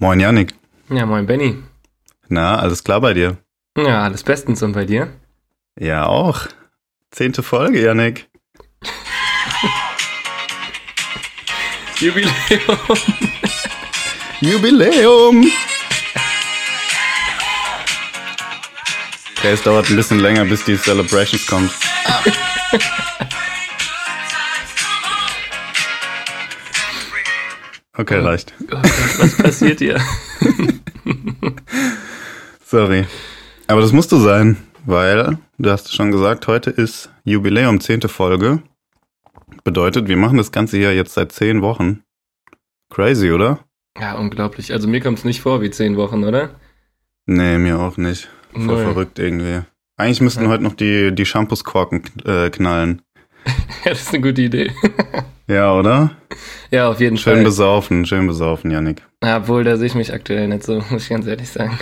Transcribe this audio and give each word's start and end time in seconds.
Moin 0.00 0.20
Janik. 0.20 0.54
Ja, 0.90 1.06
moin 1.06 1.26
Benny. 1.26 1.56
Na, 2.28 2.60
alles 2.60 2.84
klar 2.84 3.00
bei 3.00 3.14
dir? 3.14 3.38
Ja, 3.76 4.04
alles 4.04 4.22
bestens 4.22 4.62
und 4.62 4.70
bei 4.72 4.84
dir? 4.84 5.08
Ja, 5.76 6.06
auch. 6.06 6.42
Zehnte 7.10 7.42
Folge, 7.42 7.82
Janik. 7.82 8.28
Jubiläum. 11.98 12.30
Jubiläum. 14.40 15.50
Okay, 19.36 19.52
es 19.52 19.62
dauert 19.64 19.90
ein 19.90 19.96
bisschen 19.96 20.20
länger, 20.20 20.44
bis 20.44 20.64
die 20.64 20.76
Celebrations 20.76 21.44
kommt. 21.44 21.72
Okay, 27.98 28.20
reicht. 28.20 28.54
Was 29.18 29.36
passiert 29.36 29.80
hier? 29.80 30.00
Sorry. 32.64 33.04
Aber 33.66 33.80
das 33.80 33.92
musste 33.92 34.20
sein, 34.20 34.56
weil, 34.86 35.38
du 35.58 35.70
hast 35.70 35.92
schon 35.92 36.12
gesagt, 36.12 36.46
heute 36.46 36.70
ist 36.70 37.10
Jubiläum, 37.24 37.80
zehnte 37.80 38.08
Folge. 38.08 38.62
Bedeutet, 39.64 40.06
wir 40.08 40.16
machen 40.16 40.38
das 40.38 40.52
Ganze 40.52 40.76
hier 40.76 40.94
jetzt 40.94 41.14
seit 41.14 41.32
zehn 41.32 41.60
Wochen. 41.60 42.04
Crazy, 42.90 43.32
oder? 43.32 43.58
Ja, 43.98 44.14
unglaublich. 44.14 44.72
Also 44.72 44.86
mir 44.88 45.00
kommt 45.00 45.18
es 45.18 45.24
nicht 45.24 45.40
vor 45.40 45.60
wie 45.60 45.70
zehn 45.70 45.96
Wochen, 45.96 46.22
oder? 46.22 46.50
Nee, 47.26 47.58
mir 47.58 47.80
auch 47.80 47.96
nicht. 47.96 48.28
Voll 48.52 48.62
Null. 48.64 48.84
verrückt 48.84 49.18
irgendwie. 49.18 49.62
Eigentlich 49.96 50.20
müssten 50.20 50.44
Ja. 50.44 50.50
heute 50.50 50.62
noch 50.62 50.74
die, 50.74 51.12
die 51.12 51.26
Shampooskorken 51.26 52.02
äh, 52.24 52.48
knallen. 52.50 53.02
Ja, 53.84 53.90
das 53.90 54.02
ist 54.02 54.14
eine 54.14 54.20
gute 54.22 54.42
Idee. 54.42 54.70
Ja, 55.48 55.74
oder? 55.74 56.10
ja, 56.70 56.90
auf 56.90 57.00
jeden 57.00 57.16
Schön 57.16 57.36
Fall. 57.36 57.44
besaufen, 57.44 58.04
schön 58.04 58.26
besaufen, 58.26 58.70
Janik. 58.70 59.02
Ja, 59.24 59.38
obwohl, 59.38 59.64
da 59.64 59.76
sehe 59.76 59.86
ich 59.86 59.94
mich 59.94 60.12
aktuell 60.12 60.46
nicht 60.46 60.62
so, 60.62 60.82
muss 60.90 61.04
ich 61.04 61.08
ganz 61.08 61.26
ehrlich 61.26 61.48
sagen. 61.48 61.78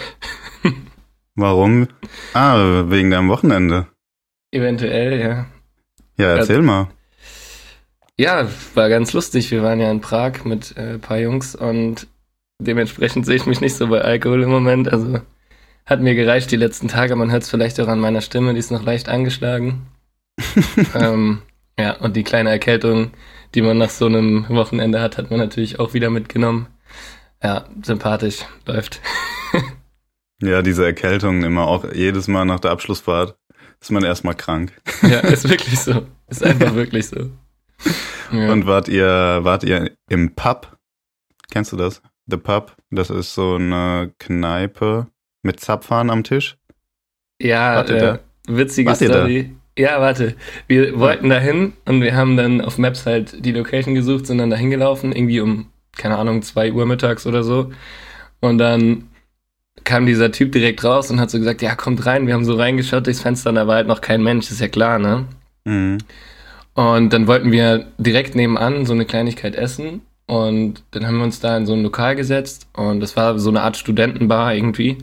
Warum? 1.35 1.89
Ah, 2.33 2.85
wegen 2.87 3.11
deinem 3.11 3.29
Wochenende. 3.29 3.89
Eventuell, 4.53 5.21
ja. 5.21 5.47
Ja, 6.17 6.37
erzähl 6.37 6.63
mal. 6.63 6.89
Ja, 8.19 8.49
war 8.75 8.89
ganz 8.89 9.13
lustig. 9.13 9.51
Wir 9.51 9.63
waren 9.63 9.81
ja 9.81 9.91
in 9.91 10.01
Prag 10.01 10.45
mit 10.45 10.75
äh, 10.77 10.95
ein 10.95 11.01
paar 11.01 11.19
Jungs 11.19 11.55
und 11.55 12.07
dementsprechend 12.59 13.27
sehe 13.27 13.37
ich 13.37 13.47
mich 13.47 13.61
nicht 13.61 13.77
so 13.77 13.89
bei 13.89 14.01
Alkohol 14.01 14.45
im 14.45 14.51
Moment. 14.51 14.91
Also 14.91 15.21
hat 15.85 16.01
mir 16.01 16.15
gereicht 16.15 16.51
die 16.51 16.57
letzten 16.57 16.89
Tage. 16.89 17.17
Man 17.17 17.31
hört 17.31 17.43
es 17.43 17.51
vielleicht 17.51 17.79
auch 17.81 17.89
an 17.89 18.01
meiner 18.01 18.23
Stimme, 18.23 18.55
die 18.55 18.61
ist 18.61 18.71
noch 18.71 18.83
leicht 18.83 19.11
angeschlagen. 19.11 19.89
ähm, 20.95 21.43
ja, 21.79 21.93
und 21.99 22.17
die 22.17 22.25
kleine 22.25 22.51
Erkältung, 22.51 23.11
die 23.57 23.63
man 23.63 23.79
nach 23.79 23.91
so 23.91 24.07
einem 24.07 24.47
Wochenende 24.51 25.01
hat, 25.01 25.17
hat 25.19 25.31
man 25.31 25.41
natürlich 25.41 25.81
auch 25.81 25.95
wieder 25.95 26.11
mitgenommen. 26.11 26.69
Ja, 27.43 27.65
sympathisch, 27.83 28.45
läuft. 28.67 29.01
Ja, 30.43 30.61
diese 30.61 30.85
Erkältungen 30.85 31.43
immer 31.45 31.67
auch 31.67 31.91
jedes 31.95 32.29
Mal 32.29 32.45
nach 32.45 32.61
der 32.61 32.71
Abschlussfahrt 32.71 33.39
ist 33.81 33.91
man 33.91 34.05
erstmal 34.05 34.35
krank. 34.35 34.71
ja, 35.03 35.21
ist 35.21 35.49
wirklich 35.49 35.81
so. 35.81 36.07
Ist 36.29 36.45
einfach 36.45 36.75
wirklich 36.75 37.09
so. 37.09 37.31
Ja. 38.31 38.53
Und 38.53 38.67
wart 38.67 38.89
ihr, 38.89 39.07
wart 39.07 39.65
ihr 39.65 39.93
im 40.11 40.35
Pub? 40.35 40.77
Kennst 41.51 41.73
du 41.73 41.79
das? 41.79 42.03
The 42.27 42.37
Pub? 42.37 42.77
Das 42.91 43.09
ist 43.09 43.33
so 43.33 43.55
eine 43.55 44.13
Kneipe 44.19 45.07
mit 45.43 45.61
Zapfhahn 45.61 46.11
am 46.11 46.23
Tisch. 46.23 46.59
Ja, 47.41 47.81
äh, 47.83 48.19
witzige 48.47 48.91
Wart? 48.91 48.99
Story. 48.99 49.57
Ja, 49.79 50.01
warte. 50.01 50.35
Wir 50.69 50.99
wollten 50.99 51.29
dahin 51.29 51.75
und 51.85 52.01
wir 52.01 52.17
haben 52.17 52.37
dann 52.37 52.61
auf 52.61 52.79
Maps 52.79 53.05
halt 53.05 53.45
die 53.45 53.53
Location 53.53 53.95
gesucht, 53.95 54.27
sind 54.27 54.39
dann 54.39 54.51
dahin 54.51 54.71
gelaufen, 54.71 55.13
irgendwie 55.13 55.41
um, 55.41 55.67
keine 55.97 56.17
Ahnung, 56.17 56.43
zwei 56.43 56.73
Uhr 56.73 56.87
mittags 56.87 57.27
oder 57.27 57.43
so. 57.43 57.71
Und 58.41 58.59
dann 58.59 59.09
kam 59.85 60.07
dieser 60.07 60.33
Typ 60.33 60.53
direkt 60.53 60.83
raus 60.83 61.11
und 61.11 61.21
hat 61.21 61.31
so 61.31 61.39
gesagt, 61.39 61.63
ja, 61.63 61.75
kommt 61.75 62.07
rein. 62.07 62.27
Wir 62.27 62.35
haben 62.35 62.45
so 62.45 62.55
reingeschaut 62.55 63.07
durchs 63.07 63.21
Fenster 63.21 63.51
und 63.51 63.57
da 63.57 63.67
war 63.67 63.77
halt 63.77 63.87
noch 63.87 64.01
kein 64.01 64.23
Mensch, 64.23 64.51
ist 64.51 64.61
ja 64.61 64.69
klar, 64.69 64.99
ne? 64.99 65.27
Mhm. 65.65 65.99
Und 66.75 67.13
dann 67.13 67.27
wollten 67.27 67.53
wir 67.53 67.87
direkt 67.99 68.35
nebenan 68.35 68.85
so 68.87 68.93
eine 68.93 69.07
Kleinigkeit 69.07 69.57
essen. 69.57 70.03
Und 70.27 70.83
dann 70.91 71.07
haben 71.07 71.19
wir 71.19 71.25
uns 71.25 71.41
da 71.41 71.57
in 71.57 71.67
so 71.67 71.73
ein 71.73 71.83
Lokal 71.83 72.17
gesetzt. 72.17 72.69
Und 72.75 73.01
das 73.01 73.17
war 73.17 73.39
so 73.39 73.51
eine 73.51 73.63
Art 73.63 73.77
Studentenbar 73.77 74.55
irgendwie. 74.55 74.99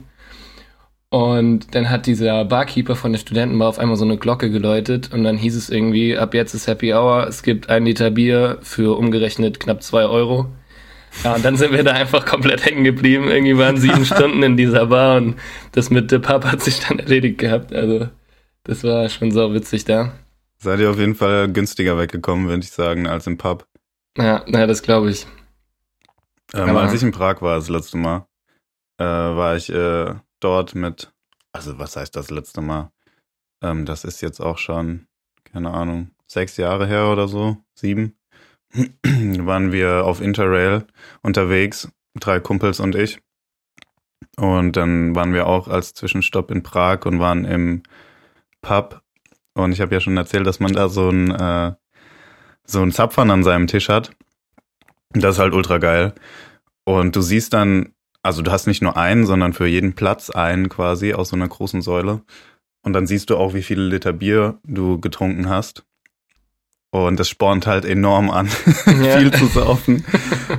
Und 1.13 1.75
dann 1.75 1.91
hat 1.91 2.07
dieser 2.07 2.43
Barkeeper 2.43 2.95
von 2.95 3.11
der 3.11 3.19
Studentenbar 3.19 3.69
auf 3.69 3.77
einmal 3.77 3.97
so 3.97 4.03
eine 4.03 4.17
Glocke 4.17 4.49
geläutet. 4.49 5.13
Und 5.13 5.23
dann 5.23 5.37
hieß 5.37 5.55
es 5.55 5.69
irgendwie, 5.69 6.17
ab 6.17 6.33
jetzt 6.33 6.55
ist 6.55 6.65
Happy 6.65 6.91
Hour. 6.91 7.27
Es 7.27 7.43
gibt 7.43 7.69
ein 7.69 7.85
Liter 7.85 8.09
Bier 8.09 8.57
für 8.63 8.97
umgerechnet 8.97 9.59
knapp 9.59 9.83
zwei 9.83 10.05
Euro. 10.05 10.47
Ja, 11.23 11.35
und 11.35 11.45
dann 11.45 11.55
sind 11.55 11.71
wir 11.71 11.83
da 11.83 11.91
einfach 11.91 12.25
komplett 12.25 12.65
hängen 12.65 12.83
geblieben. 12.83 13.27
Irgendwie 13.27 13.59
waren 13.59 13.77
sieben 13.77 14.05
Stunden 14.07 14.41
in 14.41 14.57
dieser 14.57 14.87
Bar. 14.87 15.17
Und 15.17 15.35
das 15.73 15.91
mit 15.91 16.09
The 16.09 16.17
Pub 16.17 16.45
hat 16.45 16.61
sich 16.61 16.79
dann 16.79 16.97
erledigt 16.97 17.37
gehabt. 17.37 17.71
Also, 17.75 18.09
das 18.63 18.83
war 18.83 19.07
schon 19.07 19.29
so 19.29 19.53
witzig 19.53 19.85
da. 19.85 20.13
Seid 20.57 20.79
ihr 20.79 20.89
auf 20.89 20.97
jeden 20.97 21.13
Fall 21.13 21.47
günstiger 21.47 21.95
weggekommen, 21.95 22.47
würde 22.47 22.63
ich 22.63 22.71
sagen, 22.71 23.05
als 23.05 23.27
im 23.27 23.37
Pub. 23.37 23.67
Ja, 24.17 24.43
na, 24.47 24.65
das 24.65 24.81
glaube 24.81 25.11
ich. 25.11 25.27
Ähm, 26.55 26.75
als 26.75 26.91
ich 26.91 27.03
in 27.03 27.11
Prag 27.11 27.43
war 27.43 27.57
das 27.57 27.69
letzte 27.69 27.97
Mal, 27.97 28.25
äh, 28.97 29.03
war 29.03 29.55
ich 29.55 29.69
äh, 29.69 30.15
dort 30.43 30.75
mit, 30.75 31.13
also 31.51 31.79
was 31.79 31.95
heißt 31.95 32.15
das 32.15 32.29
letzte 32.29 32.61
Mal? 32.61 32.91
Ähm, 33.61 33.85
das 33.85 34.03
ist 34.03 34.21
jetzt 34.21 34.39
auch 34.39 34.57
schon, 34.57 35.07
keine 35.43 35.71
Ahnung, 35.71 36.11
sechs 36.27 36.57
Jahre 36.57 36.87
her 36.87 37.07
oder 37.07 37.27
so, 37.27 37.57
sieben. 37.75 38.17
waren 39.03 39.71
wir 39.71 40.05
auf 40.05 40.19
Interrail 40.19 40.85
unterwegs, 41.21 41.89
drei 42.19 42.39
Kumpels 42.39 42.79
und 42.79 42.95
ich. 42.95 43.19
Und 44.37 44.75
dann 44.77 45.15
waren 45.15 45.33
wir 45.33 45.47
auch 45.47 45.67
als 45.67 45.93
Zwischenstopp 45.93 46.49
in 46.49 46.63
Prag 46.63 47.05
und 47.05 47.19
waren 47.19 47.45
im 47.45 47.83
Pub. 48.61 49.03
Und 49.53 49.71
ich 49.71 49.81
habe 49.81 49.93
ja 49.93 49.99
schon 49.99 50.17
erzählt, 50.17 50.47
dass 50.47 50.59
man 50.59 50.73
da 50.73 50.89
so 50.89 51.09
ein, 51.09 51.29
äh, 51.31 51.73
so 52.65 52.81
ein 52.81 52.91
Zapfern 52.91 53.29
an 53.29 53.43
seinem 53.43 53.67
Tisch 53.67 53.89
hat. 53.89 54.11
Das 55.11 55.35
ist 55.35 55.39
halt 55.39 55.53
ultra 55.53 55.77
geil. 55.77 56.15
Und 56.85 57.15
du 57.15 57.21
siehst 57.21 57.53
dann, 57.53 57.93
also 58.23 58.41
du 58.41 58.51
hast 58.51 58.67
nicht 58.67 58.81
nur 58.81 58.97
einen, 58.97 59.25
sondern 59.25 59.53
für 59.53 59.67
jeden 59.67 59.93
Platz 59.93 60.29
einen 60.29 60.69
quasi 60.69 61.13
aus 61.13 61.29
so 61.29 61.35
einer 61.35 61.47
großen 61.47 61.81
Säule. 61.81 62.21
Und 62.81 62.93
dann 62.93 63.05
siehst 63.07 63.29
du 63.29 63.37
auch, 63.37 63.53
wie 63.53 63.63
viele 63.63 63.83
Liter 63.83 64.11
Bier 64.13 64.59
du 64.65 64.99
getrunken 64.99 65.47
hast. 65.49 65.83
Und 66.91 67.19
das 67.19 67.27
spornt 67.27 67.65
halt 67.65 67.85
enorm 67.85 68.29
an, 68.29 68.47
Ja. 69.01 69.17
viel 69.17 69.31
zu 69.33 69.47
saufen. 69.47 70.05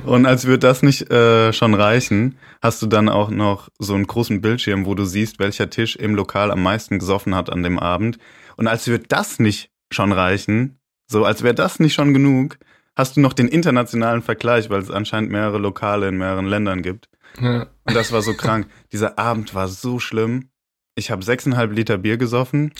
Und 0.05 0.25
als 0.25 0.45
würde 0.45 0.59
das 0.59 0.83
nicht 0.83 1.09
äh, 1.09 1.53
schon 1.53 1.73
reichen, 1.73 2.37
hast 2.61 2.81
du 2.81 2.87
dann 2.87 3.07
auch 3.07 3.29
noch 3.29 3.69
so 3.79 3.93
einen 3.93 4.05
großen 4.05 4.41
Bildschirm, 4.41 4.85
wo 4.85 4.95
du 4.95 5.05
siehst, 5.05 5.39
welcher 5.39 5.69
Tisch 5.69 5.95
im 5.95 6.13
Lokal 6.13 6.51
am 6.51 6.61
meisten 6.61 6.99
gesoffen 6.99 7.35
hat 7.35 7.49
an 7.49 7.63
dem 7.63 7.79
Abend. 7.79 8.17
Und 8.57 8.67
als 8.67 8.85
würde 8.87 9.05
das 9.07 9.39
nicht 9.39 9.69
schon 9.91 10.11
reichen, 10.11 10.77
so 11.07 11.23
als 11.23 11.41
wäre 11.41 11.55
das 11.55 11.79
nicht 11.79 11.93
schon 11.93 12.13
genug, 12.13 12.57
hast 12.97 13.15
du 13.15 13.21
noch 13.21 13.33
den 13.33 13.47
internationalen 13.47 14.21
Vergleich, 14.21 14.69
weil 14.69 14.81
es 14.81 14.91
anscheinend 14.91 15.31
mehrere 15.31 15.57
Lokale 15.59 16.09
in 16.09 16.17
mehreren 16.17 16.47
Ländern 16.47 16.81
gibt. 16.81 17.07
Ja. 17.39 17.67
Und 17.83 17.95
das 17.95 18.11
war 18.11 18.21
so 18.21 18.33
krank. 18.33 18.67
Dieser 18.91 19.17
Abend 19.19 19.53
war 19.53 19.67
so 19.67 19.99
schlimm. 19.99 20.49
Ich 20.95 21.11
habe 21.11 21.23
sechseinhalb 21.23 21.71
Liter 21.71 21.97
Bier 21.97 22.17
gesoffen 22.17 22.71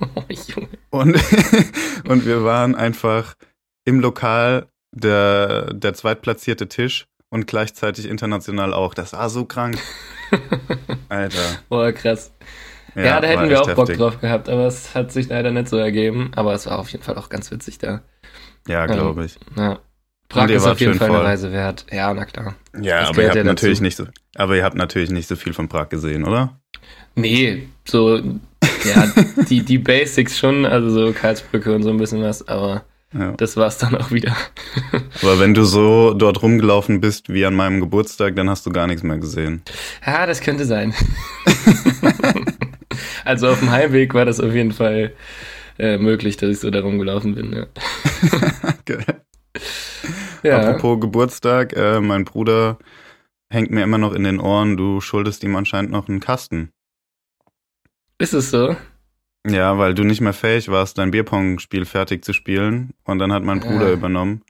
Oh, 0.00 0.22
Junge. 0.28 0.68
und, 0.90 1.14
und 2.08 2.26
wir 2.26 2.44
waren 2.44 2.74
einfach 2.74 3.34
im 3.84 4.00
Lokal 4.00 4.66
der, 4.92 5.72
der 5.74 5.94
zweitplatzierte 5.94 6.68
Tisch 6.68 7.06
und 7.30 7.46
gleichzeitig 7.46 8.06
international 8.06 8.74
auch. 8.74 8.94
Das 8.94 9.12
war 9.12 9.30
so 9.30 9.44
krank. 9.44 9.78
Alter. 11.08 11.58
Boah, 11.68 11.92
krass. 11.92 12.32
Ja, 12.94 13.20
da 13.20 13.22
war 13.22 13.28
hätten 13.28 13.50
wir 13.50 13.60
auch 13.60 13.66
Bock 13.66 13.88
heftig. 13.88 13.98
drauf 13.98 14.20
gehabt, 14.20 14.48
aber 14.48 14.66
es 14.66 14.94
hat 14.94 15.10
sich 15.10 15.28
leider 15.28 15.50
nicht 15.50 15.68
so 15.68 15.76
ergeben. 15.76 16.30
Aber 16.36 16.54
es 16.54 16.66
war 16.66 16.78
auf 16.78 16.88
jeden 16.90 17.02
Fall 17.02 17.16
auch 17.16 17.28
ganz 17.28 17.50
witzig 17.50 17.78
da. 17.78 18.02
Ja, 18.68 18.86
glaube 18.86 19.24
ich. 19.24 19.38
Ja. 19.56 19.80
Prag 20.28 20.48
ist 20.50 20.66
auf 20.66 20.80
jeden 20.80 20.94
Fall 20.94 21.08
voll. 21.08 21.16
eine 21.18 21.24
Reise 21.26 21.52
wert. 21.52 21.86
Ja, 21.92 22.12
na 22.14 22.24
klar. 22.24 22.54
Ja, 22.80 23.00
Das 23.00 23.10
aber 23.10 23.22
ihr 23.22 23.28
habt 23.28 23.36
ja 23.36 23.44
natürlich 23.44 23.78
dazu. 23.78 23.84
nicht 23.84 23.96
so, 23.96 24.06
aber 24.36 24.56
ihr 24.56 24.64
habt 24.64 24.76
natürlich 24.76 25.10
nicht 25.10 25.28
so 25.28 25.36
viel 25.36 25.52
von 25.52 25.68
Prag 25.68 25.88
gesehen, 25.90 26.24
oder? 26.24 26.58
Nee, 27.14 27.68
so, 27.84 28.16
ja, 28.16 29.12
die, 29.48 29.62
die 29.62 29.78
Basics 29.78 30.38
schon, 30.38 30.64
also 30.66 30.90
so 30.90 31.12
Karlsbrücke 31.12 31.72
und 31.74 31.82
so 31.84 31.90
ein 31.90 31.98
bisschen 31.98 32.22
was, 32.22 32.48
aber 32.48 32.84
Ja. 33.16 33.32
das 33.36 33.56
war's 33.56 33.78
dann 33.78 33.94
auch 33.96 34.10
wieder. 34.10 34.34
Aber 35.22 35.38
wenn 35.38 35.54
du 35.54 35.62
so 35.64 36.14
dort 36.14 36.42
rumgelaufen 36.42 37.00
bist 37.00 37.28
wie 37.28 37.46
an 37.46 37.54
meinem 37.54 37.78
Geburtstag, 37.80 38.34
dann 38.34 38.50
hast 38.50 38.66
du 38.66 38.70
gar 38.72 38.88
nichts 38.88 39.04
mehr 39.04 39.18
gesehen. 39.18 39.62
Ja, 40.04 40.26
das 40.26 40.40
könnte 40.40 40.64
sein. 40.64 40.92
also 43.24 43.48
auf 43.48 43.60
dem 43.60 43.70
Heimweg 43.70 44.14
war 44.14 44.24
das 44.24 44.40
auf 44.40 44.52
jeden 44.52 44.72
Fall 44.72 45.12
äh, 45.78 45.96
möglich, 45.98 46.36
dass 46.36 46.50
ich 46.50 46.58
so 46.60 46.70
da 46.70 46.80
rumgelaufen 46.80 47.34
bin. 47.36 47.52
Ja. 47.52 47.66
Geil. 48.84 49.04
Ja. 50.44 50.60
Apropos 50.60 51.00
Geburtstag, 51.00 51.72
äh, 51.74 52.00
mein 52.00 52.24
Bruder 52.24 52.78
hängt 53.50 53.70
mir 53.70 53.82
immer 53.82 53.98
noch 53.98 54.12
in 54.14 54.24
den 54.24 54.40
Ohren, 54.40 54.76
du 54.76 55.00
schuldest 55.00 55.42
ihm 55.44 55.56
anscheinend 55.56 55.90
noch 55.90 56.08
einen 56.08 56.20
Kasten. 56.20 56.70
Ist 58.18 58.32
es 58.34 58.50
so? 58.50 58.76
Ja, 59.46 59.76
weil 59.78 59.94
du 59.94 60.04
nicht 60.04 60.20
mehr 60.20 60.32
fähig 60.32 60.68
warst, 60.68 60.96
dein 60.98 61.10
Bierpong-Spiel 61.10 61.84
fertig 61.84 62.24
zu 62.24 62.32
spielen. 62.32 62.94
Und 63.04 63.18
dann 63.18 63.32
hat 63.32 63.42
mein 63.42 63.60
Bruder 63.60 63.86
Ah. 63.88 63.92
übernommen. 63.92 64.42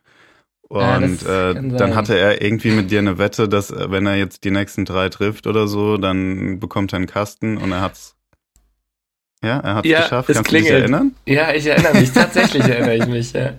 Und 0.69 1.23
ja, 1.23 1.50
äh, 1.50 1.55
dann 1.76 1.94
hatte 1.94 2.17
er 2.19 2.41
irgendwie 2.43 2.70
mit 2.70 2.91
dir 2.91 3.00
eine 3.00 3.19
Wette, 3.19 3.49
dass 3.49 3.70
äh, 3.70 3.91
wenn 3.91 4.06
er 4.06 4.17
jetzt 4.17 4.44
die 4.44 4.50
nächsten 4.50 4.85
drei 4.85 5.08
trifft 5.08 5.46
oder 5.46 5.67
so, 5.69 5.96
dann 5.99 6.58
bekommt 6.61 6.93
er 6.93 6.99
einen 6.99 7.06
Kasten 7.06 7.56
und 7.58 7.70
er 7.73 7.81
hat's. 7.81 8.17
Ja, 9.43 9.58
er 9.61 9.75
hat's 9.76 9.88
ja, 9.88 10.00
geschafft. 10.02 10.31
Es 10.31 10.37
Kannst 10.37 10.49
klingelt. 10.49 10.70
du 10.70 10.75
dich 10.75 10.82
erinnern? 10.82 11.14
Ja, 11.26 11.52
ich 11.52 11.67
erinnere 11.67 11.94
mich. 12.00 12.12
Tatsächlich 12.12 12.62
erinnere 12.64 12.96
ich 12.96 13.06
mich. 13.06 13.32
Ja. 13.32 13.55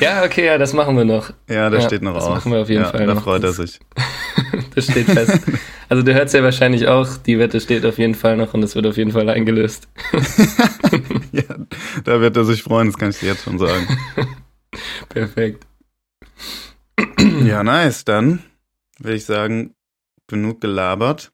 Ja, 0.00 0.24
okay, 0.24 0.46
ja, 0.46 0.58
das 0.58 0.72
machen 0.72 0.96
wir 0.96 1.04
noch. 1.04 1.32
Ja, 1.48 1.70
das 1.70 1.82
ja, 1.82 1.88
steht 1.88 2.02
noch 2.02 2.14
das 2.14 2.24
aus. 2.24 2.28
Das 2.28 2.44
machen 2.44 2.52
wir 2.52 2.62
auf 2.62 2.68
jeden 2.68 2.82
ja, 2.82 2.90
Fall 2.90 3.06
da 3.06 3.14
noch. 3.14 3.22
freut 3.22 3.44
er 3.44 3.52
sich. 3.52 3.80
das 4.74 4.84
steht 4.84 5.06
fest. 5.06 5.40
Also 5.88 6.02
du 6.02 6.14
hörst 6.14 6.34
ja 6.34 6.42
wahrscheinlich 6.42 6.86
auch, 6.86 7.16
die 7.16 7.38
Wette 7.38 7.60
steht 7.60 7.86
auf 7.86 7.98
jeden 7.98 8.14
Fall 8.14 8.36
noch 8.36 8.54
und 8.54 8.62
es 8.62 8.74
wird 8.74 8.86
auf 8.86 8.96
jeden 8.96 9.12
Fall 9.12 9.28
eingelöst. 9.28 9.88
ja, 11.32 11.42
da 12.04 12.20
wird 12.20 12.36
er 12.36 12.44
sich 12.44 12.62
freuen, 12.62 12.88
das 12.88 12.98
kann 12.98 13.10
ich 13.10 13.18
dir 13.18 13.28
jetzt 13.28 13.44
schon 13.44 13.58
sagen. 13.58 13.86
Perfekt. 15.08 15.66
Ja, 17.44 17.62
nice. 17.62 18.04
Dann 18.04 18.40
würde 18.98 19.16
ich 19.16 19.24
sagen, 19.24 19.74
genug 20.26 20.60
gelabert. 20.60 21.32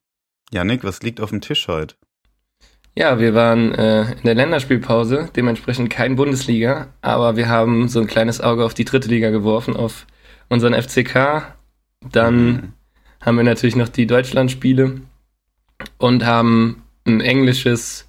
Janik, 0.52 0.84
was 0.84 1.02
liegt 1.02 1.20
auf 1.20 1.30
dem 1.30 1.40
Tisch 1.40 1.66
heute? 1.68 1.96
Ja, 2.96 3.18
wir 3.18 3.34
waren 3.34 3.74
äh, 3.74 4.12
in 4.12 4.22
der 4.24 4.36
Länderspielpause, 4.36 5.28
dementsprechend 5.34 5.90
kein 5.90 6.14
Bundesliga, 6.14 6.88
aber 7.00 7.36
wir 7.36 7.48
haben 7.48 7.88
so 7.88 8.00
ein 8.00 8.06
kleines 8.06 8.40
Auge 8.40 8.64
auf 8.64 8.74
die 8.74 8.84
dritte 8.84 9.08
Liga 9.08 9.30
geworfen, 9.30 9.76
auf 9.76 10.06
unseren 10.48 10.80
FCK. 10.80 11.54
Dann 12.12 12.46
mhm. 12.46 12.72
haben 13.20 13.36
wir 13.36 13.44
natürlich 13.44 13.74
noch 13.74 13.88
die 13.88 14.06
Deutschlandspiele 14.06 15.00
und 15.98 16.24
haben 16.24 16.84
ein 17.04 17.20
englisches 17.20 18.08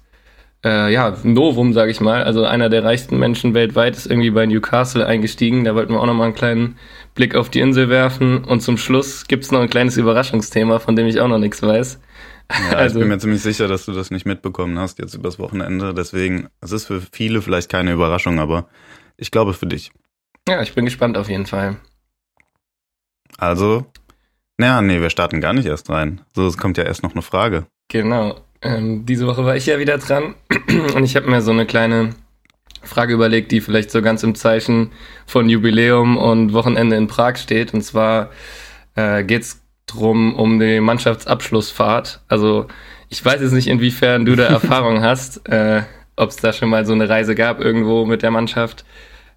äh, 0.64 0.92
ja, 0.92 1.16
Novum, 1.24 1.72
sage 1.72 1.90
ich 1.90 2.00
mal. 2.00 2.22
Also 2.22 2.44
einer 2.44 2.68
der 2.68 2.84
reichsten 2.84 3.18
Menschen 3.18 3.54
weltweit 3.54 3.96
ist 3.96 4.06
irgendwie 4.06 4.30
bei 4.30 4.46
Newcastle 4.46 5.04
eingestiegen. 5.04 5.64
Da 5.64 5.74
wollten 5.74 5.92
wir 5.92 6.00
auch 6.00 6.06
nochmal 6.06 6.26
einen 6.26 6.34
kleinen 6.34 6.76
Blick 7.14 7.34
auf 7.34 7.50
die 7.50 7.60
Insel 7.60 7.88
werfen. 7.88 8.44
Und 8.44 8.60
zum 8.60 8.78
Schluss 8.78 9.26
gibt's 9.26 9.50
noch 9.50 9.60
ein 9.60 9.70
kleines 9.70 9.96
Überraschungsthema, 9.96 10.78
von 10.78 10.94
dem 10.94 11.06
ich 11.06 11.20
auch 11.20 11.28
noch 11.28 11.38
nichts 11.38 11.62
weiß. 11.62 12.00
Ja, 12.50 12.76
also, 12.76 12.98
ich 12.98 13.02
bin 13.02 13.08
mir 13.08 13.18
ziemlich 13.18 13.42
sicher, 13.42 13.68
dass 13.68 13.86
du 13.86 13.92
das 13.92 14.10
nicht 14.10 14.26
mitbekommen 14.26 14.78
hast 14.78 14.98
jetzt 14.98 15.14
übers 15.14 15.38
Wochenende. 15.38 15.94
Deswegen, 15.94 16.48
es 16.60 16.72
ist 16.72 16.86
für 16.86 17.00
viele 17.12 17.42
vielleicht 17.42 17.70
keine 17.70 17.92
Überraschung, 17.92 18.38
aber 18.38 18.68
ich 19.16 19.30
glaube 19.30 19.52
für 19.52 19.66
dich. 19.66 19.90
Ja, 20.48 20.62
ich 20.62 20.74
bin 20.74 20.84
gespannt 20.84 21.16
auf 21.16 21.28
jeden 21.28 21.46
Fall. 21.46 21.76
Also, 23.38 23.86
naja, 24.58 24.80
nee, 24.80 25.00
wir 25.00 25.10
starten 25.10 25.40
gar 25.40 25.52
nicht 25.52 25.66
erst 25.66 25.90
rein. 25.90 26.20
So, 26.34 26.46
es 26.46 26.56
kommt 26.56 26.78
ja 26.78 26.84
erst 26.84 27.02
noch 27.02 27.12
eine 27.12 27.22
Frage. 27.22 27.66
Genau. 27.88 28.40
Ähm, 28.62 29.04
diese 29.04 29.26
Woche 29.26 29.44
war 29.44 29.56
ich 29.56 29.66
ja 29.66 29.78
wieder 29.78 29.98
dran 29.98 30.34
und 30.94 31.04
ich 31.04 31.16
habe 31.16 31.28
mir 31.28 31.42
so 31.42 31.50
eine 31.50 31.66
kleine 31.66 32.10
Frage 32.82 33.12
überlegt, 33.14 33.52
die 33.52 33.60
vielleicht 33.60 33.90
so 33.90 34.00
ganz 34.00 34.22
im 34.22 34.34
Zeichen 34.34 34.92
von 35.26 35.48
Jubiläum 35.48 36.16
und 36.16 36.52
Wochenende 36.52 36.96
in 36.96 37.08
Prag 37.08 37.36
steht. 37.36 37.74
Und 37.74 37.82
zwar 37.82 38.30
äh, 38.94 39.24
geht 39.24 39.42
es 39.42 39.62
drum 39.86 40.34
um 40.34 40.58
die 40.58 40.80
Mannschaftsabschlussfahrt. 40.80 42.20
Also 42.28 42.66
ich 43.08 43.24
weiß 43.24 43.40
jetzt 43.40 43.52
nicht, 43.52 43.68
inwiefern 43.68 44.24
du 44.24 44.36
da 44.36 44.44
Erfahrung 44.48 45.02
hast, 45.02 45.48
äh, 45.48 45.82
ob 46.16 46.30
es 46.30 46.36
da 46.36 46.52
schon 46.52 46.68
mal 46.68 46.84
so 46.84 46.92
eine 46.92 47.08
Reise 47.08 47.34
gab 47.34 47.60
irgendwo 47.60 48.04
mit 48.04 48.22
der 48.22 48.30
Mannschaft. 48.30 48.84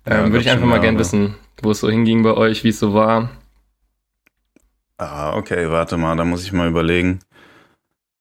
Ähm, 0.06 0.18
ja, 0.18 0.24
Würde 0.26 0.40
ich 0.40 0.50
einfach 0.50 0.66
mal 0.66 0.80
gern 0.80 0.98
wissen, 0.98 1.36
wo 1.62 1.72
es 1.72 1.80
so 1.80 1.90
hinging 1.90 2.24
bei 2.24 2.34
euch, 2.34 2.64
wie 2.64 2.70
es 2.70 2.80
so 2.80 2.94
war. 2.94 3.30
Ah, 4.98 5.36
okay, 5.38 5.70
warte 5.70 5.98
mal, 5.98 6.16
da 6.18 6.26
muss 6.26 6.44
ich 6.44 6.52
mal 6.52 6.68
überlegen. 6.68 7.20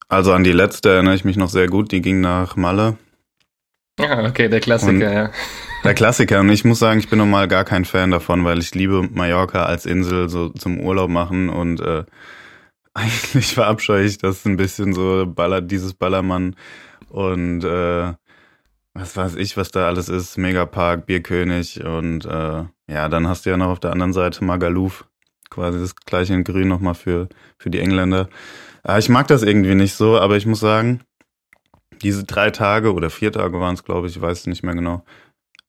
Also 0.08 0.32
an 0.32 0.44
die 0.44 0.52
letzte 0.52 0.90
erinnere 0.90 1.14
ich 1.14 1.25
mich 1.25 1.36
noch 1.36 1.50
sehr 1.50 1.66
gut, 1.66 1.92
die 1.92 2.00
ging 2.00 2.20
nach 2.20 2.56
Malle. 2.56 2.96
Ja, 3.98 4.25
okay, 4.25 4.48
der 4.48 4.60
Klassiker, 4.60 4.92
Und 4.92 5.00
ja. 5.00 5.30
Der 5.84 5.94
Klassiker. 5.94 6.40
Und 6.40 6.50
ich 6.50 6.64
muss 6.64 6.80
sagen, 6.80 6.98
ich 6.98 7.08
bin 7.08 7.19
normal 7.19 7.46
gar 7.48 7.64
kein 7.64 7.84
Fan 7.84 8.10
davon, 8.10 8.44
weil 8.44 8.58
ich 8.58 8.75
liebe 8.75 9.02
Mallorca 9.02 9.64
als 9.64 9.86
Insel 9.86 10.28
so 10.28 10.48
zum 10.50 10.80
Urlaub 10.80 11.08
machen 11.08 11.48
und 11.48 11.80
äh, 11.80 12.04
eigentlich 12.94 13.54
verabscheue 13.54 14.04
ich 14.04 14.19
das 14.19 14.44
ein 14.44 14.56
bisschen 14.56 14.92
so 14.92 15.25
Baller, 15.26 15.60
dieses 15.60 15.94
Ballermann 15.94 16.56
und 17.08 17.62
äh, 17.62 18.12
was 18.94 19.16
weiß 19.16 19.36
ich, 19.36 19.56
was 19.56 19.70
da 19.70 19.86
alles 19.86 20.08
ist, 20.08 20.36
Megapark, 20.36 21.06
Bierkönig 21.06 21.84
und 21.84 22.25
äh, 22.25 22.64
ja, 22.88 23.08
dann 23.08 23.28
hast 23.28 23.46
du 23.46 23.50
ja 23.50 23.56
noch 23.56 23.69
auf 23.69 23.80
der 23.80 23.92
anderen 23.92 24.12
Seite 24.12 24.44
Magaluf, 24.44 25.06
quasi 25.50 25.78
das 25.78 25.94
gleiche 25.94 26.34
in 26.34 26.42
Grün 26.42 26.69
nochmal 26.69 26.94
für, 26.94 27.28
für 27.56 27.70
die 27.70 27.78
Engländer. 27.78 28.28
Ja, 28.84 28.98
ich 28.98 29.08
mag 29.08 29.28
das 29.28 29.42
irgendwie 29.42 29.76
nicht 29.76 29.94
so, 29.94 30.19
aber 30.19 30.36
ich 30.36 30.46
muss 30.46 30.60
sagen, 30.60 31.02
diese 32.02 32.25
drei 32.25 32.50
Tage 32.50 32.92
oder 32.94 33.10
vier 33.10 33.32
Tage 33.32 33.60
waren 33.60 33.75
es, 33.75 33.84
glaube 33.84 34.08
ich, 34.08 34.16
ich 34.16 34.22
weiß 34.22 34.46
nicht 34.46 34.62
mehr 34.62 34.75
genau, 34.75 35.04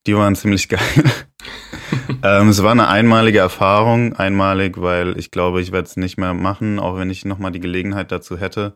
die 0.07 0.15
waren 0.15 0.35
ziemlich 0.35 0.69
geil. 0.69 0.79
ähm, 2.23 2.49
es 2.49 2.63
war 2.63 2.71
eine 2.71 2.87
einmalige 2.87 3.39
Erfahrung, 3.39 4.13
einmalig, 4.13 4.81
weil 4.81 5.17
ich 5.17 5.31
glaube, 5.31 5.61
ich 5.61 5.71
werde 5.71 5.87
es 5.87 5.97
nicht 5.97 6.17
mehr 6.17 6.33
machen, 6.33 6.79
auch 6.79 6.97
wenn 6.97 7.09
ich 7.09 7.25
nochmal 7.25 7.51
die 7.51 7.59
Gelegenheit 7.59 8.11
dazu 8.11 8.37
hätte, 8.37 8.75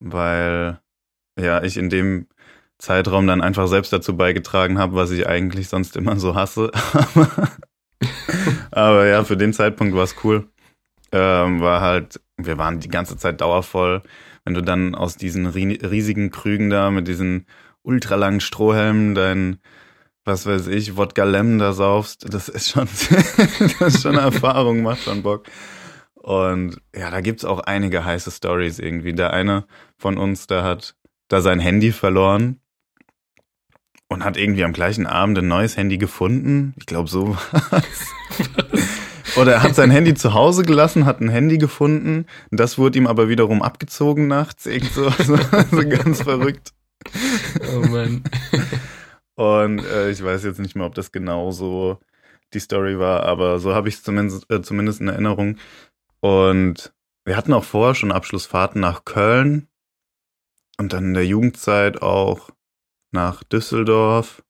weil 0.00 0.80
ja, 1.38 1.62
ich 1.62 1.76
in 1.76 1.90
dem 1.90 2.26
Zeitraum 2.78 3.26
dann 3.26 3.40
einfach 3.40 3.68
selbst 3.68 3.92
dazu 3.92 4.16
beigetragen 4.16 4.78
habe, 4.78 4.94
was 4.94 5.10
ich 5.10 5.26
eigentlich 5.26 5.68
sonst 5.68 5.96
immer 5.96 6.16
so 6.18 6.34
hasse. 6.34 6.70
Aber 8.70 9.06
ja, 9.06 9.24
für 9.24 9.36
den 9.36 9.52
Zeitpunkt 9.52 9.94
war 9.94 10.04
es 10.04 10.16
cool. 10.24 10.48
Ähm, 11.12 11.60
war 11.60 11.80
halt, 11.80 12.20
wir 12.36 12.58
waren 12.58 12.80
die 12.80 12.88
ganze 12.88 13.16
Zeit 13.16 13.40
dauervoll. 13.40 14.02
Wenn 14.44 14.54
du 14.54 14.62
dann 14.62 14.94
aus 14.94 15.16
diesen 15.16 15.46
riesigen 15.46 16.30
Krügen 16.30 16.68
da 16.70 16.90
mit 16.90 17.08
diesen 17.08 17.46
ultralangen 17.82 18.40
Strohhelmen 18.40 19.14
dein 19.14 19.58
was 20.26 20.44
weiß 20.44 20.66
ich, 20.66 20.96
Wodka 20.96 21.24
Lemon 21.24 21.58
da 21.58 21.72
saufst, 21.72 22.32
das 22.32 22.48
ist 22.48 22.70
schon, 22.70 22.88
das 23.78 23.94
ist 23.94 24.02
schon 24.02 24.18
eine 24.18 24.22
Erfahrung, 24.22 24.82
macht 24.82 25.04
schon 25.04 25.22
Bock. 25.22 25.44
Und 26.14 26.80
ja, 26.94 27.10
da 27.10 27.20
gibt's 27.20 27.44
auch 27.44 27.60
einige 27.60 28.04
heiße 28.04 28.32
Stories 28.32 28.80
irgendwie. 28.80 29.14
Der 29.14 29.32
eine 29.32 29.64
von 29.96 30.18
uns, 30.18 30.48
der 30.48 30.64
hat 30.64 30.96
da 31.28 31.40
sein 31.40 31.60
Handy 31.60 31.92
verloren 31.92 32.58
und 34.08 34.24
hat 34.24 34.36
irgendwie 34.36 34.64
am 34.64 34.72
gleichen 34.72 35.06
Abend 35.06 35.38
ein 35.38 35.46
neues 35.46 35.76
Handy 35.76 35.96
gefunden. 35.96 36.74
Ich 36.76 36.86
glaube, 36.86 37.08
so 37.08 37.36
war's. 37.70 38.12
Oder 39.36 39.52
er 39.52 39.62
hat 39.62 39.76
sein 39.76 39.92
Handy 39.92 40.14
zu 40.14 40.34
Hause 40.34 40.64
gelassen, 40.64 41.04
hat 41.04 41.20
ein 41.20 41.28
Handy 41.28 41.58
gefunden. 41.58 42.26
Das 42.50 42.78
wurde 42.78 42.98
ihm 42.98 43.06
aber 43.06 43.28
wiederum 43.28 43.62
abgezogen 43.62 44.26
nachts. 44.26 44.66
Irgend 44.66 44.92
so, 44.92 45.08
so, 45.18 45.36
so 45.70 45.88
ganz 45.88 46.22
verrückt. 46.22 46.72
Oh 47.72 47.86
Mann. 47.86 48.24
Und 49.36 49.84
äh, 49.84 50.10
ich 50.10 50.24
weiß 50.24 50.44
jetzt 50.44 50.58
nicht 50.58 50.74
mehr, 50.74 50.86
ob 50.86 50.94
das 50.94 51.12
genau 51.12 51.50
so 51.50 51.98
die 52.52 52.60
Story 52.60 52.98
war, 52.98 53.24
aber 53.24 53.58
so 53.58 53.74
habe 53.74 53.88
ich 53.88 53.96
es 53.96 54.02
zumindest, 54.02 54.50
äh, 54.50 54.62
zumindest 54.62 55.00
in 55.00 55.08
Erinnerung. 55.08 55.58
Und 56.20 56.94
wir 57.24 57.36
hatten 57.36 57.52
auch 57.52 57.64
vorher 57.64 57.94
schon 57.94 58.12
Abschlussfahrten 58.12 58.80
nach 58.80 59.04
Köln 59.04 59.68
und 60.78 60.92
dann 60.92 61.04
in 61.04 61.14
der 61.14 61.26
Jugendzeit 61.26 62.00
auch 62.02 62.50
nach 63.12 63.42
Düsseldorf. 63.44 64.42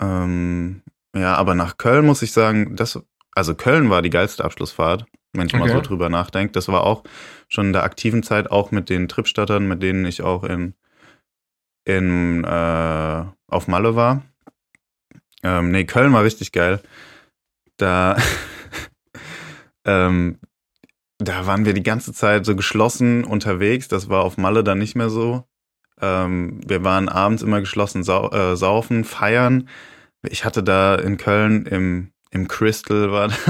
Ähm, 0.00 0.82
ja, 1.14 1.34
aber 1.34 1.54
nach 1.54 1.76
Köln 1.76 2.06
muss 2.06 2.22
ich 2.22 2.32
sagen, 2.32 2.76
das, 2.76 3.00
also 3.32 3.54
Köln 3.54 3.90
war 3.90 4.02
die 4.02 4.10
geilste 4.10 4.44
Abschlussfahrt, 4.44 5.04
wenn 5.32 5.46
ich 5.46 5.54
okay. 5.54 5.62
mal 5.62 5.72
so 5.72 5.80
drüber 5.80 6.08
nachdenke. 6.08 6.52
Das 6.52 6.68
war 6.68 6.84
auch 6.84 7.04
schon 7.48 7.66
in 7.66 7.72
der 7.72 7.84
aktiven 7.84 8.22
Zeit, 8.22 8.50
auch 8.50 8.70
mit 8.70 8.88
den 8.88 9.08
Tripstattern, 9.08 9.66
mit 9.68 9.82
denen 9.82 10.06
ich 10.06 10.22
auch 10.22 10.44
in 10.44 10.74
in, 11.84 12.44
äh, 12.44 13.24
auf 13.48 13.68
Malle 13.68 13.96
war. 13.96 14.22
Ähm, 15.42 15.70
nee, 15.70 15.84
Köln 15.84 16.12
war 16.12 16.24
richtig 16.24 16.52
geil. 16.52 16.80
Da, 17.76 18.16
ähm, 19.84 20.38
da 21.18 21.46
waren 21.46 21.64
wir 21.64 21.74
die 21.74 21.82
ganze 21.82 22.12
Zeit 22.12 22.46
so 22.46 22.54
geschlossen 22.54 23.24
unterwegs. 23.24 23.88
Das 23.88 24.08
war 24.08 24.22
auf 24.22 24.36
Malle 24.36 24.64
dann 24.64 24.78
nicht 24.78 24.94
mehr 24.94 25.10
so. 25.10 25.44
Ähm, 26.00 26.60
wir 26.66 26.84
waren 26.84 27.08
abends 27.08 27.42
immer 27.42 27.60
geschlossen 27.60 28.02
sau 28.02 28.30
äh, 28.30 28.56
saufen, 28.56 29.04
feiern. 29.04 29.68
Ich 30.28 30.44
hatte 30.44 30.62
da 30.62 30.94
in 30.94 31.16
Köln 31.16 31.66
im, 31.66 32.12
im 32.30 32.48
Crystal 32.48 33.10
war 33.10 33.28
das 33.28 33.40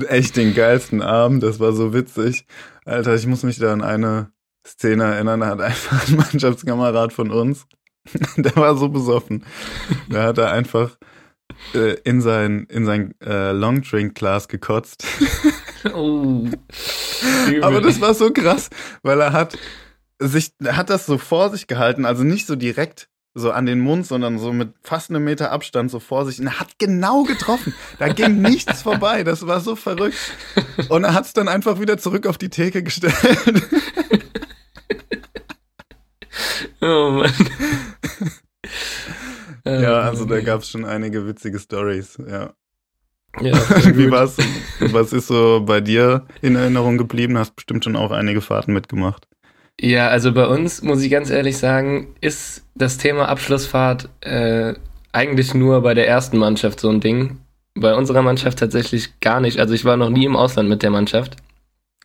echt 0.08 0.36
den 0.36 0.54
geilsten 0.54 1.02
Abend. 1.02 1.42
Das 1.42 1.60
war 1.60 1.72
so 1.72 1.92
witzig. 1.92 2.46
Alter, 2.84 3.14
ich 3.14 3.26
muss 3.26 3.44
mich 3.44 3.58
da 3.58 3.72
an 3.72 3.82
eine 3.82 4.32
Szene 4.70 5.04
erinnern, 5.04 5.40
da 5.40 5.46
hat 5.48 5.60
einfach 5.60 6.08
ein 6.08 6.16
Mannschaftskamerad 6.32 7.12
von 7.12 7.30
uns, 7.30 7.66
der 8.36 8.56
war 8.56 8.76
so 8.76 8.88
besoffen. 8.88 9.44
Da 10.08 10.24
hat 10.24 10.38
er 10.38 10.52
einfach 10.52 10.96
äh, 11.74 11.96
in 12.04 12.20
sein, 12.20 12.66
in 12.70 12.86
sein 12.86 13.14
äh, 13.20 13.52
Longdrink-Glas 13.52 14.48
gekotzt. 14.48 15.06
oh. 15.94 16.46
Aber 17.62 17.80
das 17.80 18.00
war 18.00 18.14
so 18.14 18.32
krass, 18.32 18.70
weil 19.02 19.20
er 19.20 19.32
hat 19.32 19.58
sich, 20.18 20.52
er 20.62 20.76
hat 20.76 20.90
das 20.90 21.06
so 21.06 21.18
vor 21.18 21.50
sich 21.50 21.66
gehalten, 21.66 22.04
also 22.04 22.24
nicht 22.24 22.46
so 22.46 22.56
direkt 22.56 23.08
so 23.34 23.52
an 23.52 23.64
den 23.64 23.78
Mund, 23.78 24.06
sondern 24.06 24.38
so 24.38 24.52
mit 24.52 24.74
fast 24.82 25.10
einem 25.10 25.22
Meter 25.22 25.52
Abstand 25.52 25.90
so 25.90 26.00
vor 26.00 26.26
sich. 26.26 26.40
Und 26.40 26.48
er 26.48 26.58
hat 26.58 26.78
genau 26.78 27.22
getroffen. 27.22 27.74
Da 27.98 28.08
ging 28.08 28.42
nichts 28.42 28.82
vorbei. 28.82 29.22
Das 29.22 29.46
war 29.46 29.60
so 29.60 29.76
verrückt. 29.76 30.18
Und 30.88 31.04
er 31.04 31.14
hat 31.14 31.26
es 31.26 31.32
dann 31.32 31.46
einfach 31.46 31.78
wieder 31.78 31.96
zurück 31.96 32.26
auf 32.26 32.38
die 32.38 32.48
Theke 32.48 32.82
gestellt. 32.82 33.14
Oh 36.80 37.10
Mann. 37.10 37.32
ja, 39.64 39.80
Ja, 39.80 40.00
also 40.00 40.24
da 40.24 40.40
gab 40.40 40.62
es 40.62 40.70
schon 40.70 40.84
einige 40.84 41.26
witzige 41.26 41.58
Stories, 41.58 42.18
ja. 42.26 42.52
Ja, 43.40 43.54
Wie 43.96 44.10
war's? 44.10 44.36
Was 44.80 45.12
ist 45.12 45.28
so 45.28 45.62
bei 45.64 45.80
dir 45.80 46.26
in 46.42 46.56
Erinnerung 46.56 46.98
geblieben? 46.98 47.38
Hast 47.38 47.54
bestimmt 47.54 47.84
schon 47.84 47.96
auch 47.96 48.10
einige 48.10 48.40
Fahrten 48.40 48.72
mitgemacht. 48.72 49.28
Ja, 49.80 50.08
also 50.08 50.32
bei 50.32 50.46
uns, 50.46 50.82
muss 50.82 51.02
ich 51.02 51.10
ganz 51.10 51.30
ehrlich 51.30 51.56
sagen, 51.56 52.14
ist 52.20 52.64
das 52.74 52.98
Thema 52.98 53.28
Abschlussfahrt 53.28 54.08
äh, 54.20 54.74
eigentlich 55.12 55.54
nur 55.54 55.80
bei 55.82 55.94
der 55.94 56.08
ersten 56.08 56.38
Mannschaft 56.38 56.80
so 56.80 56.90
ein 56.90 57.00
Ding. 57.00 57.38
Bei 57.74 57.94
unserer 57.94 58.22
Mannschaft 58.22 58.58
tatsächlich 58.58 59.20
gar 59.20 59.40
nicht. 59.40 59.58
Also 59.58 59.74
ich 59.74 59.84
war 59.84 59.96
noch 59.96 60.10
nie 60.10 60.24
im 60.24 60.36
Ausland 60.36 60.68
mit 60.68 60.82
der 60.82 60.90
Mannschaft. 60.90 61.36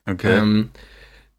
Okay. 0.05 0.37
Ähm, 0.37 0.69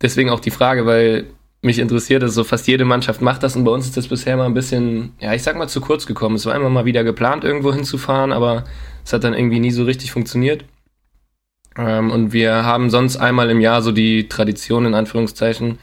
deswegen 0.02 0.30
auch 0.30 0.40
die 0.40 0.50
Frage, 0.50 0.84
weil 0.84 1.26
mich 1.62 1.78
interessiert 1.78 2.22
es, 2.22 2.34
so 2.34 2.44
fast 2.44 2.66
jede 2.68 2.84
Mannschaft 2.84 3.20
macht 3.22 3.42
das 3.42 3.56
und 3.56 3.64
bei 3.64 3.70
uns 3.70 3.86
ist 3.86 3.96
das 3.96 4.08
bisher 4.08 4.36
mal 4.36 4.46
ein 4.46 4.54
bisschen, 4.54 5.12
ja, 5.18 5.34
ich 5.34 5.42
sag 5.42 5.56
mal 5.56 5.68
zu 5.68 5.80
kurz 5.80 6.06
gekommen. 6.06 6.36
Es 6.36 6.46
war 6.46 6.54
immer 6.54 6.70
mal 6.70 6.84
wieder 6.84 7.04
geplant, 7.04 7.44
irgendwo 7.44 7.72
hinzufahren, 7.72 8.32
aber 8.32 8.64
es 9.04 9.12
hat 9.12 9.24
dann 9.24 9.34
irgendwie 9.34 9.60
nie 9.60 9.70
so 9.70 9.84
richtig 9.84 10.12
funktioniert. 10.12 10.64
Ähm, 11.76 12.10
und 12.10 12.32
wir 12.32 12.64
haben 12.64 12.90
sonst 12.90 13.16
einmal 13.16 13.50
im 13.50 13.60
Jahr 13.60 13.82
so 13.82 13.92
die 13.92 14.28
Tradition, 14.28 14.86
in 14.86 14.94
Anführungszeichen, 14.94 15.78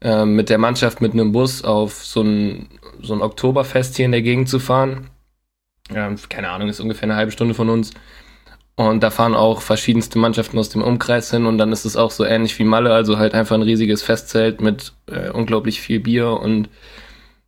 ähm, 0.00 0.34
mit 0.34 0.48
der 0.50 0.58
Mannschaft 0.58 1.00
mit 1.00 1.12
einem 1.12 1.32
Bus 1.32 1.64
auf 1.64 2.04
so 2.04 2.22
ein, 2.22 2.68
so 3.02 3.14
ein 3.14 3.22
Oktoberfest 3.22 3.96
hier 3.96 4.04
in 4.04 4.12
der 4.12 4.22
Gegend 4.22 4.48
zu 4.48 4.58
fahren. 4.58 5.08
Ähm, 5.94 6.16
keine 6.28 6.50
Ahnung, 6.50 6.68
ist 6.68 6.80
ungefähr 6.80 7.04
eine 7.04 7.16
halbe 7.16 7.32
Stunde 7.32 7.54
von 7.54 7.68
uns. 7.68 7.92
Und 8.76 9.02
da 9.02 9.10
fahren 9.10 9.34
auch 9.34 9.62
verschiedenste 9.62 10.18
Mannschaften 10.18 10.58
aus 10.58 10.68
dem 10.68 10.82
Umkreis 10.82 11.30
hin 11.30 11.46
und 11.46 11.56
dann 11.56 11.72
ist 11.72 11.86
es 11.86 11.96
auch 11.96 12.10
so 12.10 12.24
ähnlich 12.24 12.58
wie 12.58 12.64
Malle, 12.64 12.92
also 12.92 13.16
halt 13.16 13.32
einfach 13.32 13.56
ein 13.56 13.62
riesiges 13.62 14.02
Festzelt 14.02 14.60
mit 14.60 14.92
äh, 15.06 15.30
unglaublich 15.30 15.80
viel 15.80 15.98
Bier 15.98 16.28
und 16.28 16.68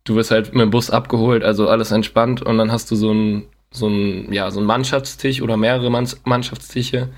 du 0.05 0.15
wirst 0.15 0.31
halt 0.31 0.53
mit 0.53 0.61
dem 0.63 0.71
Bus 0.71 0.89
abgeholt, 0.89 1.43
also 1.43 1.69
alles 1.69 1.91
entspannt 1.91 2.41
und 2.41 2.57
dann 2.57 2.71
hast 2.71 2.89
du 2.89 2.95
so 2.95 3.13
ein, 3.13 3.45
so 3.69 3.87
ein, 3.87 4.33
ja, 4.33 4.49
so 4.49 4.59
ein 4.59 4.65
Mannschaftstisch 4.65 5.41
oder 5.43 5.55
mehrere 5.55 5.91
Mann 5.91 6.09
Mannschaftstische. 6.23 7.09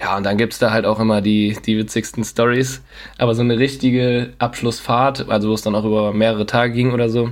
Ja, 0.00 0.16
und 0.16 0.24
dann 0.24 0.38
gibt's 0.38 0.58
da 0.58 0.70
halt 0.70 0.86
auch 0.86 1.00
immer 1.00 1.20
die, 1.20 1.56
die 1.66 1.76
witzigsten 1.76 2.24
Stories. 2.24 2.82
Aber 3.18 3.34
so 3.34 3.42
eine 3.42 3.58
richtige 3.58 4.32
Abschlussfahrt, 4.38 5.28
also 5.28 5.50
wo 5.50 5.54
es 5.54 5.62
dann 5.62 5.74
auch 5.74 5.84
über 5.84 6.12
mehrere 6.12 6.46
Tage 6.46 6.72
ging 6.72 6.92
oder 6.92 7.08
so, 7.08 7.30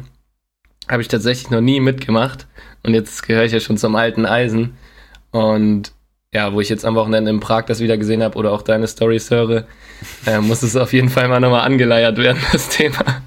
habe 0.88 1.02
ich 1.02 1.08
tatsächlich 1.08 1.50
noch 1.50 1.60
nie 1.60 1.80
mitgemacht. 1.80 2.46
Und 2.82 2.94
jetzt 2.94 3.22
gehöre 3.26 3.44
ich 3.44 3.52
ja 3.52 3.60
schon 3.60 3.78
zum 3.78 3.94
alten 3.96 4.26
Eisen. 4.26 4.76
Und 5.30 5.92
ja, 6.36 6.52
wo 6.52 6.60
ich 6.60 6.68
jetzt 6.68 6.84
am 6.84 6.94
Wochenende 6.94 7.30
in 7.30 7.40
Prag 7.40 7.64
das 7.64 7.80
wieder 7.80 7.96
gesehen 7.96 8.22
habe 8.22 8.36
oder 8.38 8.52
auch 8.52 8.60
deine 8.62 8.86
Stories 8.86 9.30
höre, 9.30 9.64
äh, 10.26 10.38
muss 10.40 10.62
es 10.62 10.76
auf 10.76 10.92
jeden 10.92 11.08
Fall 11.08 11.28
mal 11.28 11.40
nochmal 11.40 11.62
angeleiert 11.62 12.18
werden, 12.18 12.40
das 12.52 12.68
Thema. 12.68 13.22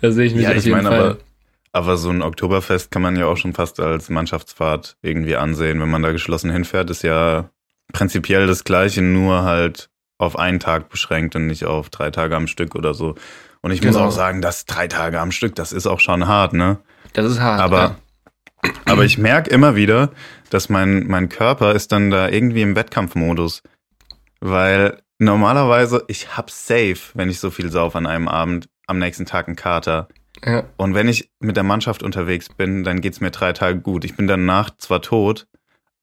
Da 0.00 0.12
sehe 0.12 0.26
ich 0.26 0.34
mich 0.34 0.44
ja, 0.44 0.50
auf 0.50 0.56
ich 0.56 0.64
jeden 0.64 0.76
meine, 0.76 0.88
Fall. 0.88 1.00
aber, 1.10 1.16
aber 1.72 1.96
so 1.96 2.10
ein 2.10 2.22
Oktoberfest 2.22 2.90
kann 2.92 3.02
man 3.02 3.16
ja 3.16 3.26
auch 3.26 3.36
schon 3.36 3.52
fast 3.52 3.80
als 3.80 4.08
Mannschaftsfahrt 4.10 4.96
irgendwie 5.02 5.36
ansehen. 5.36 5.80
Wenn 5.80 5.90
man 5.90 6.02
da 6.02 6.12
geschlossen 6.12 6.50
hinfährt, 6.52 6.88
ist 6.90 7.02
ja 7.02 7.50
prinzipiell 7.92 8.46
das 8.46 8.62
Gleiche, 8.64 9.02
nur 9.02 9.42
halt 9.42 9.88
auf 10.18 10.38
einen 10.38 10.60
Tag 10.60 10.88
beschränkt 10.88 11.34
und 11.36 11.46
nicht 11.48 11.64
auf 11.64 11.90
drei 11.90 12.10
Tage 12.10 12.36
am 12.36 12.46
Stück 12.46 12.74
oder 12.76 12.94
so. 12.94 13.16
Und 13.60 13.72
ich 13.72 13.82
muss 13.82 13.94
Genau. 13.96 14.06
auch 14.06 14.12
sagen, 14.12 14.40
dass 14.40 14.64
drei 14.66 14.86
Tage 14.86 15.20
am 15.20 15.32
Stück, 15.32 15.54
das 15.56 15.72
ist 15.72 15.86
auch 15.86 16.00
schon 16.00 16.28
hart, 16.28 16.52
ne? 16.52 16.78
Das 17.12 17.26
ist 17.26 17.40
hart. 17.40 17.60
Aber, 17.60 17.96
aber 18.84 19.04
ich 19.04 19.18
merke 19.18 19.50
immer 19.50 19.76
wieder, 19.76 20.10
dass 20.50 20.68
mein, 20.68 21.06
mein 21.06 21.28
Körper 21.28 21.74
ist 21.74 21.92
dann 21.92 22.10
da 22.10 22.28
irgendwie 22.28 22.62
im 22.62 22.76
Wettkampfmodus. 22.76 23.62
Weil 24.40 25.02
normalerweise, 25.18 26.04
ich 26.08 26.36
hab 26.36 26.50
safe, 26.50 26.98
wenn 27.14 27.30
ich 27.30 27.40
so 27.40 27.50
viel 27.50 27.70
sauf 27.70 27.96
an 27.96 28.06
einem 28.06 28.28
Abend, 28.28 28.68
am 28.86 28.98
nächsten 28.98 29.26
Tag 29.26 29.48
einen 29.48 29.56
Kater. 29.56 30.08
ja. 30.44 30.64
Und 30.76 30.94
wenn 30.94 31.08
ich 31.08 31.30
mit 31.40 31.56
der 31.56 31.64
Mannschaft 31.64 32.02
unterwegs 32.02 32.48
bin, 32.48 32.84
dann 32.84 33.00
geht's 33.00 33.20
mir 33.20 33.30
drei 33.30 33.52
Tage 33.52 33.80
gut. 33.80 34.04
Ich 34.04 34.16
bin 34.16 34.26
danach 34.26 34.70
zwar 34.78 35.02
tot, 35.02 35.46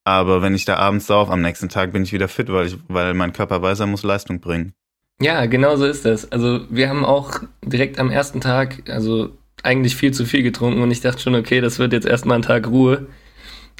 aber 0.03 0.41
wenn 0.41 0.55
ich 0.55 0.65
da 0.65 0.75
abends 0.77 1.07
sauf, 1.07 1.29
am 1.29 1.41
nächsten 1.41 1.69
Tag 1.69 1.93
bin 1.93 2.03
ich 2.03 2.11
wieder 2.11 2.27
fit, 2.27 2.51
weil, 2.51 2.67
ich, 2.67 2.77
weil 2.87 3.13
mein 3.13 3.33
Körper 3.33 3.61
weiß, 3.61 3.79
er 3.79 3.87
muss 3.87 4.03
Leistung 4.03 4.41
bringen. 4.41 4.73
Ja, 5.21 5.45
genau 5.45 5.75
so 5.77 5.85
ist 5.85 6.05
das. 6.05 6.29
Also 6.31 6.65
wir 6.69 6.89
haben 6.89 7.05
auch 7.05 7.39
direkt 7.61 7.99
am 7.99 8.09
ersten 8.09 8.41
Tag, 8.41 8.89
also 8.89 9.37
eigentlich 9.63 9.95
viel 9.95 10.11
zu 10.13 10.25
viel 10.25 10.43
getrunken 10.43 10.81
und 10.81 10.91
ich 10.91 11.01
dachte 11.01 11.21
schon, 11.21 11.35
okay, 11.35 11.61
das 11.61 11.79
wird 11.79 11.93
jetzt 11.93 12.05
erstmal 12.05 12.37
ein 12.37 12.41
Tag 12.43 12.67
Ruhe. 12.67 13.07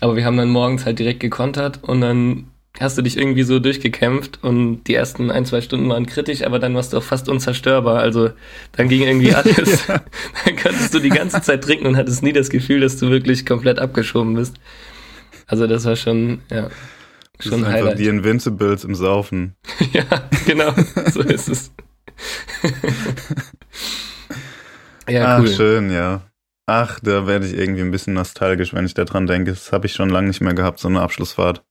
Aber 0.01 0.15
wir 0.15 0.25
haben 0.25 0.37
dann 0.37 0.49
morgens 0.49 0.85
halt 0.85 0.97
direkt 0.99 1.19
gekontert 1.19 1.79
und 1.83 2.01
dann 2.01 2.47
hast 2.79 2.97
du 2.97 3.03
dich 3.03 3.17
irgendwie 3.17 3.43
so 3.43 3.59
durchgekämpft 3.59 4.39
und 4.43 4.85
die 4.85 4.95
ersten 4.95 5.29
ein, 5.29 5.45
zwei 5.45 5.61
Stunden 5.61 5.87
waren 5.89 6.07
kritisch, 6.07 6.41
aber 6.41 6.57
dann 6.57 6.73
warst 6.73 6.91
du 6.93 6.97
auch 6.97 7.03
fast 7.03 7.29
unzerstörbar. 7.29 7.99
Also 7.99 8.31
dann 8.71 8.89
ging 8.89 9.03
irgendwie 9.03 9.33
alles. 9.35 9.85
Dann 9.85 10.55
konntest 10.61 10.93
du 10.93 10.99
die 10.99 11.09
ganze 11.09 11.41
Zeit 11.41 11.63
trinken 11.63 11.85
und 11.85 11.95
hattest 11.97 12.23
nie 12.23 12.33
das 12.33 12.49
Gefühl, 12.49 12.79
dass 12.79 12.97
du 12.97 13.09
wirklich 13.11 13.45
komplett 13.45 13.77
abgeschoben 13.77 14.33
bist. 14.33 14.55
Also 15.45 15.67
das 15.67 15.85
war 15.85 15.95
schon, 15.95 16.39
ja, 16.49 16.69
Das 17.37 17.47
schon 17.47 17.53
ist 17.53 17.53
ein 17.53 17.65
einfach 17.65 17.73
Highlight. 17.89 17.99
die 17.99 18.07
Invincibles 18.07 18.83
im 18.83 18.95
Saufen. 18.95 19.53
Ja, 19.93 20.03
genau, 20.47 20.73
so 21.11 21.21
ist 21.21 21.49
es. 21.49 21.71
ja, 25.07 25.35
Ach, 25.37 25.39
cool. 25.41 25.47
schön, 25.47 25.91
ja. 25.91 26.21
Ach, 26.65 26.99
da 27.01 27.27
werde 27.27 27.45
ich 27.45 27.53
irgendwie 27.53 27.81
ein 27.81 27.91
bisschen 27.91 28.13
nostalgisch, 28.13 28.73
wenn 28.73 28.85
ich 28.85 28.93
daran 28.93 29.27
denke. 29.27 29.51
Das 29.51 29.71
habe 29.73 29.85
ich 29.85 29.93
schon 29.93 30.09
lange 30.09 30.27
nicht 30.27 30.41
mehr 30.41 30.53
gehabt, 30.53 30.79
so 30.79 30.87
eine 30.87 31.01
Abschlussfahrt. 31.01 31.61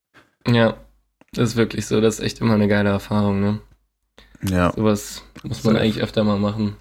Ja, 0.46 0.76
das 1.32 1.50
ist 1.50 1.56
wirklich 1.56 1.86
so. 1.86 2.00
Das 2.00 2.18
ist 2.18 2.24
echt 2.24 2.40
immer 2.40 2.54
eine 2.54 2.68
geile 2.68 2.90
Erfahrung, 2.90 3.40
ne? 3.40 3.60
Ja. 4.42 4.72
Sowas 4.74 5.24
muss 5.44 5.64
man 5.64 5.76
eigentlich 5.76 6.02
öfter 6.02 6.24
mal 6.24 6.38
machen. 6.38 6.76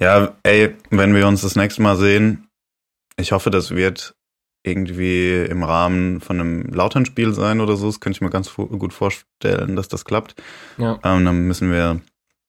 Ja, 0.00 0.36
ey, 0.44 0.76
wenn 0.90 1.14
wir 1.14 1.26
uns 1.26 1.42
das 1.42 1.56
nächste 1.56 1.82
Mal 1.82 1.96
sehen, 1.96 2.48
ich 3.18 3.32
hoffe, 3.32 3.50
das 3.50 3.72
wird 3.72 4.14
irgendwie 4.64 5.34
im 5.44 5.62
Rahmen 5.64 6.20
von 6.20 6.40
einem 6.40 6.62
Lautern-Spiel 6.72 7.32
sein 7.34 7.60
oder 7.60 7.76
so. 7.76 7.86
Das 7.86 8.00
könnte 8.00 8.16
ich 8.16 8.20
mir 8.20 8.30
ganz 8.30 8.54
gut 8.54 8.92
vorstellen, 8.92 9.76
dass 9.76 9.88
das 9.88 10.04
klappt. 10.04 10.36
Ja, 10.78 10.98
Ähm, 11.04 11.24
dann 11.24 11.46
müssen 11.46 11.70
wir 11.70 12.00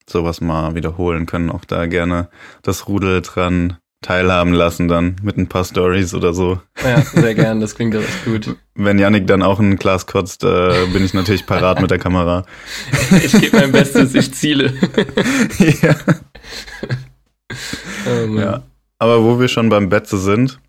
sowas 0.09 0.41
mal 0.41 0.75
wiederholen, 0.75 1.25
können 1.25 1.49
auch 1.49 1.65
da 1.65 1.85
gerne 1.85 2.29
das 2.61 2.87
Rudel 2.87 3.21
dran 3.21 3.77
teilhaben 4.01 4.53
lassen, 4.53 4.87
dann 4.87 5.17
mit 5.21 5.37
ein 5.37 5.47
paar 5.47 5.65
Stories 5.65 6.13
oder 6.13 6.33
so. 6.33 6.59
ja 6.83 7.01
sehr 7.01 7.35
gern. 7.35 7.59
Das 7.59 7.75
klingt 7.75 7.95
echt 7.95 8.25
gut. 8.25 8.55
Wenn 8.75 8.97
Yannick 8.97 9.27
dann 9.27 9.43
auch 9.43 9.59
ein 9.59 9.75
Glas 9.75 10.05
kotzt, 10.05 10.43
äh, 10.43 10.85
bin 10.93 11.03
ich 11.03 11.13
natürlich 11.13 11.45
parat 11.45 11.81
mit 11.81 11.91
der 11.91 11.99
Kamera. 11.99 12.45
Ich 13.23 13.33
gebe 13.33 13.57
mein 13.57 13.71
Bestes, 13.71 14.15
ich 14.15 14.33
ziele. 14.33 14.73
ja. 15.81 15.95
Oh. 18.05 18.37
Ja. 18.37 18.63
Aber 18.99 19.23
wo 19.23 19.39
wir 19.39 19.47
schon 19.47 19.69
beim 19.69 19.89
Betze 19.89 20.17
sind, 20.17 20.59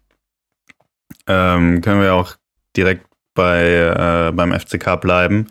ähm, 1.26 1.80
können 1.82 2.00
wir 2.00 2.14
auch 2.14 2.34
direkt 2.76 3.06
bei, 3.34 4.28
äh, 4.28 4.32
beim 4.32 4.52
FCK 4.52 4.96
bleiben. 5.00 5.46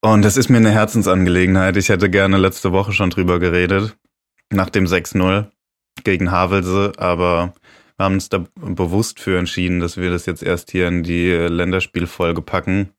Und 0.00 0.24
das 0.24 0.36
ist 0.36 0.48
mir 0.48 0.58
eine 0.58 0.70
Herzensangelegenheit. 0.70 1.76
Ich 1.76 1.88
hätte 1.88 2.08
gerne 2.08 2.36
letzte 2.36 2.70
Woche 2.70 2.92
schon 2.92 3.10
drüber 3.10 3.40
geredet, 3.40 3.96
nach 4.50 4.70
dem 4.70 4.84
6-0 4.84 5.50
gegen 6.04 6.30
Havelse, 6.30 6.92
aber 6.98 7.52
wir 7.96 8.04
haben 8.04 8.14
uns 8.14 8.28
da 8.28 8.44
bewusst 8.54 9.18
für 9.18 9.36
entschieden, 9.38 9.80
dass 9.80 9.96
wir 9.96 10.10
das 10.10 10.26
jetzt 10.26 10.44
erst 10.44 10.70
hier 10.70 10.86
in 10.86 11.02
die 11.02 11.30
Länderspielfolge 11.30 12.42
packen, 12.42 12.90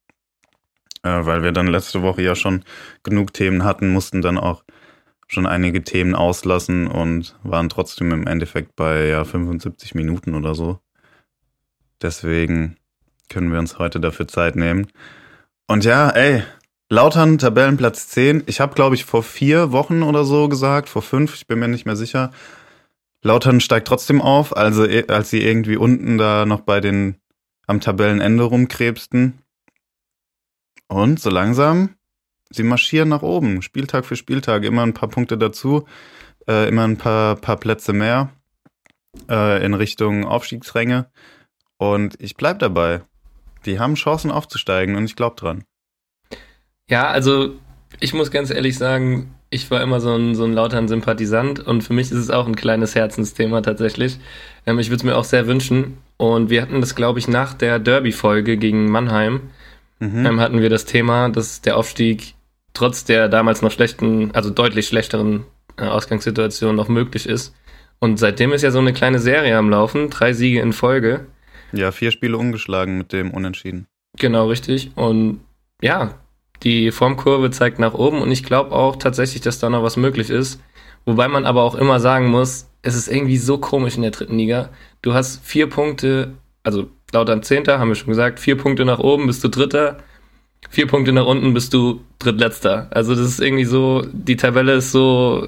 äh, 1.03 1.25
weil 1.25 1.41
wir 1.41 1.53
dann 1.53 1.67
letzte 1.67 2.01
Woche 2.01 2.21
ja 2.21 2.35
schon 2.35 2.65
genug 3.03 3.33
Themen 3.33 3.63
hatten, 3.63 3.93
mussten 3.93 4.21
dann 4.21 4.37
auch 4.37 4.65
schon 5.25 5.45
einige 5.45 5.83
Themen 5.83 6.15
auslassen 6.15 6.87
und 6.87 7.39
waren 7.43 7.69
trotzdem 7.69 8.11
im 8.11 8.27
Endeffekt 8.27 8.75
bei 8.75 9.05
ja 9.05 9.23
75 9.23 9.95
Minuten 9.95 10.35
oder 10.35 10.53
so. 10.53 10.79
Deswegen 12.01 12.75
können 13.29 13.53
wir 13.53 13.59
uns 13.59 13.79
heute 13.79 14.01
dafür 14.01 14.27
Zeit 14.27 14.57
nehmen. 14.57 14.87
Und 15.67 15.85
ja, 15.85 16.09
ey, 16.09 16.43
Lautern, 16.91 17.37
Tabellenplatz 17.37 18.07
10. 18.07 18.43
Ich 18.47 18.59
habe, 18.59 18.73
glaube 18.73 18.95
ich, 18.95 19.05
vor 19.05 19.21
vier 19.21 19.71
Wochen 19.71 20.01
oder 20.01 20.25
so 20.25 20.49
gesagt, 20.49 20.89
vor 20.89 21.03
fünf, 21.03 21.35
ich 21.35 21.45
bin 21.45 21.59
mir 21.59 21.67
nicht 21.67 21.85
mehr 21.85 21.95
sicher. 21.95 22.31
Lautern 23.21 23.59
steigt 23.59 23.87
trotzdem 23.87 24.23
auf, 24.23 24.57
also 24.57 24.85
eh- 24.85 25.07
als 25.07 25.29
sie 25.29 25.43
irgendwie 25.43 25.77
unten 25.77 26.17
da 26.17 26.47
noch 26.47 26.61
bei 26.61 26.79
den 26.79 27.17
am 27.67 27.79
Tabellenende 27.79 28.43
rumkrebsten. 28.43 29.37
Und 30.87 31.19
so 31.19 31.29
langsam, 31.29 31.95
sie 32.49 32.63
marschieren 32.63 33.09
nach 33.09 33.21
oben, 33.21 33.61
Spieltag 33.61 34.03
für 34.05 34.15
Spieltag, 34.15 34.63
immer 34.63 34.81
ein 34.81 34.95
paar 34.95 35.09
Punkte 35.09 35.37
dazu, 35.37 35.85
äh, 36.47 36.67
immer 36.67 36.85
ein 36.85 36.97
paar, 36.97 37.35
paar 37.35 37.57
Plätze 37.57 37.93
mehr 37.93 38.31
äh, 39.29 39.63
in 39.63 39.75
Richtung 39.75 40.25
Aufstiegsränge. 40.25 41.11
Und 41.77 42.15
ich 42.19 42.35
bleib 42.35 42.57
dabei. 42.57 43.01
Die 43.65 43.77
haben 43.77 43.93
Chancen 43.93 44.31
aufzusteigen 44.31 44.95
und 44.95 45.05
ich 45.05 45.15
glaube 45.15 45.35
dran. 45.35 45.65
Ja, 46.89 47.07
also 47.07 47.51
ich 47.99 48.13
muss 48.13 48.31
ganz 48.31 48.49
ehrlich 48.51 48.77
sagen, 48.77 49.33
ich 49.49 49.69
war 49.71 49.81
immer 49.81 49.99
so 49.99 50.13
ein, 50.13 50.35
so 50.35 50.43
ein 50.45 50.53
lautern 50.53 50.87
Sympathisant 50.87 51.59
und 51.59 51.83
für 51.83 51.93
mich 51.93 52.11
ist 52.11 52.17
es 52.17 52.29
auch 52.29 52.47
ein 52.47 52.55
kleines 52.55 52.93
Herzensthema 52.95 53.61
tatsächlich. 53.61 54.19
Ähm, 54.65 54.79
ich 54.79 54.89
würde 54.89 54.97
es 54.97 55.03
mir 55.03 55.15
auch 55.17 55.23
sehr 55.23 55.47
wünschen. 55.47 55.97
Und 56.17 56.49
wir 56.49 56.61
hatten 56.61 56.81
das, 56.81 56.95
glaube 56.95 57.17
ich, 57.19 57.27
nach 57.29 57.53
der 57.53 57.79
Derby-Folge 57.79 58.57
gegen 58.57 58.91
Mannheim, 58.91 59.41
Mhm. 60.01 60.25
ähm, 60.25 60.39
hatten 60.39 60.61
wir 60.61 60.69
das 60.69 60.85
Thema, 60.85 61.29
dass 61.29 61.61
der 61.61 61.75
Aufstieg 61.75 62.35
trotz 62.73 63.03
der 63.03 63.27
damals 63.27 63.61
noch 63.61 63.71
schlechten, 63.71 64.31
also 64.33 64.49
deutlich 64.49 64.87
schlechteren 64.87 65.43
äh, 65.77 65.83
Ausgangssituation 65.83 66.75
noch 66.75 66.87
möglich 66.87 67.27
ist. 67.27 67.53
Und 67.99 68.17
seitdem 68.17 68.53
ist 68.53 68.61
ja 68.61 68.71
so 68.71 68.79
eine 68.79 68.93
kleine 68.93 69.19
Serie 69.19 69.57
am 69.57 69.69
Laufen, 69.69 70.09
drei 70.09 70.31
Siege 70.31 70.61
in 70.61 70.71
Folge. 70.71 71.25
Ja, 71.73 71.91
vier 71.91 72.11
Spiele 72.11 72.37
ungeschlagen 72.37 72.97
mit 72.97 73.11
dem 73.11 73.31
Unentschieden. 73.31 73.87
Genau, 74.17 74.47
richtig. 74.47 74.91
Und 74.95 75.41
ja, 75.81 76.13
die 76.63 76.91
Formkurve 76.91 77.51
zeigt 77.51 77.79
nach 77.79 77.93
oben 77.93 78.21
und 78.21 78.31
ich 78.31 78.43
glaube 78.43 78.71
auch 78.73 78.95
tatsächlich, 78.97 79.41
dass 79.41 79.59
da 79.59 79.69
noch 79.69 79.83
was 79.83 79.97
möglich 79.97 80.29
ist. 80.29 80.61
Wobei 81.05 81.27
man 81.27 81.45
aber 81.45 81.63
auch 81.63 81.75
immer 81.75 81.99
sagen 81.99 82.29
muss, 82.29 82.67
es 82.81 82.95
ist 82.95 83.07
irgendwie 83.07 83.37
so 83.37 83.57
komisch 83.57 83.95
in 83.95 84.01
der 84.01 84.11
dritten 84.11 84.37
Liga. 84.37 84.69
Du 85.01 85.13
hast 85.13 85.43
vier 85.45 85.69
Punkte, 85.69 86.33
also 86.63 86.89
Lautern 87.13 87.43
Zehnter, 87.43 87.79
haben 87.79 87.89
wir 87.89 87.95
schon 87.95 88.09
gesagt, 88.09 88.39
vier 88.39 88.57
Punkte 88.57 88.85
nach 88.85 88.99
oben 88.99 89.27
bist 89.27 89.43
du 89.43 89.47
Dritter, 89.47 89.97
vier 90.69 90.87
Punkte 90.87 91.11
nach 91.11 91.25
unten 91.25 91.53
bist 91.53 91.73
du 91.73 92.01
Drittletzter. 92.19 92.87
Also 92.91 93.15
das 93.15 93.25
ist 93.25 93.41
irgendwie 93.41 93.65
so, 93.65 94.05
die 94.11 94.35
Tabelle 94.35 94.73
ist 94.73 94.91
so, 94.91 95.47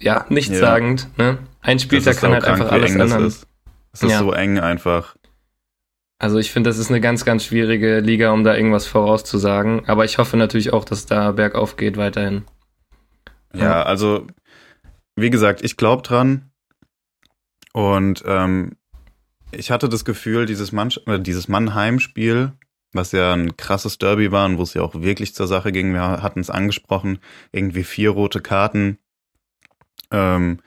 ja, 0.00 0.26
nichtssagend. 0.28 1.08
Ja. 1.18 1.32
Ne? 1.32 1.38
Ein 1.60 1.78
Spieltag 1.78 2.16
kann 2.18 2.32
halt 2.32 2.44
einfach 2.44 2.70
alles 2.70 2.92
ändern. 2.94 3.24
Es 3.24 4.02
ist 4.02 4.10
ja. 4.10 4.18
so 4.18 4.32
eng 4.32 4.58
einfach. 4.58 5.16
Also 6.18 6.38
ich 6.38 6.50
finde, 6.50 6.70
das 6.70 6.78
ist 6.78 6.88
eine 6.88 7.00
ganz, 7.00 7.24
ganz 7.24 7.44
schwierige 7.44 8.00
Liga, 8.00 8.32
um 8.32 8.42
da 8.42 8.56
irgendwas 8.56 8.86
vorauszusagen. 8.86 9.86
Aber 9.86 10.04
ich 10.04 10.18
hoffe 10.18 10.36
natürlich 10.36 10.72
auch, 10.72 10.84
dass 10.84 11.06
da 11.06 11.32
bergauf 11.32 11.76
geht 11.76 11.96
weiterhin. 11.96 12.44
Ja, 13.54 13.82
also 13.82 14.26
wie 15.14 15.30
gesagt, 15.30 15.62
ich 15.62 15.76
glaube 15.76 16.02
dran. 16.02 16.50
Und 17.72 18.22
ähm, 18.26 18.76
ich 19.50 19.70
hatte 19.70 19.88
das 19.88 20.04
Gefühl, 20.04 20.46
dieses, 20.46 20.72
Mann, 20.72 20.90
dieses 21.20 21.48
Mannheim-Spiel, 21.48 22.52
was 22.92 23.12
ja 23.12 23.34
ein 23.34 23.56
krasses 23.56 23.98
Derby 23.98 24.32
war 24.32 24.46
und 24.46 24.58
wo 24.58 24.62
es 24.62 24.74
ja 24.74 24.82
auch 24.82 24.94
wirklich 24.94 25.34
zur 25.34 25.46
Sache 25.46 25.72
ging, 25.72 25.92
wir 25.92 26.22
hatten 26.22 26.40
es 26.40 26.50
angesprochen, 26.50 27.18
irgendwie 27.52 27.84
vier 27.84 28.10
rote 28.10 28.40
Karten. 28.40 28.98
Ähm, 30.10 30.60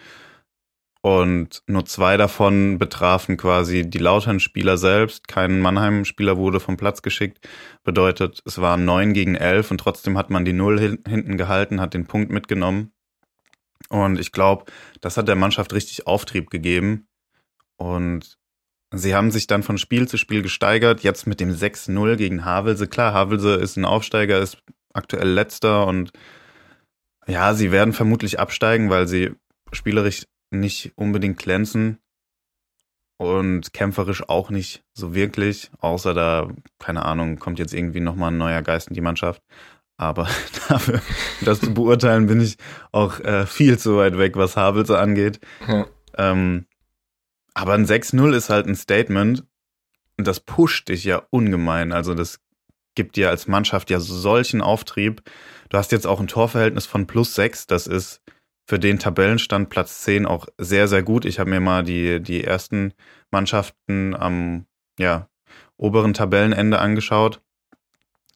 und 1.01 1.63
nur 1.65 1.85
zwei 1.85 2.17
davon 2.17 2.77
betrafen 2.77 3.37
quasi 3.37 3.89
die 3.89 3.99
Lautern-Spieler 3.99 4.77
selbst. 4.77 5.27
Kein 5.29 5.61
Mannheim-Spieler 5.61 6.37
wurde 6.37 6.59
vom 6.59 6.75
Platz 6.75 7.01
geschickt. 7.01 7.39
Bedeutet, 7.83 8.41
es 8.45 8.59
waren 8.59 8.83
neun 8.83 9.13
gegen 9.13 9.35
elf 9.35 9.71
und 9.71 9.79
trotzdem 9.79 10.17
hat 10.17 10.29
man 10.29 10.43
die 10.43 10.53
Null 10.53 10.79
hinten 10.79 11.37
gehalten, 11.37 11.79
hat 11.79 11.93
den 11.93 12.05
Punkt 12.05 12.31
mitgenommen. 12.31 12.91
Und 13.87 14.19
ich 14.19 14.33
glaube, 14.33 14.65
das 14.99 15.15
hat 15.15 15.29
der 15.29 15.37
Mannschaft 15.37 15.73
richtig 15.73 16.05
Auftrieb 16.05 16.49
gegeben. 16.49 17.07
Und 17.77 18.37
sie 18.91 19.15
haben 19.15 19.31
sich 19.31 19.47
dann 19.47 19.63
von 19.63 19.77
Spiel 19.77 20.05
zu 20.07 20.17
Spiel 20.17 20.41
gesteigert. 20.41 21.01
Jetzt 21.01 21.27
mit 21.27 21.39
dem 21.39 21.51
6-0 21.51 22.17
gegen 22.17 22.43
Havelse. 22.43 22.87
Klar, 22.87 23.13
Havelse 23.13 23.55
ist 23.55 23.77
ein 23.77 23.85
Aufsteiger, 23.85 24.39
ist 24.39 24.57
aktuell 24.93 25.29
letzter 25.29 25.87
und 25.87 26.11
ja, 27.27 27.53
sie 27.53 27.71
werden 27.71 27.93
vermutlich 27.93 28.39
absteigen, 28.39 28.89
weil 28.89 29.07
sie 29.07 29.31
spielerisch 29.71 30.25
nicht 30.51 30.93
unbedingt 30.95 31.37
glänzen 31.37 31.99
und 33.17 33.73
kämpferisch 33.73 34.27
auch 34.29 34.49
nicht 34.49 34.83
so 34.93 35.13
wirklich, 35.13 35.71
außer 35.79 36.13
da, 36.13 36.49
keine 36.79 37.05
Ahnung, 37.05 37.37
kommt 37.37 37.59
jetzt 37.59 37.73
irgendwie 37.73 37.99
nochmal 37.99 38.31
ein 38.31 38.37
neuer 38.37 38.61
Geist 38.61 38.87
in 38.87 38.93
die 38.93 39.01
Mannschaft. 39.01 39.43
Aber 39.97 40.29
dafür, 40.69 41.01
das 41.41 41.59
zu 41.59 41.73
beurteilen, 41.73 42.27
bin 42.27 42.39
ich 42.39 42.55
auch 42.93 43.19
äh, 43.19 43.45
viel 43.45 43.77
zu 43.77 43.97
weit 43.97 44.17
weg, 44.17 44.37
was 44.37 44.55
Havelse 44.55 44.97
angeht. 44.97 45.41
Ja. 45.67 45.85
Ähm, 46.17 46.65
aber 47.53 47.73
ein 47.73 47.85
6-0 47.85 48.33
ist 48.33 48.49
halt 48.49 48.67
ein 48.67 48.75
Statement 48.75 49.43
und 50.17 50.25
das 50.25 50.39
pusht 50.39 50.87
dich 50.87 51.03
ja 51.03 51.21
ungemein. 51.29 51.91
Also 51.91 52.13
das 52.13 52.39
gibt 52.95 53.17
dir 53.17 53.29
als 53.29 53.47
Mannschaft 53.47 53.89
ja 53.89 53.99
solchen 53.99 54.61
Auftrieb. 54.61 55.21
Du 55.67 55.77
hast 55.77 55.91
jetzt 55.91 56.07
auch 56.07 56.21
ein 56.21 56.27
Torverhältnis 56.27 56.85
von 56.85 57.05
plus 57.05 57.35
6, 57.35 57.67
das 57.67 57.85
ist 57.85 58.21
für 58.69 58.77
den 58.77 58.99
Tabellenstand 58.99 59.69
Platz 59.69 60.01
10 60.03 60.27
auch 60.27 60.45
sehr, 60.59 60.87
sehr 60.87 61.01
gut. 61.01 61.25
Ich 61.25 61.39
habe 61.39 61.49
mir 61.49 61.59
mal 61.59 61.83
die, 61.83 62.21
die 62.21 62.43
ersten 62.43 62.93
Mannschaften 63.31 64.13
am 64.13 64.67
ja, 64.99 65.27
oberen 65.75 66.13
Tabellenende 66.13 66.77
angeschaut. 66.77 67.41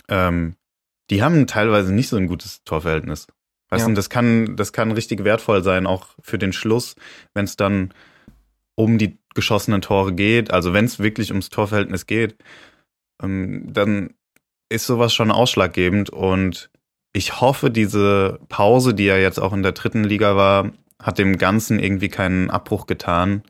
Ähm, 0.09 0.55
die 1.11 1.21
haben 1.21 1.45
teilweise 1.45 1.93
nicht 1.93 2.09
so 2.09 2.17
ein 2.17 2.25
gutes 2.25 2.63
Torverhältnis. 2.63 3.27
Weißt 3.69 3.83
ja. 3.83 3.89
du, 3.89 3.93
das 3.93 4.09
kann, 4.09 4.55
das 4.55 4.73
kann 4.73 4.91
richtig 4.91 5.23
wertvoll 5.23 5.61
sein, 5.63 5.85
auch 5.85 6.07
für 6.19 6.39
den 6.39 6.51
Schluss, 6.51 6.95
wenn 7.35 7.45
es 7.45 7.55
dann 7.55 7.93
um 8.73 8.97
die 8.97 9.19
geschossenen 9.35 9.83
Tore 9.83 10.13
geht, 10.15 10.51
also 10.51 10.73
wenn 10.73 10.85
es 10.85 10.97
wirklich 10.97 11.29
ums 11.29 11.51
Torverhältnis 11.51 12.07
geht, 12.07 12.37
ähm, 13.21 13.71
dann 13.71 14.15
ist 14.67 14.87
sowas 14.87 15.13
schon 15.13 15.29
ausschlaggebend 15.29 16.09
und 16.09 16.71
ich 17.13 17.39
hoffe, 17.39 17.69
diese 17.69 18.39
Pause, 18.49 18.95
die 18.95 19.05
ja 19.05 19.17
jetzt 19.17 19.39
auch 19.39 19.53
in 19.53 19.61
der 19.63 19.71
dritten 19.71 20.03
Liga 20.03 20.35
war, 20.35 20.71
hat 21.01 21.19
dem 21.19 21.37
Ganzen 21.37 21.79
irgendwie 21.79 22.09
keinen 22.09 22.49
Abbruch 22.49 22.87
getan. 22.87 23.43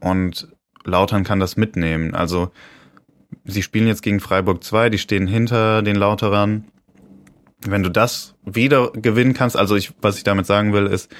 Und 0.00 0.48
Lautern 0.84 1.22
kann 1.22 1.40
das 1.40 1.58
mitnehmen. 1.58 2.14
Also, 2.14 2.50
sie 3.44 3.62
spielen 3.62 3.86
jetzt 3.86 4.02
gegen 4.02 4.18
Freiburg 4.18 4.64
2, 4.64 4.88
die 4.88 4.98
stehen 4.98 5.26
hinter 5.26 5.82
den 5.82 5.96
Lauterern. 5.96 6.64
Wenn 7.66 7.82
du 7.82 7.90
das 7.90 8.34
wieder 8.46 8.90
gewinnen 8.92 9.34
kannst, 9.34 9.58
also 9.58 9.76
ich, 9.76 9.92
was 10.00 10.16
ich 10.16 10.24
damit 10.24 10.46
sagen 10.46 10.72
will, 10.72 10.86
ist, 10.86 11.14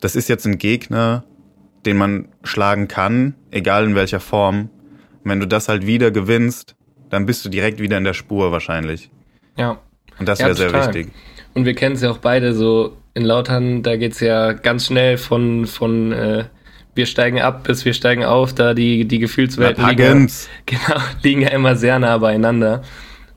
das 0.00 0.14
ist 0.14 0.28
jetzt 0.28 0.46
ein 0.46 0.58
Gegner, 0.58 1.24
den 1.86 1.96
man 1.96 2.28
schlagen 2.44 2.88
kann, 2.88 3.34
egal 3.50 3.86
in 3.86 3.94
welcher 3.94 4.20
Form. 4.20 4.68
Wenn 5.24 5.40
du 5.40 5.46
das 5.46 5.68
halt 5.68 5.86
wieder 5.86 6.10
gewinnst, 6.10 6.76
dann 7.08 7.24
bist 7.24 7.42
du 7.44 7.48
direkt 7.48 7.80
wieder 7.80 7.96
in 7.96 8.04
der 8.04 8.12
Spur 8.12 8.52
wahrscheinlich. 8.52 9.10
Ja, 9.56 9.80
und 10.20 10.28
das 10.28 10.38
wäre 10.38 10.50
ja, 10.50 10.54
sehr 10.54 10.72
wichtig. 10.72 11.08
Und 11.54 11.64
wir 11.64 11.74
kennen 11.74 11.96
es 11.96 12.02
ja 12.02 12.10
auch 12.10 12.18
beide 12.18 12.54
so. 12.54 12.96
In 13.12 13.24
Lautern, 13.24 13.82
da 13.82 13.96
geht 13.96 14.12
es 14.12 14.20
ja 14.20 14.52
ganz 14.52 14.86
schnell 14.86 15.18
von, 15.18 15.66
von 15.66 16.12
äh, 16.12 16.44
wir 16.94 17.06
steigen 17.06 17.40
ab 17.40 17.64
bis 17.64 17.84
wir 17.84 17.92
steigen 17.92 18.24
auf, 18.24 18.54
da 18.54 18.72
die, 18.72 19.04
die 19.04 19.18
Gefühlswelten 19.18 19.88
liegen, 19.88 20.30
genau, 20.66 21.00
liegen 21.22 21.42
ja 21.42 21.48
immer 21.48 21.74
sehr 21.74 21.98
nah 21.98 22.18
beieinander. 22.18 22.82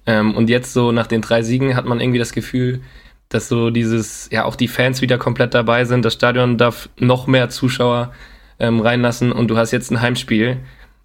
Ähm, 0.05 0.35
und 0.35 0.49
jetzt 0.49 0.73
so 0.73 0.91
nach 0.91 1.07
den 1.07 1.21
drei 1.21 1.41
Siegen 1.41 1.75
hat 1.75 1.85
man 1.85 1.99
irgendwie 1.99 2.19
das 2.19 2.33
Gefühl, 2.33 2.81
dass 3.29 3.47
so 3.47 3.69
dieses, 3.69 4.29
ja 4.31 4.45
auch 4.45 4.55
die 4.55 4.67
Fans 4.67 5.01
wieder 5.01 5.17
komplett 5.17 5.53
dabei 5.53 5.85
sind. 5.85 6.05
Das 6.05 6.13
Stadion 6.13 6.57
darf 6.57 6.89
noch 6.99 7.25
mehr 7.25 7.49
Zuschauer 7.49 8.13
ähm, 8.59 8.79
reinlassen 8.79 9.31
und 9.31 9.47
du 9.47 9.57
hast 9.57 9.71
jetzt 9.71 9.91
ein 9.91 10.01
Heimspiel. 10.01 10.57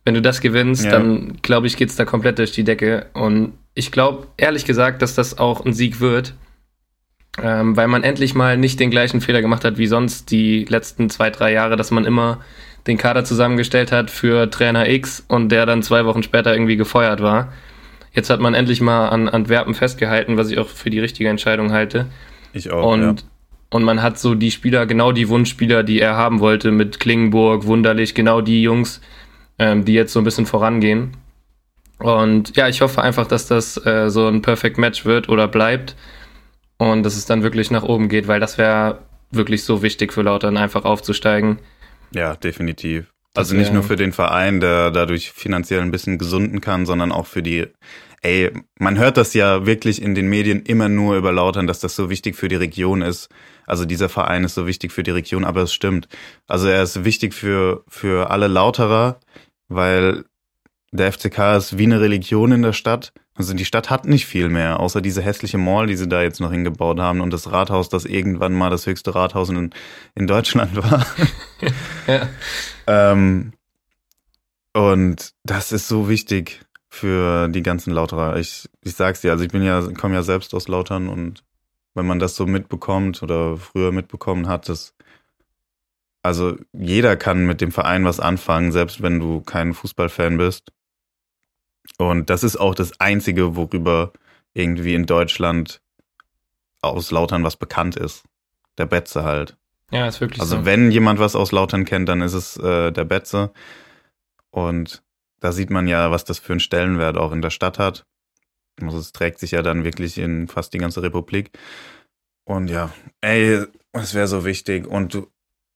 Wenn 0.08 0.14
du 0.14 0.22
das 0.22 0.40
gewinnst, 0.40 0.86
ja. 0.86 0.92
dann 0.92 1.36
glaube 1.42 1.66
ich, 1.66 1.76
geht 1.76 1.90
es 1.90 1.96
da 1.96 2.06
komplett 2.06 2.38
durch 2.38 2.52
die 2.52 2.64
Decke. 2.64 3.08
Und 3.12 3.52
ich 3.74 3.92
glaube 3.92 4.26
ehrlich 4.38 4.64
gesagt, 4.64 5.02
dass 5.02 5.14
das 5.14 5.36
auch 5.36 5.66
ein 5.66 5.74
Sieg 5.74 6.00
wird, 6.00 6.32
ähm, 7.42 7.76
weil 7.76 7.88
man 7.88 8.04
endlich 8.04 8.34
mal 8.34 8.56
nicht 8.56 8.80
den 8.80 8.90
gleichen 8.90 9.20
Fehler 9.20 9.42
gemacht 9.42 9.66
hat 9.66 9.76
wie 9.76 9.86
sonst 9.86 10.30
die 10.30 10.64
letzten 10.64 11.10
zwei, 11.10 11.28
drei 11.28 11.52
Jahre, 11.52 11.76
dass 11.76 11.90
man 11.90 12.06
immer 12.06 12.40
den 12.86 12.96
Kader 12.96 13.22
zusammengestellt 13.22 13.92
hat 13.92 14.10
für 14.10 14.48
Trainer 14.48 14.88
X 14.88 15.26
und 15.28 15.50
der 15.50 15.66
dann 15.66 15.82
zwei 15.82 16.06
Wochen 16.06 16.22
später 16.22 16.54
irgendwie 16.54 16.78
gefeuert 16.78 17.20
war. 17.20 17.52
Jetzt 18.14 18.30
hat 18.30 18.40
man 18.40 18.54
endlich 18.54 18.80
mal 18.80 19.10
an 19.10 19.28
Antwerpen 19.28 19.74
festgehalten, 19.74 20.38
was 20.38 20.50
ich 20.50 20.58
auch 20.58 20.68
für 20.68 20.88
die 20.88 21.00
richtige 21.00 21.28
Entscheidung 21.28 21.70
halte. 21.70 22.06
Ich 22.54 22.70
auch. 22.70 22.94
Und, 22.94 23.02
ja. 23.02 23.14
und 23.68 23.84
man 23.84 24.00
hat 24.00 24.18
so 24.18 24.34
die 24.34 24.52
Spieler, 24.52 24.86
genau 24.86 25.12
die 25.12 25.28
Wunschspieler, 25.28 25.82
die 25.82 26.00
er 26.00 26.16
haben 26.16 26.40
wollte, 26.40 26.70
mit 26.70 26.98
Klingenburg, 26.98 27.66
Wunderlich, 27.66 28.14
genau 28.14 28.40
die 28.40 28.62
Jungs, 28.62 29.02
ähm, 29.58 29.84
die 29.84 29.94
jetzt 29.94 30.12
so 30.12 30.20
ein 30.20 30.24
bisschen 30.24 30.46
vorangehen. 30.46 31.16
Und 31.98 32.56
ja, 32.56 32.68
ich 32.68 32.80
hoffe 32.80 33.02
einfach, 33.02 33.26
dass 33.26 33.46
das 33.46 33.84
äh, 33.84 34.08
so 34.08 34.28
ein 34.28 34.42
Perfect 34.42 34.78
Match 34.78 35.04
wird 35.04 35.28
oder 35.28 35.48
bleibt 35.48 35.96
und 36.76 37.02
dass 37.02 37.16
es 37.16 37.26
dann 37.26 37.42
wirklich 37.42 37.70
nach 37.70 37.82
oben 37.82 38.08
geht, 38.08 38.28
weil 38.28 38.40
das 38.40 38.56
wäre 38.56 39.00
wirklich 39.30 39.64
so 39.64 39.82
wichtig 39.82 40.12
für 40.12 40.22
Lautern, 40.22 40.56
einfach 40.56 40.84
aufzusteigen. 40.84 41.58
Ja, 42.12 42.36
definitiv. 42.36 43.12
Also 43.34 43.54
nicht 43.54 43.72
nur 43.72 43.82
für 43.82 43.96
den 43.96 44.12
Verein, 44.12 44.58
der 44.58 44.90
dadurch 44.90 45.30
finanziell 45.30 45.80
ein 45.80 45.90
bisschen 45.90 46.18
gesunden 46.18 46.60
kann, 46.60 46.86
sondern 46.86 47.12
auch 47.12 47.26
für 47.26 47.42
die, 47.42 47.66
ey, 48.22 48.50
man 48.78 48.98
hört 48.98 49.16
das 49.16 49.34
ja 49.34 49.64
wirklich 49.64 50.02
in 50.02 50.14
den 50.14 50.28
Medien 50.28 50.62
immer 50.62 50.88
nur 50.88 51.16
über 51.16 51.30
Lautern, 51.30 51.66
dass 51.66 51.78
das 51.78 51.94
so 51.94 52.10
wichtig 52.10 52.34
für 52.34 52.48
die 52.48 52.56
Region 52.56 53.02
ist. 53.02 53.28
Also 53.66 53.84
dieser 53.84 54.08
Verein 54.08 54.44
ist 54.44 54.54
so 54.54 54.66
wichtig 54.66 54.92
für 54.92 55.02
die 55.02 55.10
Region, 55.10 55.44
aber 55.44 55.62
es 55.62 55.72
stimmt. 55.72 56.08
Also 56.46 56.68
er 56.68 56.82
ist 56.82 57.04
wichtig 57.04 57.34
für, 57.34 57.84
für 57.86 58.30
alle 58.30 58.48
Lauterer, 58.48 59.20
weil 59.68 60.24
der 60.90 61.12
FCK 61.12 61.56
ist 61.56 61.78
wie 61.78 61.84
eine 61.84 62.00
Religion 62.00 62.52
in 62.52 62.62
der 62.62 62.72
Stadt. 62.72 63.12
Also 63.34 63.54
die 63.54 63.64
Stadt 63.64 63.88
hat 63.90 64.04
nicht 64.06 64.26
viel 64.26 64.48
mehr, 64.48 64.80
außer 64.80 65.00
diese 65.00 65.22
hässliche 65.22 65.58
Mall, 65.58 65.86
die 65.86 65.96
sie 65.96 66.08
da 66.08 66.22
jetzt 66.22 66.40
noch 66.40 66.50
hingebaut 66.50 66.98
haben 66.98 67.20
und 67.20 67.32
das 67.32 67.52
Rathaus, 67.52 67.88
das 67.88 68.04
irgendwann 68.04 68.52
mal 68.52 68.70
das 68.70 68.86
höchste 68.86 69.14
Rathaus 69.14 69.48
in, 69.48 69.70
in 70.14 70.26
Deutschland 70.26 70.74
war. 70.82 71.06
ja. 72.06 72.28
ähm, 72.86 73.52
und 74.72 75.34
das 75.44 75.72
ist 75.72 75.88
so 75.88 76.08
wichtig 76.08 76.62
für 76.88 77.48
die 77.48 77.62
ganzen 77.62 77.92
Lauterer. 77.92 78.38
Ich, 78.38 78.68
ich 78.82 78.94
sag's 78.94 79.20
dir, 79.20 79.30
also 79.30 79.44
ich 79.44 79.50
bin 79.50 79.62
ja, 79.62 79.82
komme 79.92 80.14
ja 80.14 80.22
selbst 80.22 80.54
aus 80.54 80.66
Lautern 80.66 81.08
und 81.08 81.44
wenn 81.94 82.06
man 82.06 82.18
das 82.18 82.34
so 82.34 82.46
mitbekommt 82.46 83.22
oder 83.22 83.56
früher 83.56 83.92
mitbekommen 83.92 84.48
hat, 84.48 84.68
das 84.68 84.94
also 86.28 86.56
jeder 86.72 87.16
kann 87.16 87.46
mit 87.46 87.60
dem 87.62 87.72
Verein 87.72 88.04
was 88.04 88.20
anfangen, 88.20 88.70
selbst 88.70 89.02
wenn 89.02 89.18
du 89.18 89.40
kein 89.40 89.72
Fußballfan 89.72 90.36
bist. 90.36 90.72
Und 91.96 92.28
das 92.28 92.44
ist 92.44 92.56
auch 92.56 92.74
das 92.74 93.00
Einzige, 93.00 93.56
worüber 93.56 94.12
irgendwie 94.52 94.94
in 94.94 95.06
Deutschland 95.06 95.80
aus 96.82 97.10
Lautern 97.10 97.44
was 97.44 97.56
bekannt 97.56 97.96
ist. 97.96 98.24
Der 98.76 98.84
Betze 98.86 99.24
halt. 99.24 99.56
Ja, 99.90 100.06
ist 100.06 100.20
wirklich 100.20 100.40
Also 100.40 100.58
so. 100.58 100.64
wenn 100.66 100.90
jemand 100.90 101.18
was 101.18 101.34
aus 101.34 101.50
Lautern 101.50 101.86
kennt, 101.86 102.10
dann 102.10 102.20
ist 102.20 102.34
es 102.34 102.58
äh, 102.58 102.92
der 102.92 103.04
Betze. 103.04 103.50
Und 104.50 105.02
da 105.40 105.52
sieht 105.52 105.70
man 105.70 105.88
ja, 105.88 106.10
was 106.10 106.24
das 106.24 106.38
für 106.38 106.52
einen 106.52 106.60
Stellenwert 106.60 107.16
auch 107.16 107.32
in 107.32 107.40
der 107.40 107.50
Stadt 107.50 107.78
hat. 107.78 108.04
Also 108.82 108.98
es 108.98 109.12
trägt 109.12 109.38
sich 109.38 109.52
ja 109.52 109.62
dann 109.62 109.82
wirklich 109.84 110.18
in 110.18 110.46
fast 110.46 110.74
die 110.74 110.78
ganze 110.78 111.02
Republik. 111.02 111.58
Und 112.44 112.68
ja, 112.68 112.92
ey, 113.22 113.64
es 113.92 114.14
wäre 114.14 114.28
so 114.28 114.44
wichtig. 114.44 114.86
Und 114.86 115.14
du, 115.14 115.26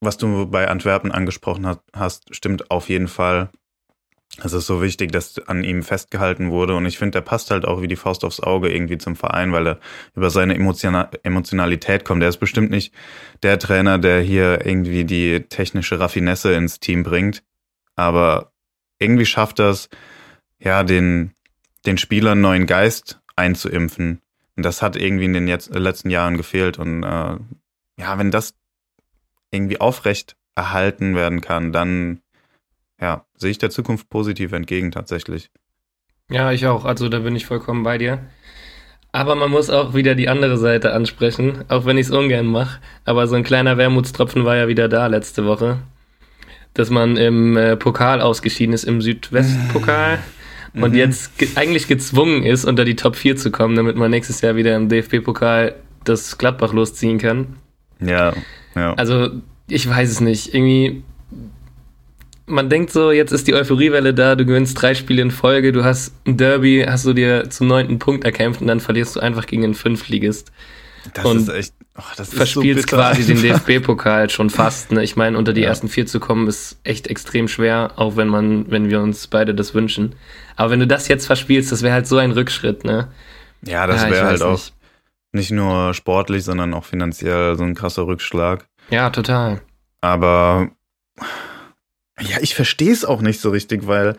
was 0.05 0.17
du 0.17 0.47
bei 0.47 0.67
Antwerpen 0.67 1.11
angesprochen 1.11 1.77
hast, 1.93 2.35
stimmt 2.35 2.71
auf 2.71 2.89
jeden 2.89 3.07
Fall. 3.07 3.49
Es 4.43 4.53
ist 4.53 4.65
so 4.65 4.81
wichtig, 4.81 5.11
dass 5.11 5.37
an 5.47 5.63
ihm 5.63 5.83
festgehalten 5.83 6.49
wurde. 6.49 6.75
Und 6.75 6.87
ich 6.87 6.97
finde, 6.97 7.11
der 7.11 7.21
passt 7.21 7.51
halt 7.51 7.65
auch 7.65 7.81
wie 7.81 7.87
die 7.87 7.95
Faust 7.95 8.23
aufs 8.25 8.39
Auge 8.39 8.73
irgendwie 8.73 8.97
zum 8.97 9.15
Verein, 9.15 9.51
weil 9.51 9.67
er 9.67 9.79
über 10.15 10.31
seine 10.31 10.55
Emotiona 10.55 11.11
Emotionalität 11.21 12.03
kommt. 12.03 12.21
Der 12.23 12.29
ist 12.29 12.37
bestimmt 12.37 12.71
nicht 12.71 12.93
der 13.43 13.59
Trainer, 13.59 13.99
der 13.99 14.21
hier 14.21 14.65
irgendwie 14.65 15.05
die 15.05 15.41
technische 15.41 15.99
Raffinesse 15.99 16.53
ins 16.53 16.79
Team 16.79 17.03
bringt. 17.03 17.43
Aber 17.95 18.51
irgendwie 18.97 19.27
schafft 19.27 19.59
das, 19.59 19.89
ja, 20.59 20.83
den, 20.83 21.33
den 21.85 21.99
Spielern 21.99 22.41
neuen 22.41 22.65
Geist 22.65 23.21
einzuimpfen. 23.35 24.21
Und 24.55 24.63
das 24.63 24.81
hat 24.81 24.95
irgendwie 24.95 25.25
in 25.25 25.33
den 25.33 25.47
letzten 25.47 26.09
Jahren 26.09 26.37
gefehlt. 26.37 26.79
Und 26.79 27.03
äh, 27.03 27.37
ja, 27.99 28.17
wenn 28.17 28.31
das 28.31 28.55
irgendwie 29.53 29.79
aufrecht 29.79 30.35
erhalten 30.55 31.15
werden 31.15 31.41
kann, 31.41 31.71
dann 31.71 32.19
ja, 33.01 33.25
sehe 33.35 33.51
ich 33.51 33.57
der 33.57 33.69
Zukunft 33.69 34.09
positiv 34.09 34.51
entgegen 34.51 34.91
tatsächlich. 34.91 35.49
Ja, 36.29 36.51
ich 36.51 36.65
auch. 36.67 36.85
Also 36.85 37.09
da 37.09 37.19
bin 37.19 37.35
ich 37.35 37.45
vollkommen 37.45 37.83
bei 37.83 37.97
dir. 37.97 38.19
Aber 39.11 39.35
man 39.35 39.51
muss 39.51 39.69
auch 39.69 39.93
wieder 39.93 40.15
die 40.15 40.29
andere 40.29 40.57
Seite 40.57 40.93
ansprechen, 40.93 41.65
auch 41.67 41.85
wenn 41.85 41.97
ich 41.97 42.07
es 42.07 42.11
ungern 42.11 42.47
mache. 42.47 42.79
Aber 43.05 43.27
so 43.27 43.35
ein 43.35 43.43
kleiner 43.43 43.77
Wermutstropfen 43.77 44.43
war 44.45 44.55
ja 44.55 44.67
wieder 44.67 44.89
da 44.89 45.05
letzte 45.07 45.45
Woche, 45.45 45.79
dass 46.73 46.89
man 46.89 47.17
im 47.17 47.55
äh, 47.55 47.75
Pokal 47.77 48.21
ausgeschieden 48.21 48.73
ist, 48.73 48.83
im 48.85 49.01
Südwestpokal. 49.01 50.19
Und 50.75 50.93
Mhm. 50.93 50.97
jetzt 50.97 51.37
ge 51.37 51.49
eigentlich 51.53 51.87
gezwungen 51.87 52.43
ist, 52.43 52.65
unter 52.65 52.83
die 52.83 52.95
Top 52.95 53.15
4 53.15 53.35
zu 53.37 53.51
kommen, 53.51 53.75
damit 53.75 53.95
man 53.95 54.09
nächstes 54.09 54.41
Jahr 54.41 54.55
wieder 54.55 54.75
im 54.75 54.89
DFB-Pokal 54.89 55.75
das 56.03 56.39
Gladbach 56.39 56.73
losziehen 56.73 57.19
kann. 57.19 57.57
Ja, 57.99 58.33
ja. 58.75 58.93
Also, 58.95 59.29
ich 59.67 59.87
weiß 59.89 60.09
es 60.09 60.19
nicht. 60.19 60.53
Irgendwie, 60.53 61.03
man 62.45 62.69
denkt 62.69 62.91
so, 62.91 63.11
jetzt 63.11 63.31
ist 63.31 63.47
die 63.47 63.53
Euphoriewelle 63.53 64.13
da, 64.13 64.35
du 64.35 64.45
gewinnst 64.45 64.81
drei 64.81 64.93
Spiele 64.95 65.21
in 65.21 65.31
Folge, 65.31 65.71
du 65.71 65.83
hast 65.83 66.13
ein 66.27 66.37
Derby, 66.37 66.85
hast 66.87 67.05
du 67.05 67.13
dir 67.13 67.49
zum 67.49 67.67
neunten 67.67 67.99
Punkt 67.99 68.25
erkämpft 68.25 68.61
und 68.61 68.67
dann 68.67 68.79
verlierst 68.81 69.15
du 69.15 69.19
einfach 69.21 69.45
gegen 69.45 69.63
einen 69.63 69.73
Fünftligist. 69.75 70.51
das 71.13 71.25
und 71.25 71.37
ist 71.37 71.49
echt, 71.49 71.73
oh, 71.97 72.01
das 72.17 72.27
ist 72.27 72.31
so 72.31 72.37
Verspielst 72.37 72.89
bitter 72.89 72.97
quasi 72.97 73.25
den 73.25 73.37
einfach. 73.37 73.65
DFB-Pokal 73.65 74.29
schon 74.29 74.49
fast. 74.49 74.91
Ne? 74.91 75.03
Ich 75.03 75.15
meine, 75.15 75.37
unter 75.37 75.53
die 75.53 75.61
Ja. 75.61 75.67
ersten 75.69 75.87
vier 75.87 76.05
zu 76.05 76.19
kommen, 76.19 76.47
ist 76.47 76.77
echt 76.83 77.07
extrem 77.07 77.47
schwer, 77.47 77.93
auch 77.95 78.17
wenn 78.17 78.27
man, 78.27 78.69
wenn 78.69 78.89
wir 78.89 79.01
uns 79.01 79.27
beide 79.27 79.55
das 79.55 79.73
wünschen. 79.73 80.15
Aber 80.57 80.71
wenn 80.71 80.79
du 80.81 80.87
das 80.87 81.07
jetzt 81.07 81.25
verspielst, 81.25 81.71
das 81.71 81.81
wäre 81.81 81.93
halt 81.93 82.07
so 82.07 82.17
ein 82.17 82.31
Rückschritt, 82.31 82.83
ne? 82.83 83.07
Ja, 83.65 83.87
das 83.87 84.03
Ja, 84.03 84.09
wäre 84.11 84.25
halt 84.25 84.41
auch 84.41 84.51
nicht. 84.53 84.73
Nicht 85.33 85.51
nur 85.51 85.93
sportlich, 85.93 86.43
sondern 86.43 86.73
auch 86.73 86.85
finanziell 86.85 87.55
so 87.57 87.63
ein 87.63 87.75
krasser 87.75 88.05
Rückschlag. 88.05 88.67
Ja, 88.89 89.09
total. 89.09 89.61
Aber 90.01 90.69
ja, 92.19 92.37
ich 92.41 92.55
verstehe 92.55 92.91
es 92.91 93.05
auch 93.05 93.21
nicht 93.21 93.41
so 93.41 93.49
richtig, 93.49 93.87
weil 93.87 94.15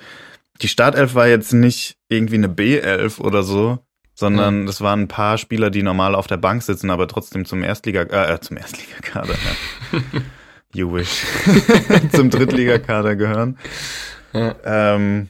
die 0.63 0.69
Startelf 0.69 1.15
war 1.15 1.27
jetzt 1.27 1.53
nicht 1.53 1.97
irgendwie 2.09 2.37
eine 2.37 2.49
B11 2.49 3.21
oder 3.21 3.43
so, 3.43 3.79
sondern 4.15 4.69
es 4.69 4.81
waren 4.81 5.03
ein 5.03 5.09
paar 5.09 5.39
Spieler, 5.39 5.71
die 5.71 5.83
normal 5.83 6.15
auf 6.15 6.27
der 6.27 6.37
Bank 6.37 6.63
sitzen, 6.63 6.91
aber 6.91 7.09
trotzdem 7.09 7.45
zum 7.45 7.63
Erstliga, 7.63 8.03
äh, 8.03 8.41
zum 8.41 8.57
Erstligakader, 8.57 9.35
ja. 9.35 10.01
you 10.75 10.93
wish, 10.93 11.25
zum 12.13 12.31
Drittligakader 12.31 13.17
gehören. 13.17 13.59
Ja. 14.33 14.55
Ähm, 14.65 15.29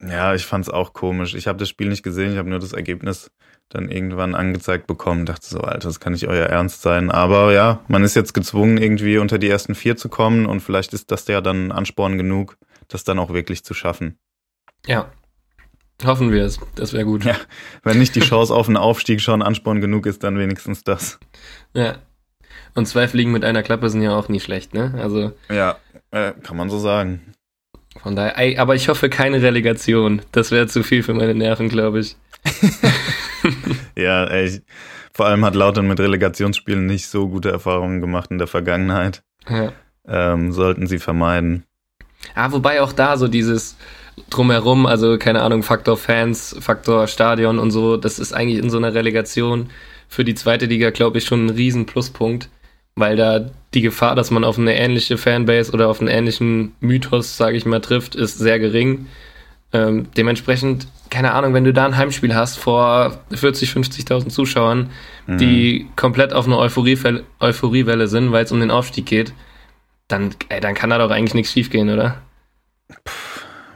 ja, 0.00 0.34
ich 0.34 0.44
fand's 0.44 0.68
auch 0.68 0.92
komisch. 0.92 1.34
Ich 1.34 1.46
habe 1.46 1.58
das 1.58 1.68
Spiel 1.68 1.88
nicht 1.88 2.02
gesehen, 2.02 2.32
ich 2.32 2.38
habe 2.38 2.50
nur 2.50 2.58
das 2.58 2.72
Ergebnis 2.72 3.30
dann 3.68 3.88
irgendwann 3.90 4.34
angezeigt 4.34 4.86
bekommen. 4.86 5.26
Dachte 5.26 5.46
so, 5.46 5.60
Alter, 5.60 5.88
das 5.88 6.00
kann 6.00 6.12
nicht 6.12 6.28
euer 6.28 6.46
Ernst 6.46 6.82
sein. 6.82 7.10
Aber 7.10 7.52
ja, 7.52 7.80
man 7.88 8.04
ist 8.04 8.14
jetzt 8.14 8.34
gezwungen, 8.34 8.78
irgendwie 8.78 9.18
unter 9.18 9.38
die 9.38 9.48
ersten 9.48 9.74
vier 9.74 9.96
zu 9.96 10.08
kommen 10.08 10.46
und 10.46 10.60
vielleicht 10.60 10.92
ist 10.94 11.10
das 11.10 11.26
ja 11.26 11.40
dann 11.40 11.72
Ansporn 11.72 12.16
genug, 12.18 12.56
das 12.88 13.04
dann 13.04 13.18
auch 13.18 13.32
wirklich 13.32 13.64
zu 13.64 13.74
schaffen. 13.74 14.18
Ja. 14.86 15.10
Hoffen 16.04 16.32
wir 16.32 16.44
es. 16.44 16.60
Das 16.74 16.92
wäre 16.92 17.04
gut. 17.04 17.24
Ja. 17.24 17.36
Wenn 17.84 17.98
nicht 17.98 18.14
die 18.16 18.20
Chance 18.20 18.52
auf 18.54 18.66
einen 18.68 18.76
Aufstieg 18.76 19.20
schon 19.20 19.42
Ansporn 19.42 19.80
genug 19.80 20.06
ist, 20.06 20.22
dann 20.24 20.38
wenigstens 20.38 20.82
das. 20.84 21.18
Ja. 21.72 21.96
Und 22.74 22.86
zwei 22.86 23.06
Fliegen 23.08 23.30
mit 23.32 23.44
einer 23.44 23.62
Klappe 23.62 23.88
sind 23.88 24.02
ja 24.02 24.16
auch 24.16 24.28
nie 24.28 24.40
schlecht, 24.40 24.74
ne? 24.74 24.94
Also 24.98 25.32
Ja, 25.48 25.76
äh, 26.10 26.32
kann 26.42 26.56
man 26.56 26.68
so 26.68 26.78
sagen. 26.78 27.20
von 28.02 28.16
daher, 28.16 28.60
aber 28.60 28.74
ich 28.74 28.88
hoffe 28.88 29.08
keine 29.08 29.40
Relegation. 29.42 30.22
Das 30.32 30.50
wäre 30.50 30.66
zu 30.66 30.82
viel 30.82 31.02
für 31.04 31.14
meine 31.14 31.34
Nerven, 31.34 31.68
glaube 31.68 32.00
ich. 32.00 32.16
Ja, 33.96 34.24
ey, 34.24 34.60
vor 35.12 35.26
allem 35.26 35.44
hat 35.44 35.54
Lautern 35.54 35.86
mit 35.86 36.00
Relegationsspielen 36.00 36.86
nicht 36.86 37.06
so 37.06 37.28
gute 37.28 37.50
Erfahrungen 37.50 38.00
gemacht 38.00 38.30
in 38.30 38.38
der 38.38 38.46
Vergangenheit. 38.46 39.22
Ja. 39.48 39.72
Ähm, 40.06 40.52
sollten 40.52 40.86
sie 40.86 40.98
vermeiden. 40.98 41.64
Ah, 42.34 42.50
wobei 42.52 42.82
auch 42.82 42.92
da 42.92 43.16
so 43.16 43.28
dieses 43.28 43.76
drumherum, 44.30 44.86
also 44.86 45.18
keine 45.18 45.42
Ahnung, 45.42 45.62
Faktor 45.62 45.96
Fans, 45.96 46.56
Faktor 46.60 47.06
Stadion 47.06 47.58
und 47.58 47.70
so, 47.70 47.96
das 47.96 48.18
ist 48.18 48.32
eigentlich 48.32 48.62
in 48.62 48.70
so 48.70 48.78
einer 48.78 48.94
Relegation 48.94 49.70
für 50.08 50.24
die 50.24 50.34
zweite 50.34 50.66
Liga, 50.66 50.90
glaube 50.90 51.18
ich, 51.18 51.24
schon 51.24 51.46
ein 51.46 51.50
riesen 51.50 51.86
Pluspunkt, 51.86 52.48
weil 52.94 53.16
da 53.16 53.50
die 53.74 53.80
Gefahr, 53.80 54.14
dass 54.14 54.30
man 54.30 54.44
auf 54.44 54.58
eine 54.58 54.76
ähnliche 54.76 55.18
Fanbase 55.18 55.72
oder 55.72 55.88
auf 55.88 56.00
einen 56.00 56.08
ähnlichen 56.08 56.74
Mythos, 56.80 57.36
sage 57.36 57.56
ich 57.56 57.66
mal, 57.66 57.80
trifft, 57.80 58.14
ist 58.14 58.38
sehr 58.38 58.58
gering. 58.58 59.06
Ähm, 59.72 60.06
dementsprechend, 60.16 60.86
keine 61.10 61.32
Ahnung, 61.32 61.54
wenn 61.54 61.64
du 61.64 61.72
da 61.72 61.84
ein 61.86 61.96
Heimspiel 61.96 62.34
hast 62.34 62.58
vor 62.58 63.18
40, 63.32 63.70
50.000 63.70 64.28
Zuschauern, 64.30 64.90
Mhm. 65.26 65.38
die 65.38 65.88
komplett 65.96 66.32
auf 66.32 66.46
einer 66.46 66.58
Euphoriewelle, 66.58 67.24
Euphoriewelle 67.40 68.08
sind, 68.08 68.30
weil 68.32 68.44
es 68.44 68.52
um 68.52 68.60
den 68.60 68.70
Aufstieg 68.70 69.06
geht, 69.06 69.32
dann, 70.08 70.34
ey, 70.50 70.60
dann 70.60 70.74
kann 70.74 70.90
da 70.90 70.98
doch 70.98 71.10
eigentlich 71.10 71.34
nichts 71.34 71.52
schiefgehen, 71.52 71.88
oder? 71.88 72.16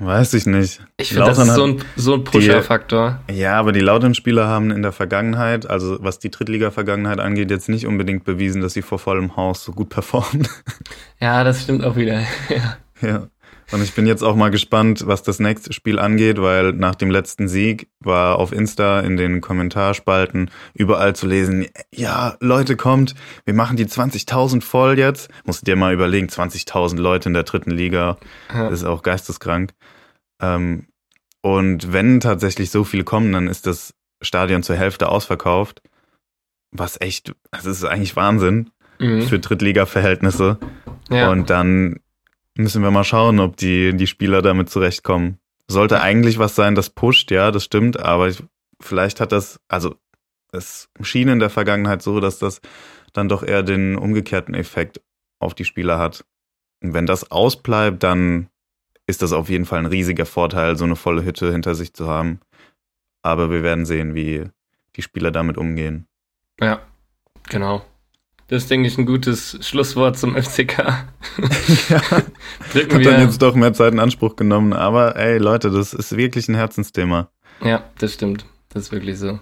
Weiß 0.01 0.35
ich 0.35 0.47
nicht. 0.47 0.81
Ich 0.97 1.09
finde, 1.09 1.25
das 1.25 1.39
ist 1.39 1.55
so 1.55 1.65
ein, 1.65 1.83
so 1.97 2.15
ein 2.15 2.23
Pusher-Faktor. 2.23 3.19
Ja, 3.33 3.59
aber 3.59 3.73
die 3.73 3.81
Lautern-Spieler 3.81 4.47
haben 4.47 4.71
in 4.71 4.83
der 4.83 4.93
Vergangenheit, 4.93 5.69
also 5.69 5.99
was 6.01 6.21
die 6.21 6.31
Drittliga-Vergangenheit 6.31 7.19
angeht, 7.19 7.51
jetzt 7.51 7.69
nicht 7.69 7.85
unbedingt 7.87 8.25
bewiesen, 8.25 8.63
dass 8.63 8.75
sie 8.75 8.83
vor 8.83 9.01
vollem 9.01 9.37
Haus 9.37 9.65
so 9.65 9.73
gut 9.73 9.89
performen. 9.89 10.47
Ja, 11.21 11.43
das 11.43 11.63
stimmt 11.65 11.83
auch 11.85 11.97
wieder. 11.97 12.21
ja. 12.49 12.77
ja. 13.09 13.27
Und 13.71 13.83
ich 13.83 13.95
bin 13.95 14.07
jetzt 14.07 14.23
auch 14.23 14.35
mal 14.35 14.51
gespannt, 14.51 15.07
was 15.07 15.23
das 15.23 15.41
nächste 15.41 15.73
Spiel 15.75 15.99
angeht, 15.99 16.41
weil 16.41 16.73
nach 16.73 16.95
dem 16.95 17.11
letzten 17.11 17.49
Sieg 17.49 17.89
war 18.01 18.39
auf 18.39 18.53
Insta 18.53 19.01
in 19.01 19.17
den 19.19 19.41
Kommentarspalten 19.43 20.51
überall 20.73 21.15
zu 21.15 21.27
lesen, 21.27 21.67
ja, 21.95 22.37
Leute, 22.41 22.77
kommt, 22.77 23.15
wir 23.45 23.53
machen 23.55 23.77
die 23.77 23.85
20.000 23.87 24.63
voll 24.63 24.99
jetzt. 24.99 25.29
Musst 25.45 25.67
dir 25.67 25.77
mal 25.77 25.93
überlegen, 25.93 26.29
20.000 26.29 26.97
Leute 26.99 27.29
in 27.29 27.35
der 27.35 27.43
dritten 27.43 27.71
Liga. 27.71 28.17
Ja. 28.53 28.69
Ist 28.69 28.85
auch 28.85 29.03
geisteskrank. 29.03 29.73
Ähm, 30.41 30.87
und 31.43 31.93
wenn 31.93 32.21
tatsächlich 32.21 32.71
so 32.71 32.85
viele 32.85 33.05
kommen, 33.05 33.33
dann 33.33 33.49
ist 33.49 33.67
das 33.67 33.93
Stadion 34.23 34.63
zur 34.63 34.77
Hälfte 34.77 35.09
ausverkauft. 35.09 35.83
Was 36.73 37.01
echt, 37.01 37.35
das 37.51 37.67
ist 37.67 37.85
eigentlich 37.85 38.17
Wahnsinn 38.17 38.71
Mhm. 39.01 39.23
für 39.29 39.39
Drittliga-Verhältnisse. 39.39 40.59
ja. 41.11 41.31
Und 41.31 41.51
dann 41.51 42.01
müssen 42.59 42.83
wir 42.83 42.91
mal 42.91 43.05
schauen, 43.05 43.41
ob 43.41 43.57
die, 43.57 43.97
die 43.97 44.07
Spieler 44.07 44.43
damit 44.43 44.69
zurechtkommen. 44.69 45.39
Sollte 45.69 46.01
eigentlich 46.01 46.39
was 46.39 46.55
sein, 46.55 46.75
das 46.75 46.91
pusht, 46.91 47.31
ja, 47.31 47.51
das 47.51 47.65
stimmt, 47.65 48.01
aber 48.01 48.29
ich, 48.29 48.43
vielleicht 48.81 49.21
hat 49.21 49.33
das, 49.33 49.61
also 49.69 49.95
es 50.53 50.89
schien 51.03 51.29
in 51.29 51.39
der 51.39 51.51
Vergangenheit 51.51 52.03
so, 52.03 52.21
dass 52.21 52.39
das 52.39 52.61
dann 53.13 53.29
doch 53.29 53.43
eher 53.43 53.63
den 53.63 53.97
umgekehrten 53.97 54.55
Effekt 54.55 55.01
auf 55.41 55.55
die 55.55 55.65
Spieler 55.65 55.99
hat. 55.99 56.25
Und 56.83 56.95
wenn 56.95 57.07
das 57.07 57.31
ausbleibt, 57.31 58.03
dann 58.03 58.49
ist 59.07 59.23
das 59.23 59.33
auf 59.33 59.49
jeden 59.49 59.65
Fall 59.65 59.79
ein 59.79 59.87
riesiger 59.87 60.27
Vorteil, 60.27 60.77
so 60.77 60.85
eine 60.85 60.97
volle 60.97 61.25
Hütte 61.25 61.53
hinter 61.53 61.75
sich 61.75 61.95
zu 61.95 62.09
haben. 62.09 62.41
Aber 63.23 63.51
wir 63.51 63.63
werden 63.63 63.87
sehen, 63.87 64.15
wie 64.15 64.45
die 64.97 65.03
Spieler 65.03 65.31
damit 65.31 65.59
umgehen. 65.59 66.07
ja, 66.61 66.81
genau. 67.49 67.85
Das 68.49 68.63
ist, 68.63 68.71
denke 68.71 68.89
ich, 68.89 68.97
ein 68.97 69.05
gutes 69.05 69.59
Schlusswort 69.61 70.19
zum 70.19 70.35
FCK. 70.35 70.79
ja. 71.91 72.01
Drücken 72.73 72.97
Hat 72.97 73.07
dann 73.07 73.19
wir. 73.19 73.23
jetzt 73.25 73.43
doch 73.43 73.55
mehr 73.55 73.75
Zeit 73.75 73.93
in 73.93 74.01
Anspruch 74.01 74.37
genommen. 74.37 74.73
Aber 74.73 75.17
ey, 75.17 75.37
Leute, 75.37 75.71
das 75.71 75.93
ist 75.93 76.17
wirklich 76.17 76.49
ein 76.49 76.55
Herzensthema. 76.55 77.31
Ja, 77.63 77.85
das 77.99 78.15
stimmt. 78.15 78.47
Das 78.71 78.85
ist 78.85 78.93
wirklich 78.93 79.19
so. 79.19 79.39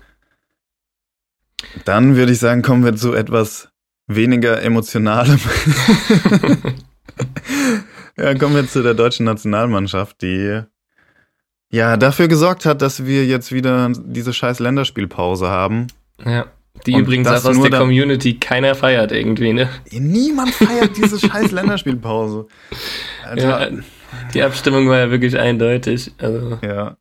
Dann 1.85 2.17
würde 2.17 2.33
ich 2.33 2.41
sagen, 2.41 2.63
kommen 2.63 2.85
wir 2.85 2.97
zu 2.97 3.15
etwas 3.15 3.69
weniger 4.09 4.61
emotionalem. 4.63 5.39
ja, 8.17 8.35
kommen 8.35 8.57
wir 8.57 8.69
zu 8.69 8.83
der 8.83 8.95
deutschen 8.95 9.25
Nationalmannschaft, 9.25 10.21
die 10.21 10.63
ja 11.71 11.97
dafür 11.97 12.27
gesorgt 12.27 12.67
hat, 12.67 12.83
dass 12.83 13.07
wir 13.07 13.25
jetzt 13.25 13.53
wieder 13.53 13.93
diese 13.97 14.33
scheiß 14.33 14.59
Länderspielpause 14.59 15.49
haben. 15.49 15.87
Ja, 16.25 16.47
Die 16.85 16.95
Und 16.95 17.01
übrigens 17.01 17.29
auch 17.29 17.45
aus 17.45 17.57
nur 17.57 17.71
der 17.71 17.81
Community 17.81 18.39
keiner 18.39 18.75
feiert 18.75 19.13
irgendwie, 19.13 19.53
ne? 19.53 19.69
Niemand 19.91 20.51
feiert 20.55 20.97
diese 20.97 21.19
scheiß 21.19 21.53
Länderspielpause. 21.53 22.47
Alter. 23.25 23.71
Ja, 23.73 23.83
die 24.33 24.43
Abstimmung 24.43 24.89
war 24.89 24.99
ja 24.99 25.11
wirklich 25.11 25.39
eindeutig. 25.39 26.13
Also, 26.19 26.59
ja. 26.63 26.97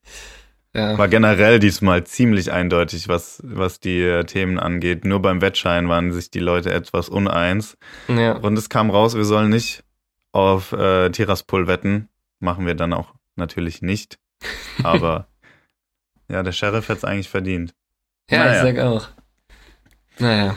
ja. 0.74 0.98
War 0.98 1.08
generell 1.08 1.60
diesmal 1.60 2.04
ziemlich 2.04 2.52
eindeutig, 2.52 3.08
was, 3.08 3.42
was 3.46 3.80
die 3.80 4.02
äh, 4.02 4.24
Themen 4.26 4.60
angeht. 4.60 5.06
Nur 5.06 5.22
beim 5.22 5.40
Wettschein 5.42 5.88
waren 5.88 6.12
sich 6.12 6.32
die 6.32 6.40
Leute 6.40 6.72
etwas 6.74 7.08
uneins. 7.08 7.78
ja. 8.08 8.34
Und 8.38 8.58
es 8.58 8.70
kam 8.70 8.90
raus, 8.90 9.16
wir 9.16 9.24
sollen 9.24 9.50
nicht 9.50 9.84
auf 10.32 10.72
äh, 10.74 11.10
Tiraspol 11.12 11.68
wetten. 11.68 12.10
Machen 12.40 12.66
wir 12.66 12.76
dann 12.76 12.92
auch 12.92 13.14
natürlich 13.36 13.82
nicht. 13.82 14.18
Aber 14.84 15.28
ja, 16.30 16.42
der 16.44 16.52
Sheriff 16.52 16.90
hat 16.90 16.98
es 16.98 17.06
eigentlich 17.06 17.30
verdient. 17.30 17.74
Ja, 18.30 18.40
Naja. 18.46 18.54
ich 18.68 18.76
sag 18.76 18.84
auch. 18.84 19.08
Naja. 20.20 20.56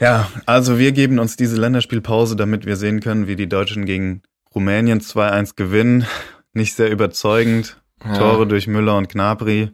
Ja, 0.00 0.28
also 0.46 0.78
wir 0.78 0.92
geben 0.92 1.18
uns 1.18 1.36
diese 1.36 1.56
Länderspielpause, 1.56 2.34
damit 2.36 2.66
wir 2.66 2.76
sehen 2.76 3.00
können, 3.00 3.26
wie 3.28 3.36
die 3.36 3.48
Deutschen 3.48 3.86
gegen 3.86 4.22
Rumänien 4.54 5.00
2-1 5.00 5.54
gewinnen. 5.56 6.04
Nicht 6.52 6.74
sehr 6.74 6.90
überzeugend. 6.90 7.80
Ja. 8.04 8.18
Tore 8.18 8.46
durch 8.46 8.66
Müller 8.66 8.96
und 8.96 9.08
Gnabry. 9.08 9.70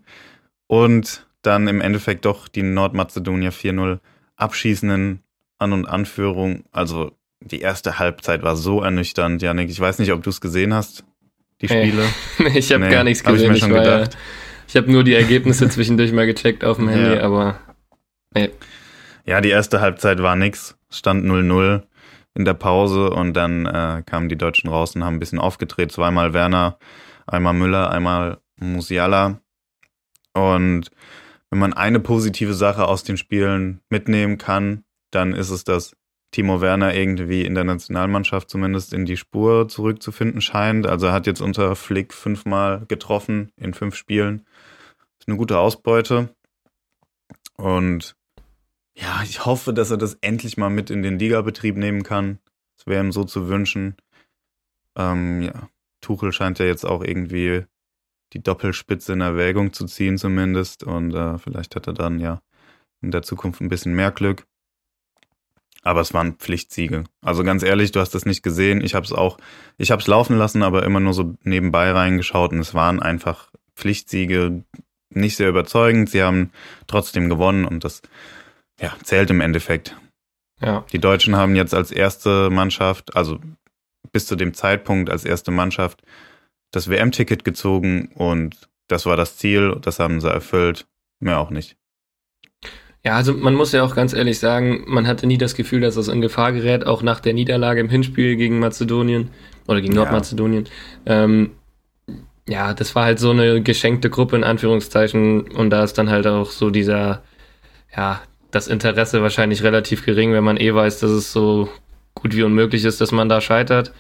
Und 0.67 1.27
dann 1.43 1.69
im 1.69 1.81
Endeffekt 1.81 2.25
doch 2.27 2.49
die 2.49 2.63
Nordmazedonier 2.63 3.51
4-0 3.53 3.99
abschießenden 4.37 5.21
An- 5.59 5.73
und 5.73 5.87
Anführung. 5.87 6.65
Also 6.71 7.13
die 7.41 7.61
erste 7.61 7.99
Halbzeit 7.99 8.43
war 8.43 8.57
so 8.57 8.83
ernüchternd, 8.83 9.41
Janik. 9.41 9.71
Ich 9.71 9.81
weiß 9.81 9.99
nicht, 9.99 10.13
ob 10.13 10.23
du 10.23 10.31
es 10.31 10.41
gesehen 10.43 10.75
hast, 10.75 11.05
die 11.63 11.67
Nee. 11.67 11.89
Spiele. 11.89 12.05
Nee, 12.39 12.59
ich 12.59 12.73
habe 12.73 12.85
Nee, 12.85 12.91
gar 12.91 13.05
nichts 13.05 13.25
hab 13.25 13.33
ich 13.35 13.39
gesehen. 13.39 13.51
mir 13.53 13.55
Ich, 13.57 13.61
schon 13.63 13.73
war 13.73 13.85
ja, 13.85 14.09
ich 14.69 14.77
habe 14.77 14.93
nur 14.93 15.03
die 15.03 15.15
Ergebnisse 15.15 15.69
zwischendurch 15.71 16.13
mal 16.13 16.27
gecheckt 16.27 16.63
auf 16.65 16.77
dem 16.77 16.89
Handy, 16.89 17.15
Ja. 17.17 17.23
aber 17.23 17.59
Ja, 19.25 19.41
die 19.41 19.51
erste 19.51 19.81
Halbzeit 19.81 20.23
war 20.23 20.37
nix. 20.37 20.77
Stand 20.91 21.25
0-0 21.25 21.83
in 22.35 22.45
der 22.45 22.55
Pause 22.55 23.11
und 23.11 23.35
dann 23.35 23.67
äh, 23.67 24.03
kamen 24.05 24.29
die 24.29 24.39
Deutschen 24.39 24.71
raus 24.71 24.95
und 24.95 25.05
haben 25.05 25.17
ein 25.17 25.21
bisschen 25.21 25.39
aufgedreht. 25.39 25.93
Zweimal 25.93 26.33
Werner, 26.33 26.79
einmal 27.27 27.55
Müller, 27.55 27.91
einmal 27.91 28.39
Musiala. 28.57 29.41
Und 30.33 30.91
wenn 31.51 31.59
man 31.59 31.73
eine 31.73 32.01
positive 32.01 32.55
Sache 32.55 32.87
aus 32.87 33.03
den 33.03 33.17
Spielen 33.17 33.81
mitnehmen 33.89 34.39
kann, 34.39 34.85
dann 35.11 35.33
ist 35.33 35.51
es, 35.51 35.65
dass 35.65 35.97
Timo 36.31 36.61
Werner 36.61 36.95
irgendwie 36.95 37.45
in 37.45 37.57
der 37.57 37.65
Nationalmannschaft 37.65 38.49
zumindest 38.49 38.93
in 38.93 39.05
die 39.05 39.17
Spur 39.17 39.69
zurückzufinden 39.69 40.41
scheint. 40.41 40.87
Also 40.87 41.07
er 41.07 41.13
hat 41.13 41.27
jetzt 41.27 41.41
unter 41.41 41.75
Flick 41.75 42.15
fünfmal 42.15 42.85
getroffen 42.87 43.51
in 43.57 43.75
fünf 43.75 43.97
Spielen. 43.97 44.47
Ist 45.19 45.27
eine 45.27 45.37
gute 45.37 45.59
Ausbeute. 45.59 46.35
Und 47.57 48.15
ja, 48.95 49.23
ich 49.23 49.45
hoffe, 49.47 49.73
dass 49.73 49.91
er 49.91 49.97
das 49.97 50.15
endlich 50.21 50.57
mal 50.57 50.71
mit 50.71 50.91
in 50.91 51.03
den 51.03 51.19
Ligabetrieb 51.19 51.77
nehmen 51.77 52.03
kann. 52.03 52.39
Das 52.77 52.87
wäre 52.87 53.05
ihm 53.05 53.13
so 53.13 53.25
zu 53.25 53.49
wünschen. 53.49 53.97
Ähm, 54.97 55.43
ja, 55.43 55.69
Tuchel 56.01 56.33
scheint 56.33 56.59
ja 56.59 56.67
jetzt 56.67 56.85
auch 56.85 57.03
irgendwie 57.03 57.65
die 58.33 58.43
Doppelspitze 58.43 59.13
in 59.13 59.21
Erwägung 59.21 59.73
zu 59.73 59.87
ziehen, 59.87 60.19
zumindest. 60.19 60.85
Und 60.85 61.15
äh, 61.15 61.39
vielleicht 61.39 61.77
hat 61.77 61.87
er 61.87 61.95
dann 61.95 62.21
ja 62.21 62.41
in 63.03 63.11
der 63.11 63.23
Zukunft 63.23 63.61
ein 63.61 63.69
bisschen 63.69 63.95
mehr 63.95 64.11
Glück. 64.11 64.47
Aber 65.83 66.01
es 66.01 66.13
waren 66.13 66.35
Pflichtsiege. 66.35 67.05
Also 67.23 67.43
ganz 67.43 67.63
ehrlich, 67.63 67.91
du 67.93 68.01
hast 68.01 68.15
das 68.15 68.27
nicht 68.27 68.43
gesehen. 68.43 68.83
Ich 68.83 68.95
habe 68.95 69.07
es 69.07 69.13
auch, 69.13 69.39
ich 69.79 69.91
habe 69.91 70.03
es 70.03 70.09
laufen 70.09 70.37
lassen, 70.37 70.63
aber 70.63 70.83
immer 70.83 71.01
nur 71.01 71.15
so 71.15 71.35
nebenbei 71.43 71.91
reingeschaut 71.91 72.53
und 72.53 72.59
es 72.59 72.75
waren 72.75 73.01
einfach 73.01 73.51
Pflichtsiege, 73.77 74.63
nicht 75.09 75.37
sehr 75.37 75.49
überzeugend. 75.49 76.11
Sie 76.11 76.23
haben 76.23 76.51
trotzdem 76.87 77.31
gewonnen 77.31 77.65
und 77.65 77.83
das 77.83 78.03
ja, 78.81 78.95
zählt 79.03 79.31
im 79.31 79.41
Endeffekt. 79.41 79.97
ja. 80.61 80.85
Die 80.93 80.99
Deutschen 80.99 81.37
haben 81.37 81.55
jetzt 81.57 81.75
als 81.75 81.91
erste 81.91 82.51
Mannschaft, 82.51 83.17
also 83.17 83.39
bis 84.13 84.27
zu 84.27 84.37
dem 84.37 84.55
Zeitpunkt 84.55 85.11
als 85.11 85.25
erste 85.25 85.51
Mannschaft, 85.51 86.03
das 86.73 86.89
WM-Ticket 86.89 87.45
gezogen 87.45 88.11
und 88.15 88.69
das 88.89 89.07
war 89.07 89.17
das 89.17 89.37
Ziel, 89.37 89.77
das 89.81 89.99
haben 89.99 90.21
sie 90.21 90.31
erfüllt, 90.31 90.87
mehr 91.21 91.39
auch 91.39 91.51
nicht. 91.51 91.77
Ja, 93.05 93.17
also 93.17 93.33
man 93.33 93.55
muss 93.55 93.73
ja 93.73 93.83
auch 93.83 93.95
ganz 93.95 94.13
ehrlich 94.13 94.39
sagen, 94.39 94.85
man 94.87 95.07
hatte 95.07 95.27
nie 95.27 95.39
das 95.39 95.55
Gefühl, 95.55 95.81
dass 95.81 95.95
das 95.95 96.09
in 96.09 96.21
Gefahr 96.21 96.53
gerät, 96.53 96.87
auch 96.87 97.03
nach 97.03 97.21
der 97.21 97.33
Niederlage 97.33 97.81
im 97.81 97.89
Hinspiel 97.89 98.37
gegen 98.37 98.59
Mazedonien 98.59 99.31
oder 99.67 99.81
gegen 99.81 99.95
Ja. 99.95 100.01
Nordmazedonien. 100.03 100.69
Ähm, 101.07 101.53
ja, 102.47 102.75
das 102.75 102.95
war 102.95 103.05
halt 103.05 103.19
so 103.19 103.31
eine 103.31 103.63
geschenkte 103.63 104.11
Gruppe 104.11 104.37
in 104.37 104.45
Anführungszeichen 104.45 105.51
und 105.53 105.71
da 105.71 105.83
ist 105.85 105.97
dann 105.97 106.11
halt 106.11 106.27
auch 106.27 106.51
so 106.51 106.69
dieser, 106.69 107.23
ja, 107.97 108.21
das 108.51 108.69
Interesse 108.69 109.23
wahrscheinlich 109.23 109.63
relativ 109.63 110.05
gering, 110.05 110.33
wenn 110.33 110.45
man 110.45 110.57
eh 110.57 110.75
weiß, 110.75 111.01
dass 111.01 111.11
es 111.11 111.33
so 111.33 111.69
gut 112.15 112.35
wie 112.35 112.43
unmöglich 112.43 112.85
ist, 112.85 113.01
dass 113.01 113.13
man 113.13 113.29
da 113.29 113.41
scheitert. 113.41 113.93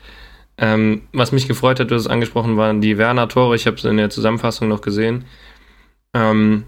Ähm, 0.58 1.02
was 1.12 1.32
mich 1.32 1.48
gefreut 1.48 1.80
hat, 1.80 1.90
du 1.90 1.94
hast 1.94 2.02
es 2.02 2.08
angesprochen, 2.08 2.56
waren 2.56 2.80
die 2.80 2.98
Werner-Tore. 2.98 3.56
Ich 3.56 3.66
habe 3.66 3.76
es 3.76 3.84
in 3.84 3.96
der 3.96 4.10
Zusammenfassung 4.10 4.68
noch 4.68 4.80
gesehen. 4.82 5.24
Ähm, 6.14 6.64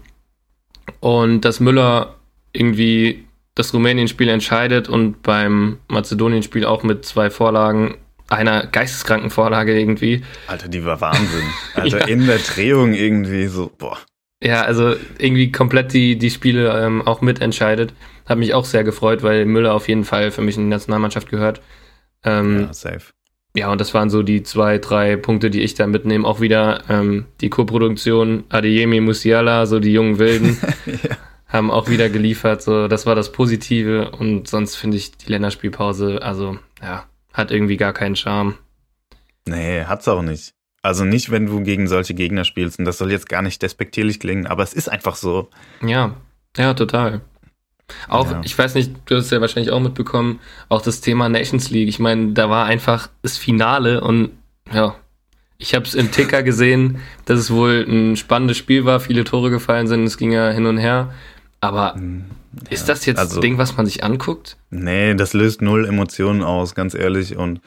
und 0.99 1.41
dass 1.41 1.59
Müller 1.59 2.15
irgendwie 2.53 3.25
das 3.55 3.73
Rumänien-Spiel 3.73 4.29
entscheidet 4.29 4.89
und 4.89 5.21
beim 5.21 5.77
Mazedonien-Spiel 5.89 6.65
auch 6.65 6.83
mit 6.83 7.05
zwei 7.05 7.29
Vorlagen, 7.29 7.97
einer 8.29 8.65
geisteskranken 8.65 9.29
Vorlage 9.29 9.77
irgendwie. 9.79 10.23
Alter, 10.47 10.67
die 10.69 10.83
war 10.83 10.99
Wahnsinn. 11.01 11.43
Alter, 11.75 11.99
Ja. 11.99 12.05
in 12.07 12.25
der 12.25 12.39
Drehung 12.39 12.93
irgendwie 12.93 13.45
so, 13.47 13.71
boah. 13.77 13.99
Ja, 14.43 14.63
also 14.63 14.95
irgendwie 15.17 15.53
komplett 15.53 15.93
die, 15.93 16.17
die 16.17 16.29
Spiele 16.29 16.77
ähm, 16.77 17.01
auch 17.07 17.21
mitentscheidet. 17.21 17.93
Hat 18.25 18.37
mich 18.37 18.53
auch 18.53 18.65
sehr 18.65 18.83
gefreut, 18.83 19.23
weil 19.23 19.45
Müller 19.45 19.73
auf 19.73 19.87
jeden 19.87 20.03
Fall 20.03 20.31
für 20.31 20.41
mich 20.41 20.57
in 20.57 20.63
die 20.63 20.69
Nationalmannschaft 20.69 21.29
gehört. 21.29 21.61
Ähm, 22.25 22.61
Ja, 22.61 22.73
safe. 22.73 23.13
Ja, 23.55 23.71
und 23.71 23.79
das 23.79 23.93
waren 23.93 24.09
so 24.09 24.21
die 24.21 24.43
zwei, 24.43 24.79
drei 24.79 25.15
Punkte, 25.15 25.49
die 25.49 25.61
ich 25.61 25.75
da 25.75 25.87
mitnehme. 25.87 26.27
Auch 26.27 26.41
wieder 26.41 26.83
ähm, 26.89 27.25
die 27.39 27.49
Co-Produktion 27.49 28.43
Adeyemi 28.49 28.99
Musiala, 28.99 29.65
so 29.65 29.79
die 29.79 29.93
jungen 29.93 30.17
Wilden, 30.19 30.59
ja. 30.85 31.15
haben 31.47 31.71
auch 31.71 31.87
wieder 31.87 32.09
geliefert. 32.09 32.63
So, 32.63 32.87
das 32.89 33.05
war 33.05 33.15
das 33.15 33.31
Positive. 33.31 34.11
Und 34.11 34.49
sonst 34.49 34.75
finde 34.75 34.97
ich 34.97 35.15
die 35.15 35.31
Länderspielpause, 35.31 36.21
also 36.21 36.57
ja, 36.81 37.05
hat 37.31 37.51
irgendwie 37.51 37.77
gar 37.77 37.93
keinen 37.93 38.15
Charme. 38.17 38.55
Nee, 39.45 39.83
hat's 39.85 40.07
auch 40.07 40.21
nicht. 40.21 40.53
Also 40.83 41.05
nicht, 41.05 41.31
wenn 41.31 41.45
du 41.47 41.61
gegen 41.61 41.87
solche 41.87 42.13
Gegner 42.13 42.43
spielst. 42.43 42.77
Und 42.77 42.85
das 42.85 42.97
soll 42.97 43.09
jetzt 43.11 43.29
gar 43.29 43.41
nicht 43.41 43.61
despektierlich 43.61 44.19
klingen, 44.19 44.45
aber 44.45 44.63
es 44.63 44.73
ist 44.73 44.89
einfach 44.89 45.15
so. 45.15 45.49
Ja, 45.81 46.13
ja, 46.57 46.73
total. 46.73 47.21
Auch, 48.09 48.29
Ja. 48.31 48.41
ich 48.43 48.57
weiß 48.57 48.75
nicht, 48.75 48.91
du 49.05 49.15
hast 49.15 49.25
es 49.25 49.31
ja 49.31 49.41
wahrscheinlich 49.41 49.71
auch 49.71 49.79
mitbekommen, 49.79 50.39
auch 50.69 50.81
das 50.81 51.01
Thema 51.01 51.29
Nations 51.29 51.69
League. 51.69 51.87
Ich 51.89 51.99
meine, 51.99 52.33
da 52.33 52.49
war 52.49 52.65
einfach 52.65 53.09
das 53.21 53.37
Finale 53.37 54.01
und 54.01 54.31
ja, 54.73 54.95
ich 55.57 55.73
habe 55.75 55.85
es 55.85 55.93
im 55.95 56.11
Ticker 56.11 56.43
gesehen, 56.43 56.99
dass 57.25 57.39
es 57.39 57.51
wohl 57.51 57.85
ein 57.87 58.15
spannendes 58.17 58.57
Spiel 58.57 58.83
war, 58.85 58.99
viele 58.99 59.23
Tore 59.23 59.49
gefallen 59.51 59.87
sind, 59.87 60.03
es 60.03 60.17
ging 60.17 60.31
ja 60.31 60.49
hin 60.51 60.65
und 60.65 60.77
her. 60.77 61.13
Aber 61.61 61.93
Hm, 61.95 62.25
ist 62.69 62.87
ja, 62.87 62.93
das 62.93 63.05
jetzt 63.05 63.19
also- 63.19 63.37
ein 63.39 63.41
Ding, 63.41 63.57
was 63.57 63.77
man 63.77 63.85
sich 63.85 64.03
anguckt? 64.03 64.57
Nee, 64.69 65.13
das 65.15 65.33
löst 65.33 65.61
null 65.61 65.85
Emotionen 65.85 66.43
aus, 66.43 66.75
ganz 66.75 66.93
ehrlich. 66.93 67.37
Und 67.37 67.61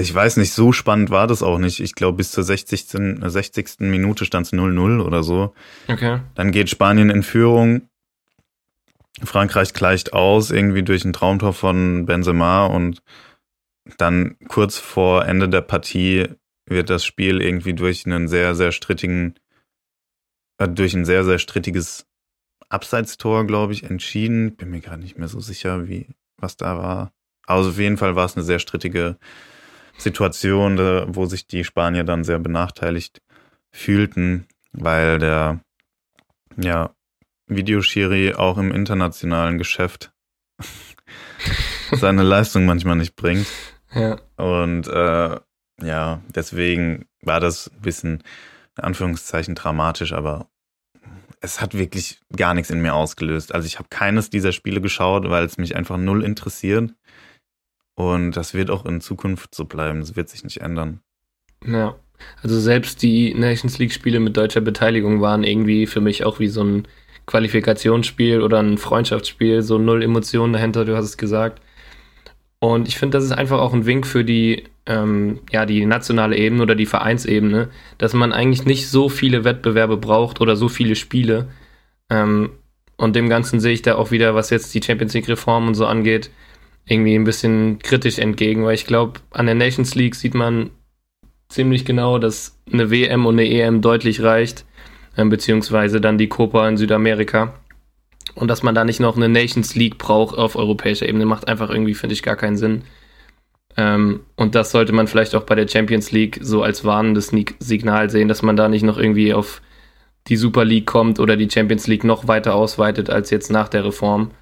ich 0.00 0.14
weiß 0.14 0.36
nicht, 0.36 0.52
so 0.52 0.72
spannend 0.72 1.10
war 1.10 1.26
das 1.26 1.42
auch 1.42 1.58
nicht. 1.58 1.80
Ich 1.80 1.94
glaube, 1.94 2.18
bis 2.18 2.32
zur 2.32 2.44
60. 2.44 2.94
äh, 2.94 3.28
60. 3.30 3.80
Minute 3.80 4.24
stand 4.24 4.46
es 4.46 4.52
0-0 4.52 5.00
oder 5.00 5.22
so. 5.22 5.54
Okay. 5.88 6.20
Dann 6.34 6.52
geht 6.52 6.70
Spanien 6.70 7.10
in 7.10 7.22
Führung. 7.22 7.82
Frankreich 9.22 9.72
gleicht 9.74 10.12
aus, 10.12 10.50
irgendwie 10.50 10.82
durch 10.82 11.04
ein 11.04 11.12
Traumtor 11.12 11.52
von 11.52 12.06
Benzema. 12.06 12.66
Und 12.66 13.02
dann 13.98 14.36
kurz 14.48 14.78
vor 14.78 15.26
Ende 15.26 15.48
der 15.48 15.60
Partie 15.60 16.28
wird 16.66 16.90
das 16.90 17.04
Spiel 17.04 17.40
irgendwie 17.40 17.74
durch 17.74 18.06
einen 18.06 18.28
sehr, 18.28 18.54
sehr 18.54 18.72
strittigen, 18.72 19.34
äh, 20.58 20.68
durch 20.68 20.94
ein 20.94 21.04
sehr, 21.04 21.24
sehr 21.24 21.38
strittiges 21.38 22.06
Abseitstor, 22.68 23.46
glaube 23.46 23.72
ich, 23.72 23.82
entschieden. 23.82 24.56
Bin 24.56 24.70
mir 24.70 24.80
gerade 24.80 25.02
nicht 25.02 25.18
mehr 25.18 25.28
so 25.28 25.40
sicher, 25.40 25.88
wie, 25.88 26.06
was 26.36 26.56
da 26.56 26.78
war. 26.78 27.12
Also 27.46 27.70
auf 27.70 27.78
jeden 27.78 27.96
Fall 27.96 28.14
war 28.14 28.26
es 28.26 28.36
eine 28.36 28.44
sehr 28.44 28.60
strittige 28.60 29.18
Situation, 30.00 30.78
wo 31.14 31.26
sich 31.26 31.46
die 31.46 31.64
Spanier 31.64 32.04
dann 32.04 32.24
sehr 32.24 32.38
benachteiligt 32.38 33.20
fühlten, 33.70 34.46
weil 34.72 35.18
der 35.18 35.60
ja, 36.56 36.94
Videoschiri 37.46 38.34
auch 38.34 38.58
im 38.58 38.72
internationalen 38.72 39.58
Geschäft 39.58 40.12
seine 41.92 42.22
Leistung 42.22 42.66
manchmal 42.66 42.96
nicht 42.96 43.16
bringt. 43.16 43.46
Ja. 43.94 44.18
Und 44.36 44.86
äh, 44.88 45.38
ja, 45.82 46.20
deswegen 46.34 47.06
war 47.22 47.40
das 47.40 47.70
ein 47.70 47.80
bisschen, 47.80 48.22
in 48.76 48.84
Anführungszeichen, 48.84 49.54
dramatisch, 49.54 50.12
aber 50.12 50.48
es 51.40 51.60
hat 51.60 51.74
wirklich 51.74 52.20
gar 52.36 52.54
nichts 52.54 52.70
in 52.70 52.80
mir 52.80 52.94
ausgelöst. 52.94 53.54
Also 53.54 53.66
ich 53.66 53.78
habe 53.78 53.88
keines 53.88 54.30
dieser 54.30 54.52
Spiele 54.52 54.80
geschaut, 54.80 55.28
weil 55.28 55.44
es 55.44 55.58
mich 55.58 55.74
einfach 55.74 55.96
null 55.96 56.22
interessiert. 56.22 56.92
Und 58.00 58.32
das 58.32 58.54
wird 58.54 58.70
auch 58.70 58.86
in 58.86 59.02
Zukunft 59.02 59.54
so 59.54 59.66
bleiben. 59.66 60.00
Es 60.00 60.16
wird 60.16 60.30
sich 60.30 60.42
nicht 60.42 60.62
ändern. 60.62 61.00
Ja. 61.66 61.96
Also 62.42 62.58
selbst 62.58 63.02
die 63.02 63.34
Nations 63.34 63.78
League 63.78 63.92
Spiele 63.92 64.20
mit 64.20 64.36
deutscher 64.36 64.62
Beteiligung 64.62 65.20
waren 65.20 65.44
irgendwie 65.44 65.86
für 65.86 66.00
mich 66.00 66.24
auch 66.24 66.38
wie 66.38 66.48
so 66.48 66.62
ein 66.62 66.88
Qualifikationsspiel 67.26 68.40
oder 68.40 68.62
ein 68.62 68.78
Freundschaftsspiel, 68.78 69.62
so 69.62 69.78
null 69.78 70.02
Emotionen 70.02 70.52
dahinter, 70.52 70.84
du 70.84 70.96
hast 70.96 71.04
es 71.04 71.16
gesagt. 71.18 71.60
Und 72.58 72.88
ich 72.88 72.98
finde, 72.98 73.16
das 73.16 73.24
ist 73.24 73.32
einfach 73.32 73.58
auch 73.58 73.72
ein 73.72 73.86
Wink 73.86 74.06
für 74.06 74.24
die, 74.24 74.64
ähm, 74.86 75.40
ja, 75.50 75.64
die 75.64 75.84
nationale 75.86 76.36
Ebene 76.36 76.62
oder 76.62 76.74
die 76.74 76.86
Vereinsebene, 76.86 77.68
dass 77.98 78.12
man 78.14 78.32
eigentlich 78.32 78.64
nicht 78.64 78.88
so 78.88 79.08
viele 79.08 79.44
Wettbewerbe 79.44 79.96
braucht 79.96 80.40
oder 80.40 80.56
so 80.56 80.68
viele 80.68 80.96
Spiele. 80.96 81.48
Ähm, 82.10 82.50
und 82.96 83.16
dem 83.16 83.30
Ganzen 83.30 83.60
sehe 83.60 83.72
ich 83.72 83.82
da 83.82 83.94
auch 83.94 84.10
wieder, 84.10 84.34
was 84.34 84.50
jetzt 84.50 84.74
die 84.74 84.82
Champions 84.82 85.14
League-Reform 85.14 85.68
und 85.68 85.74
so 85.74 85.86
angeht, 85.86 86.30
irgendwie 86.90 87.14
ein 87.14 87.24
bisschen 87.24 87.78
kritisch 87.78 88.18
entgegen, 88.18 88.64
weil 88.64 88.74
ich 88.74 88.84
glaube, 88.84 89.20
an 89.30 89.46
der 89.46 89.54
Nations 89.54 89.94
League 89.94 90.16
sieht 90.16 90.34
man 90.34 90.70
ziemlich 91.48 91.84
genau, 91.84 92.18
dass 92.18 92.58
eine 92.72 92.90
WM 92.90 93.26
und 93.26 93.38
eine 93.38 93.48
EM 93.48 93.80
deutlich 93.80 94.22
reicht, 94.22 94.64
äh, 95.16 95.24
beziehungsweise 95.24 96.00
dann 96.00 96.18
die 96.18 96.28
Copa 96.28 96.68
in 96.68 96.76
Südamerika. 96.76 97.54
Und 98.34 98.48
dass 98.48 98.62
man 98.62 98.74
da 98.74 98.84
nicht 98.84 99.00
noch 99.00 99.16
eine 99.16 99.28
Nations 99.28 99.76
League 99.76 99.98
braucht 99.98 100.36
auf 100.36 100.56
europäischer 100.56 101.08
Ebene, 101.08 101.26
macht 101.26 101.46
einfach 101.48 101.70
irgendwie, 101.70 101.94
finde 101.94 102.14
ich, 102.14 102.22
gar 102.22 102.36
keinen 102.36 102.56
Sinn. 102.56 102.82
Ähm, 103.76 104.20
und 104.34 104.56
das 104.56 104.72
sollte 104.72 104.92
man 104.92 105.06
vielleicht 105.06 105.36
auch 105.36 105.44
bei 105.44 105.54
der 105.54 105.68
Champions 105.68 106.10
League 106.10 106.40
so 106.42 106.62
als 106.62 106.84
warnendes 106.84 107.32
Signal 107.60 108.10
sehen, 108.10 108.26
dass 108.26 108.42
man 108.42 108.56
da 108.56 108.68
nicht 108.68 108.82
noch 108.82 108.98
irgendwie 108.98 109.32
auf 109.32 109.62
die 110.26 110.36
Super 110.36 110.64
League 110.64 110.86
kommt 110.86 111.20
oder 111.20 111.36
die 111.36 111.50
Champions 111.50 111.86
League 111.86 112.04
noch 112.04 112.26
weiter 112.26 112.54
ausweitet 112.54 113.10
als 113.10 113.30
jetzt 113.30 113.50
nach 113.50 113.68
der 113.68 113.84
Reform. 113.84 114.32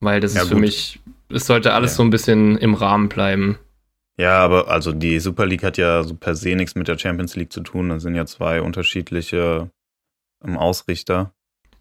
Weil 0.00 0.20
das 0.20 0.34
ja, 0.34 0.42
ist 0.42 0.48
für 0.48 0.54
gut. 0.54 0.62
mich, 0.62 1.00
es 1.30 1.46
sollte 1.46 1.72
alles 1.72 1.92
ja. 1.92 1.96
so 1.96 2.02
ein 2.02 2.10
bisschen 2.10 2.58
im 2.58 2.74
Rahmen 2.74 3.08
bleiben. 3.08 3.58
Ja, 4.18 4.38
aber 4.38 4.68
also 4.68 4.92
die 4.92 5.18
Super 5.18 5.46
League 5.46 5.62
hat 5.62 5.78
ja 5.78 6.02
so 6.02 6.14
per 6.14 6.34
se 6.34 6.54
nichts 6.54 6.74
mit 6.74 6.88
der 6.88 6.98
Champions 6.98 7.36
League 7.36 7.52
zu 7.52 7.62
tun. 7.62 7.88
Das 7.88 8.02
sind 8.02 8.14
ja 8.14 8.26
zwei 8.26 8.60
unterschiedliche 8.60 9.70
ähm, 10.44 10.58
Ausrichter. 10.58 11.32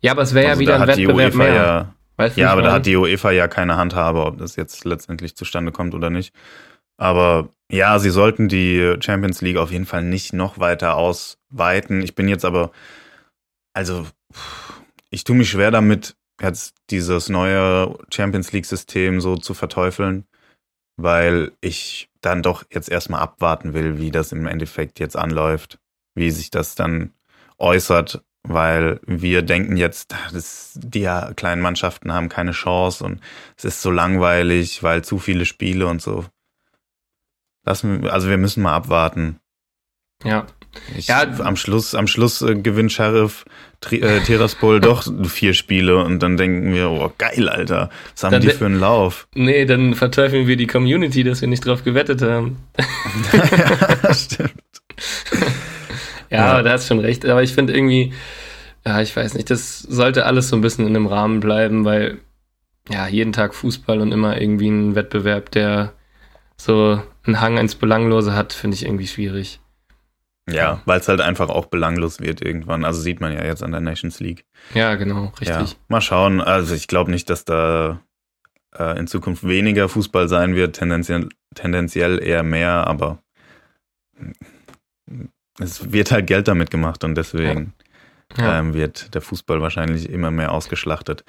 Ja, 0.02 0.14
aber 0.14 0.22
es 0.22 0.34
wäre 0.34 0.50
also 0.50 0.62
ja 0.62 0.68
wieder 0.68 0.82
ein 0.82 0.88
Wettbewerb 0.88 1.36
mehr. 1.36 1.54
Ja, 1.54 1.96
weißt 2.16 2.38
ja 2.38 2.52
aber 2.52 2.62
da 2.62 2.72
hat 2.72 2.86
die 2.86 2.96
UEFA 2.96 3.32
ja 3.32 3.48
keine 3.48 3.76
Handhabe, 3.76 4.26
ob 4.26 4.38
das 4.38 4.56
jetzt 4.56 4.86
letztendlich 4.86 5.36
zustande 5.36 5.72
kommt 5.72 5.94
oder 5.94 6.10
nicht. 6.10 6.34
Aber 6.98 7.50
ja, 7.72 8.00
sie 8.00 8.10
sollten 8.10 8.48
die 8.48 8.96
Champions 9.00 9.42
League 9.42 9.58
auf 9.58 9.72
jeden 9.72 9.86
Fall 9.86 10.04
nicht 10.04 10.34
noch 10.34 10.60
weiter 10.60 10.96
ausweiten. 10.96 12.02
Ich 12.02 12.16
bin 12.16 12.28
jetzt 12.28 12.46
aber, 12.46 12.72
also, 13.74 14.06
ich 15.10 15.24
tue 15.24 15.36
mich 15.36 15.50
schwer 15.50 15.72
damit, 15.72 16.16
jetzt 16.42 16.76
dieses 16.90 17.30
neue 17.30 17.98
Champions 18.12 18.52
League-System 18.52 19.22
so 19.22 19.36
zu 19.36 19.54
verteufeln, 19.54 20.26
weil 20.98 21.52
ich 21.62 22.10
dann 22.22 22.42
doch 22.42 22.64
jetzt 22.72 22.90
erstmal 22.90 23.22
abwarten 23.22 23.74
will, 23.74 23.98
wie 23.98 24.12
das 24.12 24.32
im 24.32 24.48
Endeffekt 24.48 25.00
jetzt 25.00 25.16
anläuft, 25.16 25.80
wie 26.16 26.32
sich 26.32 26.52
das 26.52 26.76
dann 26.76 27.14
äußert, 27.58 28.24
weil 28.44 29.00
wir 29.06 29.42
denken 29.42 29.78
jetzt, 29.78 30.16
das, 30.34 30.74
die 30.76 31.10
kleinen 31.36 31.62
Mannschaften 31.62 32.14
haben 32.14 32.30
keine 32.30 32.52
Chance 32.52 33.04
und 33.04 33.22
es 33.58 33.66
ist 33.66 33.82
so 33.82 33.92
langweilig, 33.92 34.84
weil 34.84 35.04
zu 35.04 35.20
viele 35.20 35.46
Spiele 35.46 35.88
und 35.88 36.02
so. 36.02 36.26
Lassen, 37.66 38.08
also 38.08 38.30
wir 38.30 38.38
müssen 38.38 38.64
mal 38.64 38.76
abwarten. 38.76 39.40
Ja. 40.24 40.48
Ich, 40.98 41.08
ja. 41.08 41.26
Am 41.40 41.56
Schluss, 41.56 41.96
am 41.96 42.08
Schluss 42.08 42.42
äh, 42.42 42.56
gewinnt 42.56 42.92
Sheriff 42.92 43.46
äh, 43.92 44.20
Tiraspol 44.26 44.80
doch 44.80 45.08
vier 45.28 45.54
Spiele 45.54 46.04
und 46.04 46.20
dann 46.22 46.38
denken 46.38 46.74
wir, 46.74 46.90
oh 46.90 47.12
geil, 47.18 47.50
Alter, 47.50 47.90
was 48.14 48.24
haben 48.24 48.34
dann 48.34 48.42
die 48.42 48.50
für 48.50 48.66
einen 48.66 48.80
Lauf? 48.80 49.28
Nee, 49.36 49.66
dann 49.66 49.96
verteufeln 49.96 50.48
wir 50.48 50.58
die 50.58 50.68
Community, 50.68 51.24
dass 51.24 51.42
wir 51.42 51.48
nicht 51.48 51.66
drauf 51.66 51.84
gewettet 51.84 52.22
haben. 52.22 52.58
ja, 54.04 54.14
stimmt. 54.14 54.54
ja, 56.30 56.58
ja, 56.58 56.62
da 56.62 56.72
hast 56.72 56.88
schon 56.88 57.00
recht, 57.00 57.26
aber 57.26 57.42
ich 57.42 57.54
finde 57.54 57.74
irgendwie, 57.74 58.14
ja, 58.86 59.02
ich 59.02 59.16
weiß 59.16 59.34
nicht, 59.34 59.50
das 59.50 59.80
sollte 59.80 60.26
alles 60.26 60.50
so 60.50 60.56
ein 60.56 60.62
bisschen 60.62 60.86
in 60.86 60.96
einem 60.96 61.08
Rahmen 61.08 61.40
bleiben, 61.40 61.86
weil 61.86 62.20
ja, 62.90 63.08
jeden 63.08 63.34
Tag 63.34 63.54
Fußball 63.54 64.02
und 64.02 64.12
immer 64.12 64.42
irgendwie 64.42 64.70
ein 64.70 64.96
Wettbewerb, 64.96 65.52
der 65.52 65.94
so 66.58 67.02
einen 67.26 67.40
Hang 67.40 67.58
ins 67.58 67.76
Belanglose 67.76 68.36
hat, 68.36 68.52
finde 68.52 68.76
ich 68.76 68.86
irgendwie 68.86 69.08
schwierig. 69.08 69.60
Ja, 70.54 70.82
weil 70.86 71.00
es 71.00 71.08
halt 71.08 71.22
einfach 71.22 71.50
auch 71.50 71.66
belanglos 71.68 72.20
wird 72.20 72.42
irgendwann. 72.42 72.86
Also 72.86 73.02
sieht 73.02 73.22
man 73.22 73.34
ja 73.34 73.44
jetzt 73.44 73.64
an 73.64 73.72
der 73.72 73.82
Nations 73.82 74.20
League. 74.20 74.46
Ja, 74.74 74.96
genau, 74.96 75.34
richtig. 75.40 75.48
Ja, 75.48 75.66
mal 75.88 76.02
schauen. 76.02 76.42
Also 76.42 76.76
ich 76.76 76.88
glaube 76.88 77.12
nicht, 77.12 77.30
dass 77.30 77.46
da 77.46 78.00
äh, 78.78 79.00
in 79.00 79.08
Zukunft 79.08 79.48
weniger 79.48 79.90
Fußball 79.90 80.28
sein 80.28 80.56
wird, 80.56 80.78
tendenziell, 80.78 81.30
tendenziell 81.56 82.22
eher 82.22 82.44
mehr, 82.44 82.88
aber 82.88 83.20
es 85.60 85.92
wird 85.92 86.12
halt 86.12 86.28
Geld 86.28 86.48
damit 86.48 86.72
gemacht 86.72 87.04
und 87.04 87.16
deswegen 87.16 87.74
ja. 87.78 87.86
Ja. 88.38 88.60
Ähm, 88.60 88.74
wird 88.74 89.14
der 89.16 89.22
Fußball 89.22 89.62
wahrscheinlich 89.62 90.10
immer 90.10 90.32
mehr 90.32 90.52
ausgeschlachtet. 90.52 91.24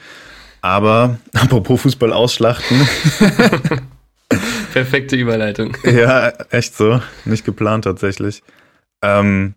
Aber 0.61 1.19
apropos 1.33 1.81
Fußball 1.83 2.13
ausschlachten. 2.13 2.87
Perfekte 4.73 5.17
Überleitung. 5.17 5.77
Ja, 5.85 6.29
echt 6.51 6.77
so. 6.77 7.01
Nicht 7.25 7.45
geplant 7.45 7.85
tatsächlich. 7.85 8.43
Ähm, 9.03 9.55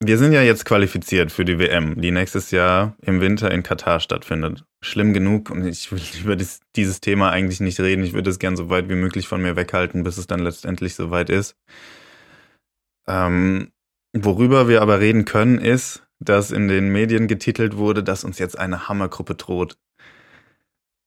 wir 0.00 0.18
sind 0.18 0.32
ja 0.32 0.42
jetzt 0.42 0.64
qualifiziert 0.64 1.32
für 1.32 1.44
die 1.44 1.58
WM, 1.58 2.00
die 2.00 2.10
nächstes 2.10 2.50
Jahr 2.50 2.96
im 3.00 3.20
Winter 3.20 3.50
in 3.50 3.62
Katar 3.62 4.00
stattfindet. 4.00 4.64
Schlimm 4.82 5.14
genug 5.14 5.50
und 5.50 5.66
ich 5.66 5.90
will 5.92 6.00
über 6.22 6.36
das, 6.36 6.60
dieses 6.76 7.00
Thema 7.00 7.30
eigentlich 7.30 7.60
nicht 7.60 7.80
reden. 7.80 8.04
Ich 8.04 8.12
würde 8.12 8.30
es 8.30 8.38
gern 8.38 8.56
so 8.56 8.68
weit 8.70 8.88
wie 8.88 8.96
möglich 8.96 9.28
von 9.28 9.40
mir 9.40 9.56
weghalten, 9.56 10.04
bis 10.04 10.18
es 10.18 10.26
dann 10.26 10.40
letztendlich 10.40 10.94
soweit 10.94 11.30
ist. 11.30 11.56
Ähm, 13.06 13.72
worüber 14.12 14.68
wir 14.68 14.82
aber 14.82 15.00
reden 15.00 15.24
können, 15.24 15.58
ist, 15.58 16.06
dass 16.18 16.50
in 16.50 16.68
den 16.68 16.90
Medien 16.90 17.28
getitelt 17.28 17.76
wurde, 17.76 18.02
dass 18.02 18.24
uns 18.24 18.38
jetzt 18.38 18.58
eine 18.58 18.88
Hammergruppe 18.88 19.34
droht. 19.34 19.76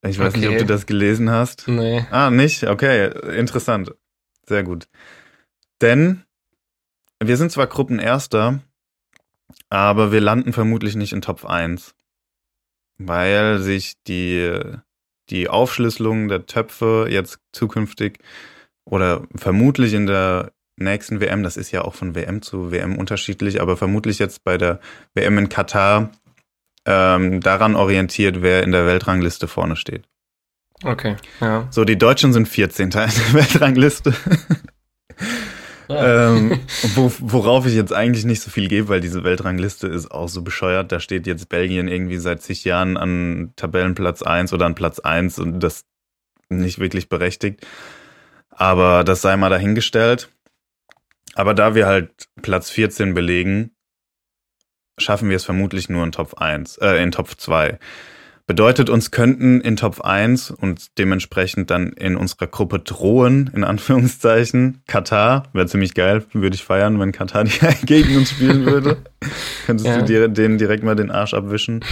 Ich 0.06 0.20
weiß 0.20 0.36
okay. 0.36 0.40
nicht, 0.40 0.50
ob 0.50 0.58
du 0.60 0.66
das 0.66 0.86
gelesen 0.86 1.30
hast. 1.30 1.68
Nee. 1.68 2.06
Ah, 2.12 2.30
nicht? 2.30 2.64
Okay, 2.64 3.12
interessant. 3.36 3.94
Sehr 4.48 4.64
gut. 4.64 4.88
Denn 5.82 6.24
wir 7.24 7.38
sind 7.38 7.52
zwar 7.52 7.68
Gruppenerster, 7.68 8.60
aber 9.70 10.12
wir 10.12 10.22
landen 10.22 10.54
vermutlich 10.54 10.96
nicht 10.96 11.14
in 11.14 11.22
Top 11.22 11.46
1, 11.46 11.96
weil 12.98 13.60
sich 13.60 13.94
die, 14.08 14.60
die 15.30 15.50
Aufschlüsselung 15.50 16.28
der 16.28 16.46
Töpfe 16.46 17.08
jetzt 17.10 17.40
zukünftig 17.52 18.20
oder 18.86 19.28
vermutlich 19.36 19.94
in 19.94 20.08
der 20.08 20.52
nächsten 20.78 21.20
WM, 21.20 21.44
das 21.44 21.58
ist 21.58 21.72
ja 21.72 21.82
auch 21.84 21.96
von 21.96 22.16
WM 22.16 22.42
zu 22.42 22.72
WM 22.72 22.98
unterschiedlich, 22.98 23.62
aber 23.62 23.78
vermutlich 23.78 24.20
jetzt 24.20 24.44
bei 24.44 24.58
der 24.58 24.80
WM 25.16 25.38
in 25.40 25.50
Katar 25.50 26.12
ähm, 26.86 27.42
daran 27.42 27.76
orientiert, 27.76 28.42
wer 28.42 28.64
in 28.64 28.72
der 28.72 28.86
Weltrangliste 28.86 29.48
vorne 29.48 29.76
steht. 29.76 30.06
Okay, 30.84 31.16
ja. 31.42 31.68
So, 31.72 31.84
die 31.84 31.98
Deutschen 31.98 32.34
sind 32.34 32.48
14. 32.48 32.86
in 32.86 32.90
der 32.92 33.08
Weltrangliste. 33.34 34.14
Ähm, 35.90 36.60
wo, 36.96 37.12
worauf 37.20 37.66
ich 37.66 37.74
jetzt 37.74 37.94
eigentlich 37.94 38.26
nicht 38.26 38.42
so 38.42 38.50
viel 38.50 38.68
gebe, 38.68 38.90
weil 38.90 39.02
diese 39.02 39.24
Weltrangliste 39.24 39.88
ist 39.88 40.12
auch 40.12 40.30
so 40.30 40.42
bescheuert. 40.42 40.92
Da 40.92 41.00
steht 41.00 41.28
jetzt 41.28 41.50
Belgien 41.50 41.88
irgendwie 41.88 42.18
seit 42.18 42.42
zig 42.42 42.64
Jahren 42.64 42.98
an 42.98 43.54
Tabellenplatz 43.56 44.22
1 44.22 44.54
oder 44.54 44.66
an 44.66 44.76
Platz 44.76 45.00
1 45.00 45.40
und 45.40 45.60
das 45.60 45.86
nicht 46.50 46.80
wirklich 46.80 47.10
berechtigt. 47.10 47.66
Aber 48.50 49.04
das 49.04 49.22
sei 49.22 49.38
mal 49.38 49.50
dahingestellt. 49.50 50.30
Aber 51.36 51.54
da 51.54 51.76
wir 51.76 51.86
halt 51.86 52.28
Platz 52.42 52.70
14 52.70 53.14
belegen, 53.14 53.72
schaffen 54.98 55.30
wir 55.30 55.36
es 55.36 55.46
vermutlich 55.46 55.90
nur 55.90 56.04
in 56.04 56.12
Top 56.12 56.36
1, 56.36 56.78
äh, 56.78 56.96
in 57.04 57.12
Top 57.12 57.30
2. 57.30 57.78
Bedeutet, 58.48 58.90
uns 58.90 59.12
könnten 59.12 59.60
in 59.60 59.76
Top 59.76 60.00
1 60.00 60.52
und 60.52 60.98
dementsprechend 60.98 61.70
dann 61.70 61.92
in 61.92 62.16
unserer 62.16 62.48
Gruppe 62.48 62.80
drohen, 62.80 63.52
in 63.54 63.66
Anführungszeichen, 63.66 64.82
Katar. 64.88 65.44
Wäre 65.52 65.68
ziemlich 65.68 65.94
geil, 65.94 66.26
würde 66.32 66.56
ich 66.56 66.64
feiern, 66.64 66.98
wenn 66.98 67.12
Katar 67.12 67.44
gegen 67.84 68.16
uns 68.16 68.30
spielen 68.30 68.66
würde. 68.66 69.04
Könntest 69.66 69.88
ja. 69.88 69.98
du 69.98 70.06
dir 70.06 70.28
denen 70.30 70.58
direkt 70.58 70.82
mal 70.86 70.96
den 70.96 71.12
Arsch 71.12 71.34
abwischen. 71.34 71.84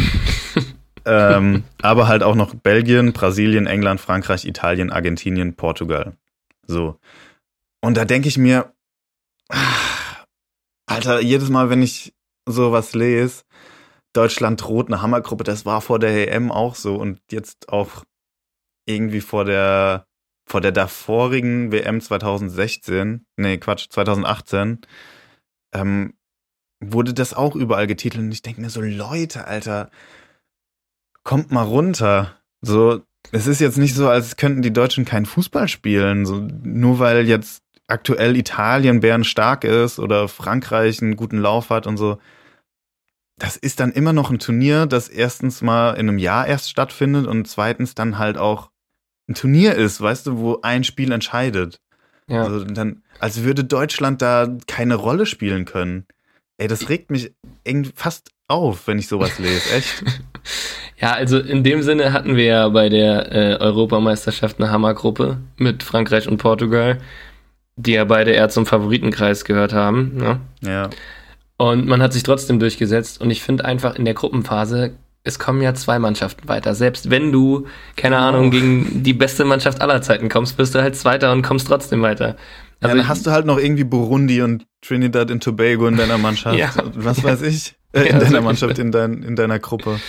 ähm, 1.06 1.66
aber 1.82 2.08
halt 2.08 2.24
auch 2.24 2.36
noch 2.36 2.56
Belgien, 2.56 3.12
Brasilien, 3.12 3.68
England, 3.68 4.00
Frankreich, 4.00 4.46
Italien, 4.46 4.92
Argentinien, 4.92 5.56
Portugal. 5.56 6.14
So. 6.66 6.98
Und 7.82 7.98
da 7.98 8.06
denke 8.06 8.30
ich 8.30 8.38
mir, 8.38 8.72
ach, 9.50 10.26
Alter, 10.86 11.20
jedes 11.20 11.50
Mal, 11.50 11.70
wenn 11.70 11.82
ich 11.82 12.14
sowas 12.46 12.94
lese, 12.94 13.44
Deutschland 14.16 14.62
droht 14.62 14.88
eine 14.88 15.02
Hammergruppe, 15.02 15.44
das 15.44 15.66
war 15.66 15.82
vor 15.82 16.00
der 16.00 16.34
EM 16.34 16.52
auch 16.52 16.76
so 16.76 16.96
und 16.96 17.20
jetzt 17.32 17.70
auch 17.70 18.04
irgendwie 18.86 19.22
vor 19.22 19.46
der 19.46 20.06
vor 20.48 20.62
der 20.62 20.72
davorigen 20.72 21.72
WM 21.72 22.02
2016, 22.02 23.26
nee, 23.36 23.58
Quatsch, 23.58 23.88
2018, 23.90 24.82
ähm, 25.74 26.14
wurde 26.80 27.14
das 27.14 27.34
auch 27.34 27.56
überall 27.56 27.88
getitelt 27.88 28.24
und 28.24 28.32
ich 28.32 28.44
denke 28.44 28.62
mir 28.62 28.70
so, 28.70 28.82
Leute, 28.82 29.48
Alter, 29.48 29.90
kommt 31.24 31.52
mal 31.52 31.64
runter. 31.64 32.40
So, 32.62 33.02
es 33.32 33.48
ist 33.48 33.60
jetzt 33.60 33.78
nicht 33.78 33.96
so, 33.96 34.08
als 34.08 34.38
könnten 34.38 34.62
die 34.62 34.74
Deutschen 34.74 35.06
keinen 35.06 35.26
Fußball 35.26 35.68
spielen, 35.68 36.26
so, 36.26 36.48
nur 36.64 37.00
weil 37.00 37.28
jetzt 37.28 37.64
aktuell 37.88 38.36
Italien 38.36 39.00
bärenstark 39.00 39.64
ist 39.64 40.00
oder 40.00 40.28
Frankreich 40.28 41.02
einen 41.02 41.16
guten 41.16 41.38
Lauf 41.38 41.70
hat 41.70 41.88
und 41.88 41.98
so 41.98 42.20
das 43.38 43.58
ist 43.58 43.80
dann 43.80 43.92
immer 43.92 44.14
noch 44.14 44.32
ein 44.32 44.40
Turnier, 44.40 44.86
das 44.86 45.10
erstens 45.10 45.62
mal 45.62 45.92
in 45.92 46.08
einem 46.08 46.18
Jahr 46.18 46.48
erst 46.48 46.70
stattfindet 46.70 47.28
und 47.28 47.48
zweitens 47.48 47.96
dann 47.96 48.18
halt 48.18 48.38
auch 48.38 48.70
ein 49.28 49.36
Turnier 49.36 49.76
ist, 49.76 50.00
weißt 50.00 50.28
du, 50.28 50.38
wo 50.38 50.60
ein 50.62 50.84
Spiel 50.84 51.12
entscheidet. 51.12 51.82
Ja. 52.28 52.44
Also 52.44 52.64
dann, 52.64 53.04
als 53.20 53.44
würde 53.44 53.64
Deutschland 53.64 54.22
da 54.22 54.48
keine 54.68 54.96
Rolle 54.96 55.26
spielen 55.26 55.66
können. 55.66 56.06
Ey, 56.58 56.68
das 56.68 56.88
regt 56.90 57.12
mich 57.12 57.34
fast 57.96 58.32
auf, 58.48 58.88
wenn 58.88 59.00
ich 59.00 59.08
sowas 59.08 59.38
lese, 59.40 59.74
echt. 59.74 60.04
ja, 60.98 61.12
also 61.12 61.38
in 61.40 61.64
dem 61.64 61.82
Sinne 61.82 62.14
hatten 62.14 62.36
wir 62.36 62.46
ja 62.46 62.70
bei 62.70 62.88
der 62.88 63.32
äh, 63.32 63.56
Europameisterschaft 63.58 64.60
eine 64.60 64.72
Hammergruppe 64.72 65.40
mit 65.58 65.84
Frankreich 65.84 66.28
und 66.28 66.38
Portugal, 66.38 67.00
die 67.76 67.94
ja 67.94 68.06
beide 68.06 68.32
eher 68.32 68.48
zum 68.50 68.66
Favoritenkreis 68.66 69.44
gehört 69.44 69.74
haben. 69.74 70.16
Ne? 70.16 70.40
Ja. 70.62 70.90
Und 71.58 71.88
man 71.88 72.02
hat 72.02 72.14
sich 72.14 72.24
trotzdem 72.24 72.60
durchgesetzt. 72.60 73.22
Und 73.22 73.32
ich 73.32 73.42
finde 73.42 73.66
einfach 73.66 73.96
in 73.96 74.06
der 74.06 74.14
Gruppenphase, 74.14 74.96
es 75.24 75.40
kommen 75.40 75.62
ja 75.62 75.74
zwei 75.74 75.98
Mannschaften 76.00 76.48
weiter. 76.48 76.76
Selbst 76.76 77.10
wenn 77.10 77.32
du, 77.32 77.66
keine 77.96 78.18
Ahnung, 78.18 78.52
gegen 78.52 79.04
die 79.04 79.14
beste 79.14 79.44
Mannschaft 79.44 79.82
aller 79.82 80.02
Zeiten 80.02 80.30
kommst, 80.30 80.56
bist 80.56 80.76
du 80.76 80.82
halt 80.82 80.96
Zweiter 80.96 81.32
und 81.32 81.42
kommst 81.42 81.68
trotzdem 81.68 82.02
weiter. 82.02 82.36
Also 82.80 82.96
ja, 82.96 83.02
dann 83.02 83.08
hast 83.08 83.26
du 83.26 83.32
halt 83.32 83.46
noch 83.46 83.58
irgendwie 83.58 83.86
Burundi 83.86 84.42
und 84.42 84.68
Trinidad 84.82 85.32
und 85.32 85.44
Tobago 85.44 85.88
in 85.88 85.98
deiner 85.98 86.20
Mannschaft. 86.20 86.58
ja. 86.60 86.72
Was 86.94 87.24
weiß 87.24 87.42
ich. 87.42 87.76
Äh, 87.94 88.10
in 88.10 88.20
deiner 88.20 88.42
Mannschaft, 88.42 88.78
in, 88.78 88.92
dein, 88.92 89.24
in 89.24 89.36
deiner 89.36 89.58
Gruppe. 89.58 90.00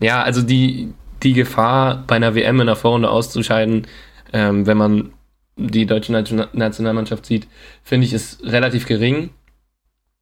Ja, 0.00 0.22
also 0.22 0.42
die, 0.42 0.92
die 1.22 1.32
Gefahr, 1.32 2.04
bei 2.06 2.16
einer 2.16 2.34
WM 2.34 2.60
in 2.60 2.66
der 2.66 2.76
Vorrunde 2.76 3.08
auszuscheiden, 3.08 3.86
ähm, 4.32 4.66
wenn 4.66 4.76
man 4.76 5.12
die 5.56 5.86
deutsche 5.86 6.12
Nationalmannschaft 6.12 7.26
sieht, 7.26 7.46
finde 7.82 8.06
ich, 8.06 8.12
ist 8.12 8.42
relativ 8.44 8.86
gering. 8.86 9.30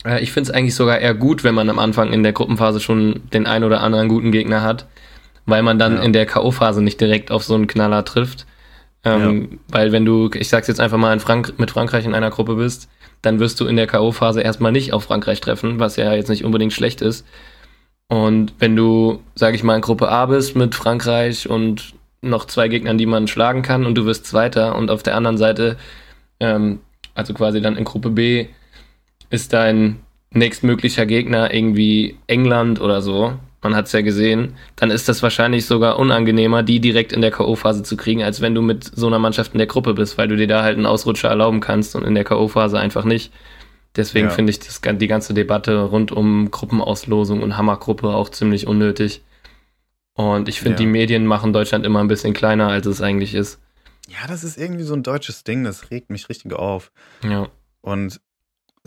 Äh, 0.04 0.22
ich 0.22 0.32
finde 0.32 0.50
es 0.50 0.56
eigentlich 0.56 0.74
sogar 0.74 0.98
eher 0.98 1.14
gut, 1.14 1.44
wenn 1.44 1.54
man 1.54 1.70
am 1.70 1.78
Anfang 1.78 2.12
in 2.12 2.22
der 2.22 2.32
Gruppenphase 2.32 2.80
schon 2.80 3.22
den 3.32 3.46
ein 3.46 3.64
oder 3.64 3.80
anderen 3.80 4.08
guten 4.08 4.32
Gegner 4.32 4.62
hat, 4.62 4.86
weil 5.46 5.62
man 5.62 5.78
dann 5.78 5.96
ja. 5.96 6.02
in 6.02 6.12
der 6.12 6.26
K.O.-Phase 6.26 6.80
nicht 6.80 7.00
direkt 7.00 7.30
auf 7.30 7.44
so 7.44 7.54
einen 7.54 7.66
Knaller 7.66 8.04
trifft. 8.04 8.46
Ähm, 9.04 9.48
ja. 9.50 9.58
Weil 9.68 9.92
wenn 9.92 10.04
du, 10.04 10.30
ich 10.34 10.48
sag's 10.48 10.68
jetzt 10.68 10.80
einfach 10.80 10.98
mal, 10.98 11.18
Frank 11.20 11.58
mit 11.58 11.70
Frankreich 11.70 12.04
in 12.04 12.14
einer 12.14 12.30
Gruppe 12.30 12.56
bist, 12.56 12.88
dann 13.22 13.40
wirst 13.40 13.60
du 13.60 13.66
in 13.66 13.76
der 13.76 13.86
K.O.-Phase 13.86 14.40
erstmal 14.40 14.72
nicht 14.72 14.92
auf 14.92 15.04
Frankreich 15.04 15.40
treffen, 15.40 15.80
was 15.80 15.96
ja 15.96 16.14
jetzt 16.14 16.28
nicht 16.28 16.44
unbedingt 16.44 16.72
schlecht 16.72 17.00
ist. 17.00 17.26
Und 18.08 18.54
wenn 18.58 18.74
du, 18.74 19.22
sag 19.34 19.54
ich 19.54 19.62
mal, 19.62 19.76
in 19.76 19.82
Gruppe 19.82 20.08
A 20.08 20.26
bist 20.26 20.56
mit 20.56 20.74
Frankreich 20.74 21.48
und 21.48 21.94
noch 22.22 22.46
zwei 22.46 22.68
Gegnern, 22.68 22.98
die 22.98 23.06
man 23.06 23.28
schlagen 23.28 23.62
kann 23.62 23.86
und 23.86 23.96
du 23.96 24.06
wirst 24.06 24.26
Zweiter 24.26 24.76
und 24.76 24.90
auf 24.90 25.02
der 25.02 25.14
anderen 25.14 25.38
Seite, 25.38 25.76
ähm, 26.40 26.80
also 27.14 27.34
quasi 27.34 27.60
dann 27.60 27.76
in 27.76 27.84
Gruppe 27.84 28.10
B, 28.10 28.48
ist 29.30 29.52
dein 29.52 30.00
nächstmöglicher 30.30 31.06
Gegner 31.06 31.52
irgendwie 31.52 32.18
England 32.26 32.80
oder 32.80 33.02
so, 33.02 33.38
man 33.62 33.74
hat 33.74 33.86
es 33.86 33.92
ja 33.92 34.02
gesehen, 34.02 34.54
dann 34.76 34.90
ist 34.90 35.08
das 35.08 35.22
wahrscheinlich 35.22 35.66
sogar 35.66 35.98
unangenehmer, 35.98 36.62
die 36.62 36.80
direkt 36.80 37.12
in 37.12 37.20
der 37.20 37.32
K.O.-Phase 37.32 37.82
zu 37.82 37.96
kriegen, 37.96 38.22
als 38.22 38.40
wenn 38.40 38.54
du 38.54 38.62
mit 38.62 38.84
so 38.84 39.08
einer 39.08 39.18
Mannschaft 39.18 39.52
in 39.52 39.58
der 39.58 39.66
Gruppe 39.66 39.94
bist, 39.94 40.16
weil 40.16 40.28
du 40.28 40.36
dir 40.36 40.46
da 40.46 40.62
halt 40.62 40.76
einen 40.76 40.86
Ausrutscher 40.86 41.28
erlauben 41.28 41.60
kannst 41.60 41.96
und 41.96 42.04
in 42.04 42.14
der 42.14 42.24
K.O.-Phase 42.24 42.76
einfach 42.76 43.04
nicht. 43.04 43.32
Deswegen 43.96 44.28
ja. 44.28 44.32
finde 44.32 44.50
ich 44.50 44.60
das, 44.60 44.80
die 44.80 45.06
ganze 45.08 45.34
Debatte 45.34 45.82
rund 45.82 46.12
um 46.12 46.50
Gruppenauslosung 46.50 47.42
und 47.42 47.56
Hammergruppe 47.56 48.10
auch 48.10 48.28
ziemlich 48.28 48.66
unnötig. 48.66 49.22
Und 50.12 50.48
ich 50.48 50.60
finde, 50.60 50.74
ja. 50.74 50.78
die 50.78 50.86
Medien 50.86 51.26
machen 51.26 51.52
Deutschland 51.52 51.84
immer 51.84 52.00
ein 52.00 52.08
bisschen 52.08 52.34
kleiner, 52.34 52.68
als 52.68 52.86
es 52.86 53.00
eigentlich 53.00 53.34
ist. 53.34 53.60
Ja, 54.08 54.26
das 54.28 54.44
ist 54.44 54.56
irgendwie 54.56 54.84
so 54.84 54.94
ein 54.94 55.02
deutsches 55.02 55.42
Ding, 55.42 55.64
das 55.64 55.90
regt 55.90 56.10
mich 56.10 56.28
richtig 56.28 56.52
auf. 56.52 56.92
Ja. 57.28 57.48
Und 57.80 58.20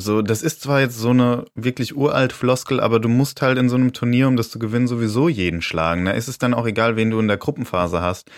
so, 0.01 0.21
das 0.21 0.43
ist 0.43 0.61
zwar 0.61 0.81
jetzt 0.81 0.97
so 0.97 1.09
eine 1.09 1.45
wirklich 1.55 1.95
uralt 1.95 2.33
Floskel, 2.33 2.79
aber 2.79 2.99
du 2.99 3.09
musst 3.09 3.41
halt 3.41 3.57
in 3.57 3.69
so 3.69 3.75
einem 3.75 3.93
Turnier, 3.93 4.27
um 4.27 4.35
das 4.35 4.49
zu 4.49 4.59
gewinnen, 4.59 4.87
sowieso 4.87 5.29
jeden 5.29 5.61
schlagen. 5.61 6.05
Da 6.05 6.11
ist 6.11 6.27
es 6.27 6.37
dann 6.37 6.53
auch 6.53 6.65
egal, 6.65 6.95
wen 6.95 7.11
du 7.11 7.19
in 7.19 7.27
der 7.27 7.37
Gruppenphase 7.37 8.01
hast. 8.01 8.29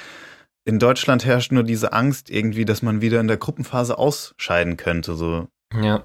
In 0.65 0.79
Deutschland 0.79 1.25
herrscht 1.25 1.51
nur 1.51 1.63
diese 1.63 1.91
Angst 1.93 2.29
irgendwie, 2.29 2.65
dass 2.65 2.81
man 2.81 3.01
wieder 3.01 3.19
in 3.19 3.27
der 3.27 3.37
Gruppenphase 3.37 3.97
ausscheiden 3.97 4.77
könnte, 4.77 5.15
so. 5.15 5.47
Ja. 5.81 6.03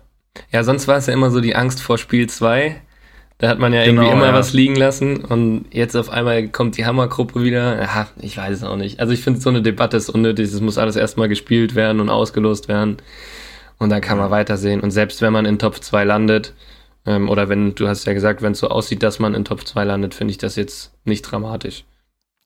Ja, 0.50 0.62
sonst 0.64 0.88
war 0.88 0.96
es 0.96 1.06
ja 1.06 1.12
immer 1.12 1.30
so 1.30 1.40
die 1.40 1.56
Angst 1.56 1.80
vor 1.80 1.98
Spiel 1.98 2.28
2. 2.28 2.80
Da 3.38 3.48
hat 3.48 3.60
man 3.60 3.72
ja 3.72 3.84
genau, 3.84 4.02
irgendwie 4.02 4.16
immer 4.16 4.26
ja. 4.26 4.34
was 4.34 4.52
liegen 4.52 4.74
lassen 4.74 5.24
und 5.24 5.66
jetzt 5.70 5.96
auf 5.96 6.10
einmal 6.10 6.48
kommt 6.48 6.76
die 6.76 6.86
Hammergruppe 6.86 7.44
wieder. 7.44 7.80
Ja, 7.80 8.08
ich 8.20 8.36
weiß 8.36 8.58
es 8.58 8.64
auch 8.64 8.76
nicht. 8.76 8.98
Also 8.98 9.12
ich 9.12 9.22
finde, 9.22 9.40
so 9.40 9.48
eine 9.48 9.62
Debatte 9.62 9.96
ist 9.96 10.10
unnötig. 10.10 10.52
Es 10.52 10.60
muss 10.60 10.76
alles 10.76 10.96
erstmal 10.96 11.28
gespielt 11.28 11.76
werden 11.76 12.00
und 12.00 12.08
ausgelost 12.08 12.66
werden. 12.66 12.96
Und 13.78 13.90
dann 13.90 14.00
kann 14.00 14.18
man 14.18 14.30
weitersehen. 14.30 14.80
Und 14.80 14.90
selbst 14.90 15.22
wenn 15.22 15.32
man 15.32 15.44
in 15.44 15.58
Top 15.58 15.82
2 15.82 16.04
landet, 16.04 16.54
ähm, 17.06 17.28
oder 17.28 17.48
wenn, 17.48 17.74
du 17.74 17.88
hast 17.88 18.04
ja 18.06 18.12
gesagt, 18.12 18.42
wenn 18.42 18.52
es 18.52 18.58
so 18.58 18.68
aussieht, 18.68 19.02
dass 19.02 19.18
man 19.18 19.34
in 19.34 19.44
Top 19.44 19.66
2 19.66 19.84
landet, 19.84 20.14
finde 20.14 20.32
ich 20.32 20.38
das 20.38 20.56
jetzt 20.56 20.92
nicht 21.04 21.22
dramatisch. 21.22 21.84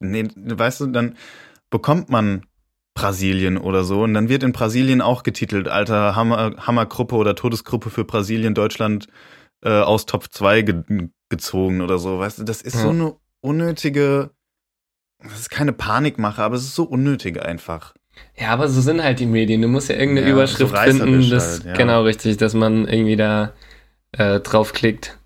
Nee, 0.01 0.29
weißt 0.35 0.81
du, 0.81 0.87
dann 0.87 1.17
bekommt 1.71 2.11
man 2.11 2.45
Brasilien 2.95 3.57
oder 3.57 3.85
so 3.85 4.03
und 4.03 4.15
dann 4.15 4.29
wird 4.29 4.43
in 4.43 4.53
Brasilien 4.53 5.01
auch 5.01 5.23
getitelt, 5.23 5.69
alter 5.69 6.15
Hammer, 6.15 6.55
Hammergruppe 6.59 7.15
oder 7.17 7.35
Todesgruppe 7.35 7.89
für 7.89 8.05
Brasilien, 8.05 8.55
Deutschland 8.55 9.07
äh, 9.63 9.71
aus 9.71 10.07
Top 10.07 10.31
2 10.31 10.63
ge 10.63 11.09
gezogen 11.31 11.81
oder 11.81 11.99
so. 11.99 12.19
Weißt 12.19 12.41
du, 12.41 12.45
das 12.45 12.61
ist 12.61 12.75
ja. 12.75 12.83
so 12.83 12.91
eine 12.91 13.17
unnötige, 13.41 14.31
das 15.23 15.41
ist 15.41 15.51
keine 15.51 15.73
Panikmache, 15.73 16.43
aber 16.43 16.57
es 16.57 16.63
ist 16.63 16.75
so 16.75 16.85
unnötig 16.85 17.41
einfach. 17.41 17.95
Ja, 18.39 18.49
aber 18.49 18.69
so 18.69 18.81
sind 18.81 19.03
halt 19.03 19.21
die 19.21 19.27
Medien. 19.27 19.63
Du 19.63 19.69
musst 19.69 19.89
ja 19.89 19.97
irgendeine 19.97 20.29
ja, 20.29 20.35
Überschrift 20.35 20.75
so 20.75 20.83
finden, 20.83 21.31
das, 21.31 21.59
halt, 21.59 21.65
ja. 21.67 21.73
genau 21.75 22.03
richtig, 22.03 22.39
dass 22.39 22.55
man 22.55 22.89
irgendwie 22.89 23.17
da 23.17 23.53
äh, 24.13 24.41
draufklickt. 24.41 25.19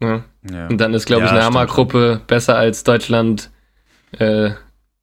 Ne? 0.00 0.24
Ja. 0.50 0.66
Und 0.68 0.78
dann 0.78 0.94
ist, 0.94 1.06
glaube 1.06 1.24
ich, 1.24 1.30
eine 1.30 1.44
Hammergruppe 1.44 2.20
besser 2.26 2.56
als 2.56 2.84
Deutschland 2.84 3.50
äh, 4.18 4.50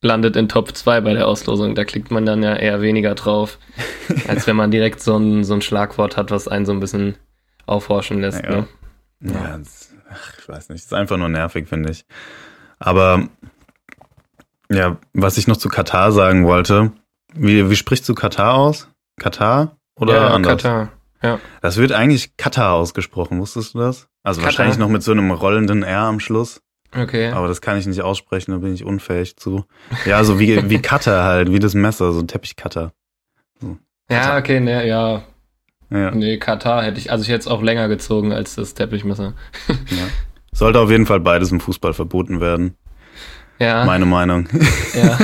landet 0.01 0.35
in 0.35 0.47
Top 0.47 0.75
2 0.75 1.01
bei 1.01 1.13
der 1.13 1.27
Auslosung. 1.27 1.75
Da 1.75 1.83
klickt 1.83 2.11
man 2.11 2.25
dann 2.25 2.43
ja 2.43 2.55
eher 2.55 2.81
weniger 2.81 3.15
drauf, 3.15 3.59
als 4.27 4.47
wenn 4.47 4.55
man 4.55 4.71
direkt 4.71 5.01
so 5.01 5.17
ein, 5.17 5.43
so 5.43 5.53
ein 5.53 5.61
Schlagwort 5.61 6.17
hat, 6.17 6.31
was 6.31 6.47
einen 6.47 6.65
so 6.65 6.71
ein 6.71 6.79
bisschen 6.79 7.15
aufhorchen 7.65 8.21
lässt. 8.21 8.43
Ja, 8.43 8.49
ne? 8.49 8.67
ja. 9.21 9.59
ach, 10.09 10.33
ich 10.39 10.47
weiß 10.47 10.69
nicht. 10.69 10.83
ist 10.83 10.93
einfach 10.93 11.17
nur 11.17 11.29
nervig, 11.29 11.67
finde 11.67 11.91
ich. 11.91 12.05
Aber 12.79 13.27
ja, 14.71 14.97
was 15.13 15.37
ich 15.37 15.47
noch 15.47 15.57
zu 15.57 15.69
Katar 15.69 16.11
sagen 16.11 16.45
wollte, 16.45 16.91
wie, 17.35 17.69
wie 17.69 17.75
sprichst 17.75 18.07
du 18.09 18.15
Katar 18.15 18.55
aus? 18.55 18.89
Katar 19.19 19.77
oder 19.95 20.15
ja, 20.15 20.27
anders? 20.29 20.61
Katar. 20.61 20.91
Ja. 21.21 21.39
Das 21.61 21.77
wird 21.77 21.91
eigentlich 21.91 22.37
Katar 22.37 22.73
ausgesprochen, 22.73 23.39
wusstest 23.39 23.73
du 23.73 23.79
das? 23.79 24.07
Also 24.23 24.41
Katar. 24.41 24.45
wahrscheinlich 24.45 24.77
noch 24.77 24.89
mit 24.89 25.03
so 25.03 25.11
einem 25.11 25.31
rollenden 25.31 25.83
R 25.83 26.01
am 26.01 26.19
Schluss. 26.19 26.61
Okay. 26.95 27.31
Aber 27.31 27.47
das 27.47 27.61
kann 27.61 27.77
ich 27.77 27.85
nicht 27.87 28.01
aussprechen, 28.01 28.51
da 28.51 28.57
bin 28.57 28.73
ich 28.73 28.85
unfähig 28.85 29.35
zu. 29.35 29.65
Ja, 30.05 30.23
so 30.23 30.39
wie, 30.39 30.69
wie 30.69 30.79
Cutter 30.81 31.23
halt, 31.23 31.51
wie 31.51 31.59
das 31.59 31.73
Messer, 31.73 32.13
so 32.13 32.19
ein 32.19 32.27
Teppichcutter. 32.27 32.93
So. 33.59 33.77
Ja, 34.09 34.37
okay, 34.37 34.59
ne, 34.59 34.87
ja. 34.87 35.23
ja. 35.89 36.11
Nee, 36.11 36.37
Katar 36.37 36.83
hätte 36.83 36.99
ich, 36.99 37.11
also 37.11 37.23
ich 37.23 37.29
hätte 37.29 37.39
es 37.39 37.47
auch 37.47 37.61
länger 37.61 37.87
gezogen 37.87 38.31
als 38.31 38.55
das 38.55 38.73
Teppichmesser. 38.73 39.33
ja. 39.67 40.07
Sollte 40.53 40.79
auf 40.79 40.89
jeden 40.89 41.05
Fall 41.05 41.19
beides 41.19 41.51
im 41.51 41.59
Fußball 41.59 41.93
verboten 41.93 42.39
werden. 42.39 42.75
Ja. 43.59 43.83
Meine 43.83 44.05
Meinung. 44.05 44.47
Ja. 44.93 45.17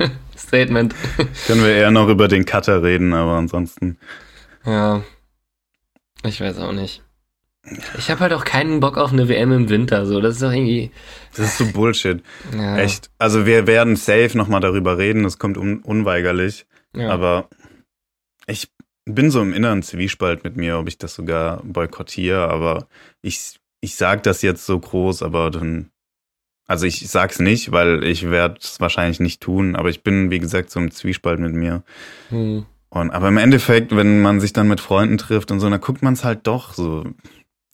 Statement. 0.42 0.94
Können 1.46 1.62
wir 1.62 1.74
eher 1.74 1.90
noch 1.90 2.08
über 2.08 2.28
den 2.28 2.44
Cutter 2.44 2.82
reden, 2.82 3.12
aber 3.12 3.32
ansonsten. 3.32 3.98
Ja. 4.64 5.02
Ich 6.24 6.40
weiß 6.40 6.58
auch 6.58 6.72
nicht. 6.72 7.02
Ich 7.96 8.10
habe 8.10 8.20
halt 8.20 8.32
auch 8.32 8.44
keinen 8.44 8.80
Bock 8.80 8.98
auf 8.98 9.12
eine 9.12 9.28
WM 9.28 9.52
im 9.52 9.68
Winter, 9.68 10.04
so. 10.04 10.20
Das 10.20 10.34
ist 10.34 10.42
doch 10.42 10.52
irgendwie. 10.52 10.90
Das 11.36 11.46
ist 11.46 11.58
so 11.58 11.66
Bullshit. 11.72 12.22
Ja. 12.56 12.76
Echt. 12.78 13.10
Also 13.18 13.46
wir 13.46 13.66
werden 13.66 13.94
safe 13.96 14.36
nochmal 14.36 14.60
darüber 14.60 14.98
reden, 14.98 15.22
das 15.22 15.38
kommt 15.38 15.56
un 15.56 15.78
unweigerlich. 15.80 16.66
Ja. 16.94 17.10
Aber 17.10 17.48
ich 18.46 18.68
bin 19.04 19.30
so 19.30 19.40
im 19.40 19.52
inneren 19.52 19.82
Zwiespalt 19.82 20.44
mit 20.44 20.56
mir, 20.56 20.78
ob 20.78 20.88
ich 20.88 20.98
das 20.98 21.14
sogar 21.14 21.62
boykottiere, 21.64 22.48
aber 22.48 22.88
ich, 23.20 23.60
ich 23.80 23.94
sag 23.94 24.24
das 24.24 24.42
jetzt 24.42 24.66
so 24.66 24.78
groß, 24.78 25.22
aber 25.22 25.50
dann 25.50 25.91
also 26.66 26.86
ich 26.86 27.08
sag's 27.08 27.38
nicht, 27.38 27.72
weil 27.72 28.04
ich 28.04 28.30
werde 28.30 28.56
es 28.60 28.80
wahrscheinlich 28.80 29.20
nicht 29.20 29.40
tun, 29.40 29.76
aber 29.76 29.88
ich 29.88 30.02
bin, 30.02 30.30
wie 30.30 30.38
gesagt, 30.38 30.70
so 30.70 30.80
im 30.80 30.90
Zwiespalt 30.90 31.40
mit 31.40 31.52
mir. 31.52 31.82
Hm. 32.30 32.66
Und 32.88 33.10
aber 33.10 33.28
im 33.28 33.38
Endeffekt, 33.38 33.96
wenn 33.96 34.20
man 34.20 34.40
sich 34.40 34.52
dann 34.52 34.68
mit 34.68 34.80
Freunden 34.80 35.18
trifft 35.18 35.50
und 35.50 35.60
so, 35.60 35.70
dann 35.70 35.80
guckt 35.80 36.02
man 36.02 36.12
es 36.12 36.24
halt 36.24 36.46
doch 36.46 36.74
so. 36.74 37.04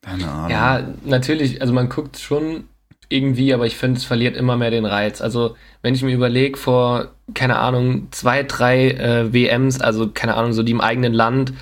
Keine 0.03 0.29
Ahnung. 0.29 0.51
Ja, 0.51 0.89
natürlich, 1.05 1.61
also 1.61 1.73
man 1.73 1.89
guckt 1.89 2.19
schon 2.19 2.65
irgendwie, 3.09 3.55
aber 3.55 3.67
ich 3.67 3.77
finde, 3.77 3.99
es 3.99 4.05
verliert 4.05 4.37
immer 4.37 4.57
mehr 4.57 4.71
den 4.71 4.85
Reiz. 4.85 5.21
Also, 5.21 5.57
wenn 5.83 5.95
ich 5.95 6.03
mir 6.03 6.15
überlege, 6.15 6.59
vor, 6.59 7.13
keine 7.35 7.59
Ahnung, 7.59 8.09
zwei, 8.11 8.43
drei 8.43 8.91
äh, 8.91 9.33
WMs, 9.33 9.81
also 9.81 10.11
keine 10.11 10.35
Ahnung, 10.35 10.53
so 10.53 10.63
die 10.63 10.73
im 10.73 10.81
eigenen 10.81 11.15
Land 11.15 11.53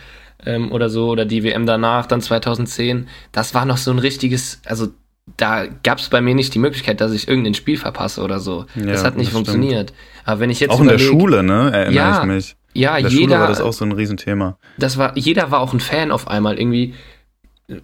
ähm, 0.44 0.72
oder 0.72 0.90
so, 0.90 1.08
oder 1.08 1.24
die 1.24 1.44
WM 1.44 1.66
danach, 1.66 2.06
dann 2.06 2.20
2010, 2.20 3.08
das 3.32 3.54
war 3.54 3.64
noch 3.64 3.76
so 3.76 3.90
ein 3.90 3.98
richtiges, 3.98 4.60
also 4.64 4.88
da 5.36 5.66
gab 5.82 5.98
es 5.98 6.08
bei 6.08 6.20
mir 6.20 6.34
nicht 6.34 6.54
die 6.54 6.58
Möglichkeit, 6.58 7.00
dass 7.00 7.12
ich 7.12 7.28
irgendein 7.28 7.54
Spiel 7.54 7.76
verpasse 7.76 8.22
oder 8.22 8.38
so. 8.38 8.66
Ja, 8.74 8.86
das 8.86 9.04
hat 9.04 9.16
nicht 9.16 9.28
das 9.28 9.34
funktioniert. 9.34 9.92
Aber 10.24 10.40
wenn 10.40 10.50
ich 10.50 10.60
jetzt 10.60 10.70
auch 10.70 10.80
in 10.80 10.88
der 10.88 10.98
Schule, 10.98 11.42
ne, 11.42 11.70
erinnere 11.72 11.92
ja, 11.92 12.20
ich 12.20 12.26
mich. 12.26 12.56
Ja, 12.74 12.96
in 12.96 13.04
der 13.04 13.12
jeder 13.12 13.22
Schule 13.22 13.40
war 13.40 13.48
das 13.48 13.60
auch 13.60 13.72
so 13.72 13.84
ein 13.84 13.92
Riesenthema. 13.92 14.58
Das 14.78 14.98
war, 14.98 15.16
jeder 15.16 15.50
war 15.50 15.60
auch 15.60 15.72
ein 15.72 15.80
Fan 15.80 16.10
auf 16.10 16.28
einmal 16.28 16.58
irgendwie. 16.58 16.94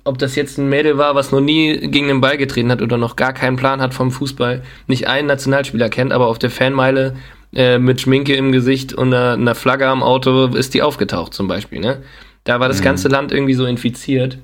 ob 0.05 0.18
das 0.18 0.36
jetzt 0.36 0.59
ein 0.59 0.68
Mädel 0.68 0.99
war, 0.99 1.14
was 1.14 1.32
noch 1.32 1.40
nie 1.40 1.76
gegen 1.88 2.07
den 2.07 2.20
Ball 2.20 2.38
getreten 2.38 2.70
hat 2.70 2.80
oder 2.80 2.97
noch 2.97 3.16
gar 3.16 3.32
keinen 3.32 3.57
Plan 3.57 3.80
hat 3.80 3.95
vom 3.95 4.12
Fußball, 4.12 4.62
nicht 4.86 5.09
einen 5.09 5.26
Nationalspieler 5.26 5.88
kennt, 5.88 6.12
aber 6.12 6.28
auf 6.28 6.38
der 6.38 6.51
Fanmeile 6.51 7.16
äh, 7.55 7.78
mit 7.78 8.01
Schminke 8.01 8.34
im 8.34 8.53
Gesicht 8.53 8.95
und 8.95 9.12
einer, 9.12 9.32
einer, 9.32 9.55
Flagge 9.55 9.88
am 9.88 10.03
Auto 10.03 10.47
ist 10.47 10.74
die 10.74 10.82
aufgetaucht 10.82 11.34
zum 11.34 11.49
Beispiel. 11.49 11.80
Ne? 11.80 12.03
Da 12.45 12.61
war 12.61 12.68
das 12.68 12.78
mhm. 12.78 12.84
ganze 12.84 13.09
Land 13.09 13.32
irgendwie 13.32 13.55
so 13.55 13.66
infiziert. 13.66 14.38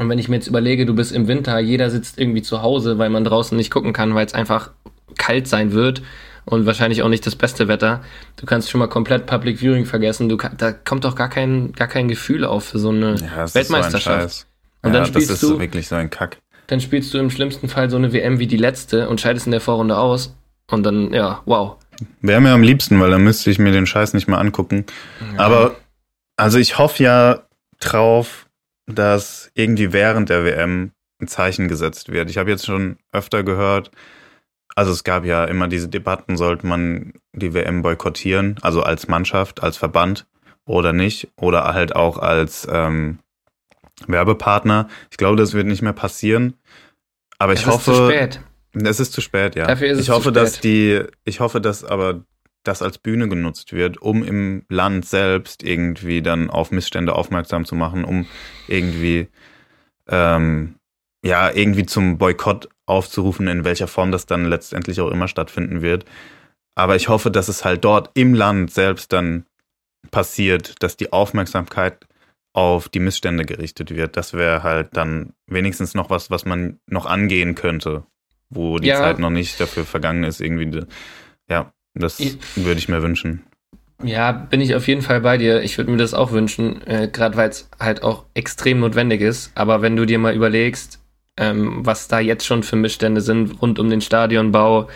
Und 0.00 0.08
wenn 0.08 0.18
ich 0.18 0.30
mir 0.30 0.36
jetzt 0.36 0.46
überlege, 0.46 0.86
du 0.86 0.94
bist 0.94 1.12
im 1.12 1.28
Winter, 1.28 1.58
jeder 1.58 1.90
sitzt 1.90 2.18
irgendwie 2.18 2.40
zu 2.40 2.62
Hause, 2.62 2.96
weil 2.96 3.10
man 3.10 3.22
draußen 3.22 3.54
nicht 3.54 3.70
gucken 3.70 3.92
kann, 3.92 4.14
weil 4.14 4.24
es 4.24 4.32
einfach 4.32 4.70
kalt 5.18 5.46
sein 5.46 5.72
wird 5.72 6.00
und 6.46 6.64
wahrscheinlich 6.64 7.02
auch 7.02 7.10
nicht 7.10 7.26
das 7.26 7.36
beste 7.36 7.68
Wetter. 7.68 8.00
Du 8.36 8.46
kannst 8.46 8.70
schon 8.70 8.78
mal 8.78 8.86
komplett 8.86 9.26
Public 9.26 9.58
Viewing 9.60 9.84
vergessen. 9.84 10.30
Du 10.30 10.38
da 10.38 10.72
kommt 10.72 11.04
doch 11.04 11.14
gar 11.14 11.28
kein, 11.28 11.72
gar 11.72 11.86
kein 11.86 12.08
Gefühl 12.08 12.46
auf 12.46 12.64
für 12.64 12.78
so 12.78 12.88
eine 12.88 13.16
ja, 13.16 13.54
Weltmeisterschaft. 13.54 14.30
So 14.30 14.44
ein 14.80 14.88
und 14.88 14.94
dann 14.94 15.04
spielst 15.04 15.28
das 15.28 15.42
ist 15.42 15.50
du, 15.50 15.60
wirklich 15.60 15.88
so 15.88 15.96
ein 15.96 16.08
Kack. 16.08 16.38
Dann 16.68 16.80
spielst 16.80 17.12
du 17.12 17.18
im 17.18 17.28
schlimmsten 17.28 17.68
Fall 17.68 17.90
so 17.90 17.98
eine 17.98 18.14
WM 18.14 18.38
wie 18.38 18.46
die 18.46 18.56
letzte 18.56 19.06
und 19.06 19.20
scheidest 19.20 19.48
in 19.48 19.52
der 19.52 19.60
Vorrunde 19.60 19.98
aus. 19.98 20.34
Und 20.70 20.82
dann, 20.82 21.12
ja, 21.12 21.42
wow. 21.44 21.76
Wäre 22.22 22.40
mir 22.40 22.52
am 22.52 22.62
liebsten, 22.62 22.98
weil 23.00 23.10
dann 23.10 23.22
müsste 23.22 23.50
ich 23.50 23.58
mir 23.58 23.72
den 23.72 23.84
Scheiß 23.84 24.14
nicht 24.14 24.28
mehr 24.28 24.38
angucken. 24.38 24.86
Ja. 25.34 25.40
Aber, 25.40 25.76
also 26.36 26.56
ich 26.56 26.78
hoffe 26.78 27.02
ja 27.02 27.42
drauf, 27.80 28.46
dass 28.94 29.50
irgendwie 29.54 29.92
während 29.92 30.28
der 30.28 30.44
WM 30.44 30.92
ein 31.20 31.28
Zeichen 31.28 31.68
gesetzt 31.68 32.10
wird. 32.10 32.30
Ich 32.30 32.38
habe 32.38 32.50
jetzt 32.50 32.66
schon 32.66 32.96
öfter 33.12 33.42
gehört, 33.42 33.90
also 34.74 34.92
es 34.92 35.04
gab 35.04 35.24
ja 35.24 35.44
immer 35.44 35.68
diese 35.68 35.88
Debatten, 35.88 36.36
sollte 36.36 36.66
man 36.66 37.12
die 37.32 37.54
WM 37.54 37.82
boykottieren, 37.82 38.56
also 38.62 38.82
als 38.82 39.08
Mannschaft, 39.08 39.62
als 39.62 39.76
Verband 39.76 40.26
oder 40.64 40.92
nicht, 40.92 41.28
oder 41.36 41.64
halt 41.64 41.94
auch 41.96 42.18
als 42.18 42.66
ähm, 42.70 43.18
Werbepartner. 44.06 44.88
Ich 45.10 45.16
glaube, 45.16 45.36
das 45.36 45.52
wird 45.52 45.66
nicht 45.66 45.82
mehr 45.82 45.92
passieren. 45.92 46.54
Aber 47.38 47.52
ich 47.52 47.60
es 47.60 47.66
hoffe. 47.66 47.90
Es 47.90 47.96
ist 47.96 47.96
zu 47.96 48.10
spät. 48.10 48.40
Es 48.72 49.00
ist 49.00 49.12
zu 49.12 49.20
spät, 49.20 49.56
ja. 49.56 49.66
Dafür 49.66 49.88
ist 49.88 49.98
ich 49.98 50.08
es 50.08 50.14
hoffe, 50.14 50.32
zu 50.32 50.38
spät. 50.38 50.42
dass 50.42 50.60
die, 50.60 51.02
ich 51.24 51.40
hoffe, 51.40 51.60
dass 51.60 51.84
aber 51.84 52.22
das 52.62 52.82
als 52.82 52.98
Bühne 52.98 53.28
genutzt 53.28 53.72
wird, 53.72 54.02
um 54.02 54.22
im 54.22 54.64
Land 54.68 55.06
selbst 55.06 55.62
irgendwie 55.62 56.22
dann 56.22 56.50
auf 56.50 56.70
Missstände 56.70 57.14
aufmerksam 57.14 57.64
zu 57.64 57.74
machen, 57.74 58.04
um 58.04 58.26
irgendwie 58.68 59.28
ähm, 60.08 60.76
ja 61.24 61.50
irgendwie 61.50 61.86
zum 61.86 62.18
Boykott 62.18 62.68
aufzurufen, 62.86 63.48
in 63.48 63.64
welcher 63.64 63.88
Form 63.88 64.12
das 64.12 64.26
dann 64.26 64.44
letztendlich 64.44 65.00
auch 65.00 65.10
immer 65.10 65.28
stattfinden 65.28 65.82
wird. 65.82 66.04
Aber 66.74 66.96
ich 66.96 67.08
hoffe, 67.08 67.30
dass 67.30 67.48
es 67.48 67.64
halt 67.64 67.84
dort 67.84 68.10
im 68.14 68.34
Land 68.34 68.72
selbst 68.72 69.12
dann 69.12 69.46
passiert, 70.10 70.82
dass 70.82 70.96
die 70.96 71.12
Aufmerksamkeit 71.12 72.06
auf 72.52 72.88
die 72.88 73.00
Missstände 73.00 73.44
gerichtet 73.44 73.94
wird. 73.94 74.16
Das 74.16 74.34
wäre 74.34 74.62
halt 74.62 74.96
dann 74.96 75.32
wenigstens 75.46 75.94
noch 75.94 76.10
was, 76.10 76.30
was 76.30 76.44
man 76.44 76.80
noch 76.86 77.06
angehen 77.06 77.54
könnte, 77.54 78.04
wo 78.48 78.78
die 78.78 78.88
ja. 78.88 78.96
Zeit 78.96 79.18
noch 79.18 79.30
nicht 79.30 79.60
dafür 79.60 79.84
vergangen 79.84 80.24
ist, 80.24 80.40
irgendwie. 80.40 80.84
Ja, 81.48 81.72
das 81.94 82.20
ich, 82.20 82.38
würde 82.56 82.78
ich 82.78 82.88
mir 82.88 83.02
wünschen. 83.02 83.44
Ja, 84.02 84.32
bin 84.32 84.60
ich 84.60 84.74
auf 84.74 84.88
jeden 84.88 85.02
Fall 85.02 85.20
bei 85.20 85.36
dir. 85.36 85.62
Ich 85.62 85.76
würde 85.76 85.90
mir 85.90 85.98
das 85.98 86.14
auch 86.14 86.32
wünschen, 86.32 86.86
äh, 86.86 87.08
gerade 87.12 87.36
weil 87.36 87.50
es 87.50 87.68
halt 87.78 88.02
auch 88.02 88.24
extrem 88.34 88.80
notwendig 88.80 89.20
ist. 89.20 89.52
Aber 89.54 89.82
wenn 89.82 89.96
du 89.96 90.06
dir 90.06 90.18
mal 90.18 90.34
überlegst, 90.34 91.00
ähm, 91.36 91.80
was 91.84 92.08
da 92.08 92.18
jetzt 92.18 92.46
schon 92.46 92.62
für 92.62 92.76
Missstände 92.76 93.20
sind 93.20 93.60
rund 93.60 93.78
um 93.78 93.90
den 93.90 94.00
Stadionbau, 94.00 94.88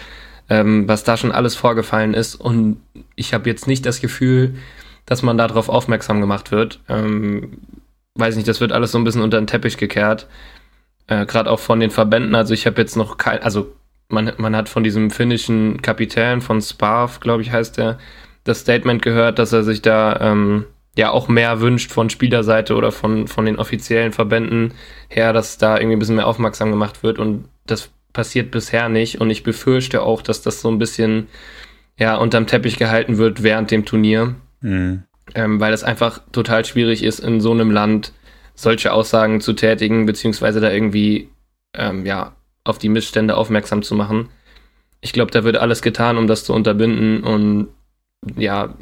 ähm, 0.48 0.88
was 0.88 1.04
da 1.04 1.16
schon 1.16 1.32
alles 1.32 1.54
vorgefallen 1.54 2.14
ist. 2.14 2.34
Und 2.34 2.80
ich 3.14 3.34
habe 3.34 3.48
jetzt 3.48 3.66
nicht 3.66 3.84
das 3.84 4.00
Gefühl, 4.00 4.54
dass 5.06 5.22
man 5.22 5.36
darauf 5.36 5.68
aufmerksam 5.68 6.20
gemacht 6.20 6.50
wird. 6.50 6.80
Ähm, 6.88 7.58
weiß 8.14 8.36
nicht, 8.36 8.48
das 8.48 8.60
wird 8.60 8.72
alles 8.72 8.92
so 8.92 8.98
ein 8.98 9.04
bisschen 9.04 9.22
unter 9.22 9.38
den 9.38 9.46
Teppich 9.46 9.76
gekehrt. 9.76 10.28
Äh, 11.06 11.26
Gerade 11.26 11.50
auch 11.50 11.60
von 11.60 11.80
den 11.80 11.90
Verbänden. 11.90 12.34
Also 12.34 12.54
ich 12.54 12.66
habe 12.66 12.80
jetzt 12.80 12.96
noch 12.96 13.18
kein, 13.18 13.42
also 13.42 13.74
man, 14.08 14.32
man 14.36 14.54
hat 14.54 14.68
von 14.68 14.84
diesem 14.84 15.10
finnischen 15.10 15.82
Kapitän 15.82 16.40
von 16.40 16.60
Sparf, 16.60 17.20
glaube 17.20 17.42
ich, 17.42 17.52
heißt 17.52 17.78
der, 17.78 17.98
das 18.44 18.60
Statement 18.60 19.02
gehört, 19.02 19.38
dass 19.38 19.52
er 19.52 19.64
sich 19.64 19.82
da 19.82 20.18
ähm, 20.20 20.66
ja 20.96 21.10
auch 21.10 21.28
mehr 21.28 21.60
wünscht 21.60 21.90
von 21.90 22.10
Spielerseite 22.10 22.76
oder 22.76 22.92
von, 22.92 23.26
von 23.26 23.46
den 23.46 23.58
offiziellen 23.58 24.12
Verbänden 24.12 24.74
her, 25.08 25.32
dass 25.32 25.58
da 25.58 25.76
irgendwie 25.76 25.96
ein 25.96 25.98
bisschen 25.98 26.16
mehr 26.16 26.26
aufmerksam 26.26 26.70
gemacht 26.70 27.02
wird 27.02 27.18
und 27.18 27.48
das 27.66 27.90
passiert 28.12 28.50
bisher 28.50 28.88
nicht 28.88 29.20
und 29.20 29.30
ich 29.30 29.42
befürchte 29.42 30.02
auch, 30.02 30.22
dass 30.22 30.42
das 30.42 30.60
so 30.60 30.68
ein 30.70 30.78
bisschen 30.78 31.26
ja 31.98 32.16
unterm 32.16 32.46
Teppich 32.46 32.76
gehalten 32.76 33.18
wird 33.18 33.42
während 33.42 33.70
dem 33.70 33.84
Turnier, 33.84 34.34
mhm. 34.60 35.02
ähm, 35.34 35.58
weil 35.58 35.72
es 35.72 35.82
einfach 35.82 36.20
total 36.30 36.64
schwierig 36.64 37.02
ist, 37.02 37.18
in 37.20 37.40
so 37.40 37.50
einem 37.50 37.70
Land 37.70 38.12
solche 38.54 38.92
Aussagen 38.92 39.40
zu 39.40 39.52
tätigen, 39.54 40.06
beziehungsweise 40.06 40.60
da 40.60 40.70
irgendwie 40.70 41.28
ähm, 41.74 42.06
ja 42.06 42.36
auf 42.64 42.78
die 42.78 42.88
Missstände 42.88 43.36
aufmerksam 43.36 43.82
zu 43.82 43.94
machen. 43.94 44.30
Ich 45.00 45.12
glaube, 45.12 45.30
da 45.30 45.44
wird 45.44 45.58
alles 45.58 45.82
getan, 45.82 46.16
um 46.16 46.26
das 46.26 46.44
zu 46.44 46.54
unterbinden 46.54 47.22
und 47.22 47.68
ja, 48.36 48.74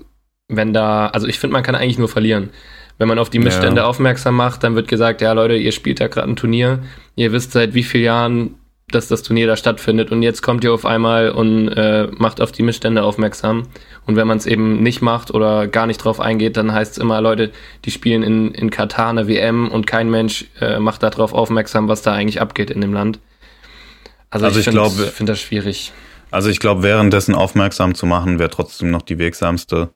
wenn 0.48 0.72
da, 0.72 1.08
also 1.08 1.26
ich 1.26 1.38
finde, 1.38 1.54
man 1.54 1.62
kann 1.62 1.74
eigentlich 1.74 1.98
nur 1.98 2.08
verlieren. 2.08 2.50
Wenn 2.98 3.08
man 3.08 3.18
auf 3.18 3.30
die 3.30 3.38
Missstände 3.40 3.80
ja. 3.80 3.86
aufmerksam 3.86 4.36
macht, 4.36 4.62
dann 4.62 4.76
wird 4.76 4.86
gesagt, 4.86 5.20
ja 5.20 5.32
Leute, 5.32 5.56
ihr 5.56 5.72
spielt 5.72 6.00
da 6.00 6.06
gerade 6.06 6.28
ein 6.28 6.36
Turnier, 6.36 6.80
ihr 7.16 7.32
wisst 7.32 7.52
seit 7.52 7.74
wie 7.74 7.82
vielen 7.82 8.04
Jahren, 8.04 8.54
dass 8.88 9.08
das 9.08 9.22
Turnier 9.22 9.46
da 9.46 9.56
stattfindet 9.56 10.12
und 10.12 10.22
jetzt 10.22 10.42
kommt 10.42 10.62
ihr 10.62 10.72
auf 10.72 10.84
einmal 10.84 11.30
und 11.30 11.68
äh, 11.68 12.08
macht 12.18 12.40
auf 12.40 12.52
die 12.52 12.62
Missstände 12.62 13.02
aufmerksam. 13.02 13.64
Und 14.06 14.16
wenn 14.16 14.26
man 14.26 14.36
es 14.36 14.46
eben 14.46 14.82
nicht 14.82 15.00
macht 15.00 15.32
oder 15.32 15.66
gar 15.66 15.86
nicht 15.86 15.98
drauf 15.98 16.20
eingeht, 16.20 16.56
dann 16.56 16.72
heißt 16.72 16.92
es 16.92 16.98
immer, 16.98 17.20
Leute, 17.20 17.50
die 17.84 17.90
spielen 17.90 18.22
in, 18.22 18.52
in 18.52 18.70
Katar 18.70 19.08
eine 19.08 19.26
WM 19.26 19.68
und 19.68 19.86
kein 19.86 20.10
Mensch 20.10 20.46
äh, 20.60 20.78
macht 20.78 21.02
darauf 21.02 21.32
aufmerksam, 21.32 21.88
was 21.88 22.02
da 22.02 22.12
eigentlich 22.12 22.40
abgeht 22.40 22.70
in 22.70 22.80
dem 22.80 22.92
Land. 22.92 23.18
Also, 24.32 24.46
also 24.46 24.60
ich, 24.60 24.66
ich 24.66 24.72
finde 24.72 24.90
find 24.90 25.28
das 25.28 25.40
schwierig. 25.40 25.92
Also 26.30 26.48
ich 26.48 26.58
glaube, 26.58 26.82
währenddessen 26.82 27.34
aufmerksam 27.34 27.94
zu 27.94 28.06
machen, 28.06 28.38
wäre 28.38 28.48
trotzdem 28.48 28.90
noch 28.90 29.02
die 29.02 29.18
wirksamste 29.18 29.90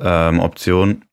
ähm, 0.00 0.40
Option. 0.40 1.04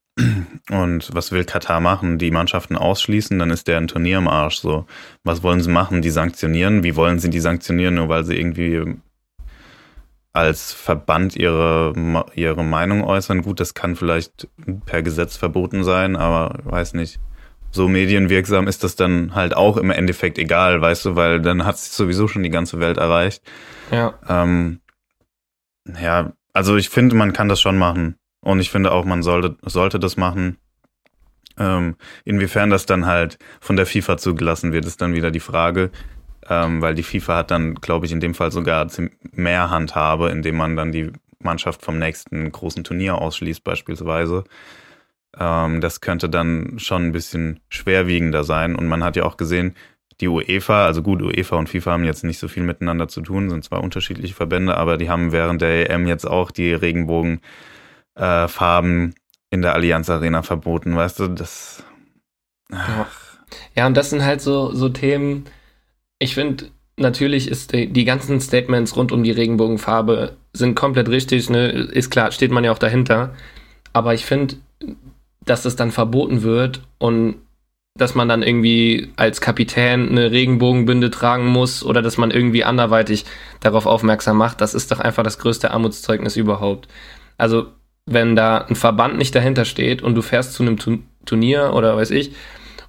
Und 0.72 1.14
was 1.14 1.32
will 1.32 1.46
Katar 1.46 1.80
machen? 1.80 2.18
Die 2.18 2.32
Mannschaften 2.32 2.76
ausschließen, 2.76 3.38
dann 3.38 3.52
ist 3.52 3.68
der 3.68 3.78
ein 3.78 3.88
Turnier 3.88 4.18
im 4.18 4.28
Arsch. 4.28 4.58
So, 4.58 4.86
was 5.24 5.44
wollen 5.44 5.62
sie 5.62 5.70
machen? 5.70 6.02
Die 6.02 6.10
sanktionieren? 6.10 6.84
Wie 6.84 6.96
wollen 6.96 7.20
sie 7.20 7.30
die 7.30 7.40
sanktionieren? 7.40 7.94
Nur 7.94 8.10
weil 8.10 8.26
sie 8.26 8.36
irgendwie 8.36 8.96
als 10.34 10.74
Verband 10.74 11.36
ihre, 11.36 12.26
ihre 12.34 12.64
Meinung 12.64 13.04
äußern. 13.04 13.44
Gut, 13.44 13.60
das 13.60 13.76
kann 13.76 13.96
vielleicht 13.96 14.48
per 14.88 15.04
Gesetz 15.04 15.38
verboten 15.38 15.84
sein, 15.84 16.16
aber 16.16 16.58
weiß 16.64 16.96
nicht. 16.96 17.20
So 17.72 17.88
medienwirksam 17.88 18.68
ist 18.68 18.84
das 18.84 18.96
dann 18.96 19.36
halt 19.36 19.56
auch 19.56 19.78
im 19.78 19.92
Endeffekt 19.92 20.38
egal, 20.38 20.82
weißt 20.82 21.06
du, 21.06 21.16
weil 21.16 21.40
dann 21.40 21.66
hat 21.66 21.76
es 21.76 21.96
sowieso 21.96 22.28
schon 22.28 22.44
die 22.44 22.50
ganze 22.50 22.80
Welt 22.80 22.98
erreicht. 22.98 23.44
Ja. 23.92 24.16
Ähm, 24.28 24.80
ja, 26.02 26.34
also 26.54 26.76
ich 26.76 26.90
finde, 26.90 27.16
man 27.16 27.34
kann 27.34 27.50
das 27.50 27.62
schon 27.62 27.78
machen. 27.78 28.16
Und 28.42 28.60
ich 28.60 28.70
finde 28.70 28.92
auch, 28.92 29.06
man 29.06 29.22
sollte, 29.22 29.58
sollte 29.64 30.00
das 30.00 30.18
machen. 30.18 30.58
Ähm, 31.58 31.96
inwiefern 32.24 32.70
das 32.70 32.86
dann 32.86 33.06
halt 33.06 33.38
von 33.60 33.76
der 33.76 33.86
FIFA 33.86 34.18
zugelassen 34.18 34.72
wird, 34.72 34.86
ist 34.86 35.02
dann 35.02 35.14
wieder 35.14 35.30
die 35.30 35.42
Frage. 35.42 35.92
Ähm, 36.48 36.82
weil 36.82 36.96
die 36.96 37.04
FIFA 37.04 37.36
hat 37.36 37.52
dann, 37.52 37.76
glaube 37.76 38.06
ich, 38.06 38.12
in 38.12 38.22
dem 38.22 38.34
Fall 38.34 38.52
sogar 38.52 38.88
mehr 39.32 39.70
Handhabe, 39.70 40.30
indem 40.30 40.56
man 40.58 40.76
dann 40.76 40.92
die 40.92 41.12
Mannschaft 41.40 41.84
vom 41.84 42.00
nächsten 42.00 42.52
großen 42.52 42.84
Turnier 42.84 43.18
ausschließt, 43.20 43.64
beispielsweise. 43.64 44.46
Ähm, 45.38 45.82
das 45.82 46.02
könnte 46.02 46.30
dann 46.30 46.80
schon 46.80 47.06
ein 47.06 47.12
bisschen 47.12 47.60
schwerwiegender 47.70 48.44
sein. 48.44 48.76
Und 48.76 48.88
man 48.88 49.04
hat 49.04 49.16
ja 49.16 49.24
auch 49.24 49.38
gesehen, 49.38 49.76
die 50.22 50.28
UEFA, 50.28 50.86
also 50.86 51.02
gut, 51.02 51.22
UEFA 51.22 51.56
und 51.56 51.70
FIFA 51.70 51.92
haben 51.92 52.04
jetzt 52.04 52.24
nicht 52.24 52.40
so 52.40 52.48
viel 52.48 52.64
miteinander 52.64 53.08
zu 53.08 53.22
tun, 53.22 53.50
sind 53.50 53.64
zwar 53.64 53.84
unterschiedliche 53.84 54.34
Verbände, 54.34 54.76
aber 54.76 54.98
die 54.98 55.10
haben 55.10 55.32
während 55.32 55.62
der 55.62 55.90
EM 55.90 56.08
jetzt 56.08 56.26
auch 56.26 56.52
die 56.52 56.74
Regenbogen 56.74 57.40
äh, 58.16 58.48
in 59.52 59.62
der 59.62 59.74
Allianz 59.74 60.10
Arena 60.10 60.44
verboten, 60.44 60.96
weißt 60.96 61.20
du, 61.20 61.28
das. 61.30 61.84
Ach. 62.72 63.30
Ja, 63.76 63.88
und 63.88 63.98
das 63.98 64.10
sind 64.10 64.24
halt 64.24 64.42
so, 64.42 64.74
so 64.74 64.90
Themen. 64.90 65.46
Ich 66.20 66.36
finde, 66.36 66.66
natürlich 66.98 67.50
ist 67.50 67.74
die, 67.74 67.92
die, 67.92 68.06
ganzen 68.06 68.40
Statements 68.42 68.96
rund 68.96 69.12
um 69.12 69.24
die 69.24 69.32
Regenbogenfarbe 69.32 70.38
sind 70.54 70.76
komplett 70.76 71.10
richtig, 71.10 71.50
ne? 71.50 71.70
Ist 71.70 72.12
klar, 72.12 72.32
steht 72.32 72.52
man 72.52 72.64
ja 72.64 72.72
auch 72.72 72.78
dahinter. 72.78 73.34
Aber 73.94 74.14
ich 74.14 74.26
finde, 74.26 74.58
dass 75.50 75.64
das 75.64 75.76
dann 75.76 75.92
verboten 75.92 76.44
wird 76.44 76.82
und 76.98 77.36
dass 77.96 78.16
man 78.16 78.30
dann 78.30 78.44
irgendwie 78.44 79.12
als 79.18 79.42
Kapitän 79.42 80.10
eine 80.10 80.32
Regenbogenbinde 80.32 81.12
tragen 81.12 81.48
muss 81.48 81.84
oder 81.84 82.02
dass 82.02 82.18
man 82.18 82.32
irgendwie 82.32 82.64
anderweitig 82.64 83.26
darauf 83.60 83.86
aufmerksam 83.86 84.38
macht, 84.38 84.62
das 84.62 84.74
ist 84.74 84.92
doch 84.92 85.00
einfach 85.00 85.24
das 85.24 85.40
größte 85.40 85.72
Armutszeugnis 85.72 86.38
überhaupt. 86.38 86.88
Also 87.38 87.68
wenn 88.06 88.36
da 88.36 88.60
ein 88.60 88.76
Verband 88.76 89.18
nicht 89.18 89.36
dahinter 89.36 89.66
steht 89.66 90.02
und 90.02 90.16
du 90.16 90.22
fährst 90.22 90.54
zu 90.54 90.64
einem 90.64 90.78
Turnier 91.26 91.74
oder 91.74 91.96
weiß 91.96 92.12
ich, 92.12 92.32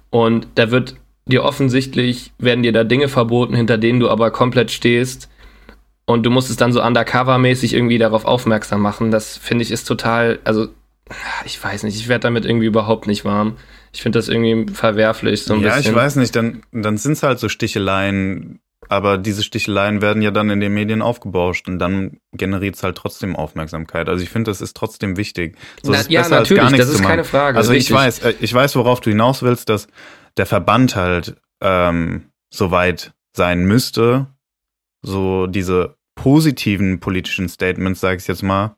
und 0.09 0.47
da 0.55 0.71
wird 0.71 0.95
dir 1.25 1.43
offensichtlich, 1.43 2.31
werden 2.37 2.63
dir 2.63 2.73
da 2.73 2.83
Dinge 2.83 3.07
verboten, 3.07 3.55
hinter 3.55 3.77
denen 3.77 3.99
du 3.99 4.09
aber 4.09 4.31
komplett 4.31 4.71
stehst 4.71 5.29
und 6.05 6.23
du 6.23 6.29
musst 6.29 6.49
es 6.49 6.57
dann 6.57 6.73
so 6.73 6.81
undercover-mäßig 6.81 7.73
irgendwie 7.73 7.97
darauf 7.97 8.25
aufmerksam 8.25 8.81
machen. 8.81 9.11
Das 9.11 9.37
finde 9.37 9.63
ich 9.63 9.71
ist 9.71 9.85
total, 9.85 10.39
also 10.43 10.67
ich 11.45 11.61
weiß 11.61 11.83
nicht, 11.83 11.95
ich 11.95 12.07
werde 12.07 12.23
damit 12.23 12.45
irgendwie 12.45 12.65
überhaupt 12.65 13.07
nicht 13.07 13.25
warm. 13.25 13.57
Ich 13.93 14.01
finde 14.01 14.19
das 14.19 14.29
irgendwie 14.29 14.71
verwerflich, 14.71 15.43
so 15.43 15.53
ein 15.53 15.61
ja, 15.61 15.75
bisschen. 15.75 15.91
ich 15.91 15.95
weiß 15.95 16.15
nicht, 16.17 16.35
dann, 16.35 16.63
dann 16.71 16.97
sind 16.97 17.13
es 17.13 17.23
halt 17.23 17.39
so 17.39 17.49
Sticheleien, 17.49 18.59
aber 18.87 19.17
diese 19.17 19.43
Sticheleien 19.43 20.01
werden 20.01 20.21
ja 20.21 20.31
dann 20.31 20.49
in 20.49 20.59
den 20.59 20.73
Medien 20.73 21.01
aufgebauscht 21.01 21.67
und 21.67 21.79
dann 21.79 22.17
generiert 22.33 22.75
es 22.75 22.83
halt 22.83 22.97
trotzdem 22.97 23.35
Aufmerksamkeit. 23.35 24.09
Also 24.09 24.23
ich 24.23 24.29
finde, 24.29 24.51
das 24.51 24.61
ist 24.61 24.75
trotzdem 24.75 25.17
wichtig. 25.17 25.57
So, 25.83 25.91
Na, 25.91 25.99
ist 25.99 26.09
ja, 26.09 26.21
besser, 26.21 26.37
als 26.37 26.49
natürlich, 26.49 26.63
gar 26.63 26.71
nichts 26.71 26.87
das 26.87 26.95
ist 26.95 27.03
keine 27.05 27.23
Frage. 27.23 27.57
Also 27.57 27.73
ich 27.73 27.91
weiß, 27.91 28.19
äh, 28.19 28.33
ich 28.39 28.53
weiß, 28.53 28.75
worauf 28.75 29.01
du 29.01 29.09
hinaus 29.09 29.43
willst, 29.43 29.69
dass 29.69 29.87
der 30.37 30.45
Verband 30.45 30.95
halt 30.95 31.35
ähm, 31.61 32.31
soweit 32.53 33.13
sein 33.35 33.65
müsste, 33.65 34.27
so 35.01 35.47
diese 35.47 35.95
positiven 36.15 36.99
politischen 36.99 37.49
Statements, 37.49 38.01
sage 38.01 38.17
ich 38.17 38.27
jetzt 38.27 38.43
mal, 38.43 38.75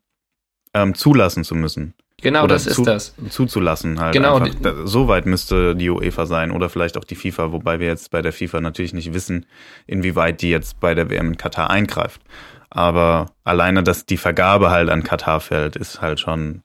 ähm, 0.74 0.96
zulassen 0.96 1.44
zu 1.44 1.56
müssen. 1.56 1.94
Genau, 2.24 2.48
das 2.48 2.66
ist 2.66 2.76
zu- 2.76 2.84
das. 2.84 3.14
Zuzulassen 3.30 4.00
halt. 4.00 4.14
Genau, 4.14 4.38
Einfach. 4.38 4.60
Da, 4.62 4.88
so 4.88 5.08
weit 5.08 5.26
müsste 5.26 5.76
die 5.76 5.90
UEFA 5.90 6.26
sein 6.26 6.52
oder 6.52 6.70
vielleicht 6.70 6.98
auch 6.98 7.04
die 7.04 7.16
FIFA, 7.16 7.52
wobei 7.52 7.80
wir 7.80 7.88
jetzt 7.88 8.10
bei 8.12 8.22
der 8.22 8.34
FIFA 8.34 8.62
natürlich 8.62 8.94
nicht 8.94 9.14
wissen, 9.14 9.46
inwieweit 9.86 10.42
die 10.42 10.50
jetzt 10.50 10.80
bei 10.80 10.96
der 10.96 11.10
WM 11.10 11.28
in 11.30 11.38
Katar 11.38 11.70
eingreift. 11.70 12.22
Aber 12.70 13.28
alleine, 13.44 13.84
dass 13.84 14.06
die 14.06 14.18
Vergabe 14.18 14.72
halt 14.72 14.90
an 14.90 15.04
Katar 15.04 15.40
fällt, 15.40 15.76
ist 15.76 16.02
halt 16.02 16.20
schon 16.20 16.64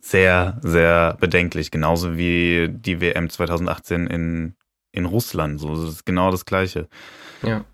sehr, 0.00 0.58
sehr 0.62 1.16
bedenklich. 1.18 1.70
Genauso 1.70 2.16
wie 2.16 2.68
die 2.70 3.00
WM 3.00 3.28
2018 3.28 4.06
in, 4.06 4.54
in 4.92 5.06
Russland. 5.06 5.58
So, 5.58 5.74
das 5.74 5.92
ist 5.92 6.06
genau 6.06 6.30
das 6.30 6.44
Gleiche. 6.44 6.88
Ja. 7.42 7.64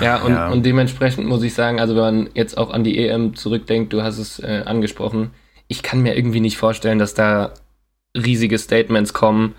Ja 0.00 0.22
und, 0.22 0.34
und 0.52 0.64
dementsprechend 0.64 1.26
muss 1.26 1.42
ich 1.42 1.52
sagen, 1.54 1.78
also 1.80 1.94
wenn 1.94 2.02
man 2.24 2.30
jetzt 2.34 2.56
auch 2.56 2.70
an 2.70 2.84
die 2.84 2.98
EM 2.98 3.34
zurückdenkt, 3.34 3.92
du 3.92 4.02
hast 4.02 4.18
es 4.18 4.38
äh, 4.38 4.62
angesprochen, 4.64 5.32
ich 5.68 5.82
kann 5.82 6.00
mir 6.02 6.16
irgendwie 6.16 6.40
nicht 6.40 6.56
vorstellen, 6.58 6.98
dass 6.98 7.14
da 7.14 7.52
riesige 8.16 8.58
Statements 8.58 9.12
kommen, 9.12 9.54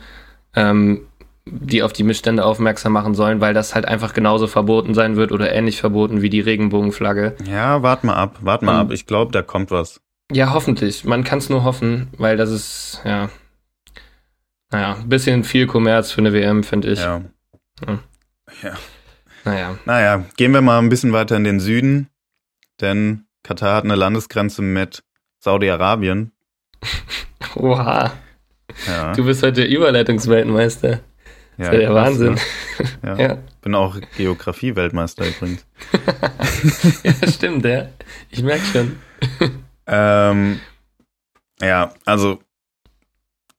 ähm, 0.56 1.06
die 1.46 1.82
auf 1.82 1.94
die 1.94 2.04
Missstände 2.04 2.46
aufmerksam 2.46 2.92
machen 2.94 3.16
sollen, 3.16 3.42
weil 3.42 3.54
das 3.54 3.74
halt 3.74 3.86
einfach 3.86 4.14
genauso 4.14 4.46
verboten 4.48 4.94
sein 4.94 5.16
wird 5.16 5.32
oder 5.32 5.52
ähnlich 5.52 5.80
verboten 5.80 6.22
wie 6.22 6.30
die 6.30 6.42
Regenbogenflagge. 6.42 7.36
ja, 7.46 7.82
wart 7.82 8.04
mal 8.04 8.16
ab, 8.16 8.38
wart 8.42 8.62
mal 8.62 8.74
Ähm, 8.74 8.88
ab. 8.88 8.92
Ich 8.92 9.06
glaube, 9.08 9.32
da 9.32 9.42
kommt 9.42 9.72
was. 9.72 10.02
Ja, 10.32 10.54
hoffentlich. 10.54 11.06
Man 11.06 11.24
kann 11.24 11.40
es 11.40 11.50
nur 11.50 11.64
hoffen, 11.64 12.08
weil 12.18 12.38
das 12.38 12.52
ist, 12.52 13.02
ja, 13.04 13.30
naja, 14.72 14.96
ein 14.96 15.10
bisschen 15.10 15.44
viel 15.44 15.66
Kommerz 15.66 16.12
für 16.12 16.20
eine 16.22 16.34
WM, 16.34 16.64
finde 16.64 16.90
ich. 16.92 17.00
Ja. 17.00 17.22
Ja. 17.88 18.00
ja. 18.62 18.74
Naja, 19.46 19.78
Naja, 19.86 20.26
gehen 20.38 20.54
wir 20.54 20.62
mal 20.62 20.78
ein 20.80 20.90
bisschen 20.90 21.14
weiter 21.14 21.36
in 21.38 21.44
den 21.46 21.60
Süden, 21.60 22.10
denn 22.82 23.26
Katar 23.42 23.78
hat 23.78 23.86
eine 23.86 23.96
Landesgrenze 23.96 24.62
mit 24.62 25.02
Saudi-Arabien. 25.40 26.32
oha, 27.56 28.12
Ja, 28.88 29.14
du 29.14 29.26
bist 29.26 29.44
heute 29.44 29.66
ja, 29.66 29.68
Überleitungsweltmeister. 29.78 31.00
Das 31.58 31.68
ist 31.68 31.74
ja 31.74 31.80
der 31.80 31.90
krass, 31.90 32.06
Wahnsinn. 32.08 32.34
ne? 32.34 32.40
Ja. 33.04 33.18
Ja. 33.18 33.38
Bin 33.62 33.76
auch 33.76 33.98
Geografie-Weltmeister 34.16 35.28
übrigens. 35.28 35.66
ja, 37.04 37.28
stimmt, 37.30 37.66
ja. 37.66 37.90
Ich 38.30 38.42
merke 38.44 38.64
schon. 38.66 39.00
Ähm, 39.88 40.60
ja, 41.62 41.94
also 42.06 42.40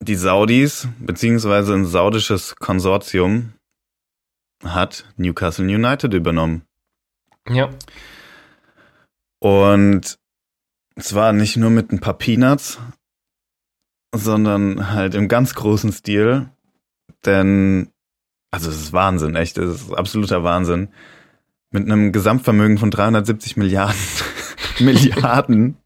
die 0.00 0.14
Saudis, 0.14 0.88
beziehungsweise 0.98 1.74
ein 1.74 1.84
saudisches 1.84 2.56
Konsortium, 2.56 3.52
hat 4.64 5.04
Newcastle 5.16 5.66
United 5.66 6.14
übernommen. 6.14 6.62
Ja, 7.48 7.68
Und 9.40 10.18
zwar 10.98 11.32
nicht 11.32 11.56
nur 11.56 11.70
mit 11.70 11.92
ein 11.92 12.00
paar 12.00 12.14
Peanuts, 12.18 12.78
sondern 14.14 14.90
halt 14.92 15.14
im 15.14 15.28
ganz 15.28 15.54
großen 15.54 15.92
Stil. 15.92 16.48
Denn, 17.24 17.90
also 18.50 18.70
es 18.70 18.76
ist 18.80 18.92
Wahnsinn, 18.92 19.36
echt, 19.36 19.58
es 19.58 19.82
ist 19.82 19.92
absoluter 19.92 20.42
Wahnsinn. 20.42 20.88
Mit 21.70 21.84
einem 21.84 22.10
Gesamtvermögen 22.12 22.78
von 22.78 22.90
370 22.90 23.56
Milliarden, 23.56 23.96
Milliarden 24.80 25.76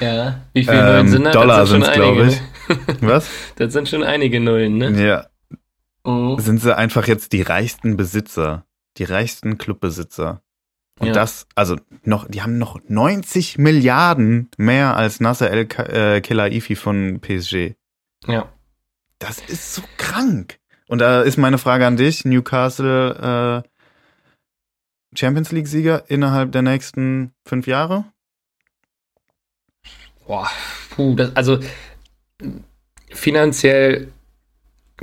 ja. 0.00 0.40
Wie 0.54 0.64
viele 0.64 0.78
Ähm, 0.78 0.86
Nullen 0.86 1.08
sind 1.08 1.24
das? 1.24 1.32
Dollar 1.34 1.66
sind 1.66 1.84
sind's, 1.84 1.96
schon 1.96 2.04
einige. 2.04 2.40
glaub 2.66 2.88
ich. 2.98 3.02
Was? 3.02 3.28
Das 3.56 3.72
sind 3.74 3.88
schon 3.88 4.02
einige 4.02 4.40
Nullen, 4.40 4.78
ne? 4.78 5.06
Ja, 5.06 5.26
Mhm. 6.06 6.38
sind 6.38 6.62
sie 6.62 6.74
einfach 6.74 7.06
jetzt 7.08 7.32
die 7.34 7.42
reichsten 7.42 7.98
Besitzer, 7.98 8.64
die 8.96 9.04
reichsten 9.04 9.58
Clubbesitzer. 9.58 10.42
Und 11.00 11.08
Ja. 11.08 11.12
das, 11.14 11.46
also 11.54 11.76
noch, 12.04 12.28
die 12.28 12.42
haben 12.42 12.58
noch 12.58 12.78
90 12.86 13.56
Milliarden 13.58 14.50
mehr 14.58 14.96
als 14.96 15.18
Nasser 15.18 15.50
El 15.50 15.66
äh, 15.78 16.20
Khelaifi 16.20 16.76
von 16.76 17.20
PSG. 17.20 17.74
Ja. 18.26 18.52
Das 19.18 19.38
ist 19.40 19.74
so 19.74 19.82
krank. 19.96 20.58
Und 20.88 20.98
da 21.00 21.22
ist 21.22 21.38
meine 21.38 21.58
Frage 21.58 21.86
an 21.86 21.96
dich, 21.96 22.24
Newcastle 22.24 23.64
äh, 23.64 25.16
Champions 25.18 25.52
League 25.52 25.68
Sieger 25.68 26.04
innerhalb 26.08 26.52
der 26.52 26.62
nächsten 26.62 27.32
fünf 27.44 27.66
Jahre? 27.66 28.04
Boah, 30.26 30.48
puh, 30.90 31.14
das, 31.16 31.34
also 31.34 31.58
finanziell 33.10 34.12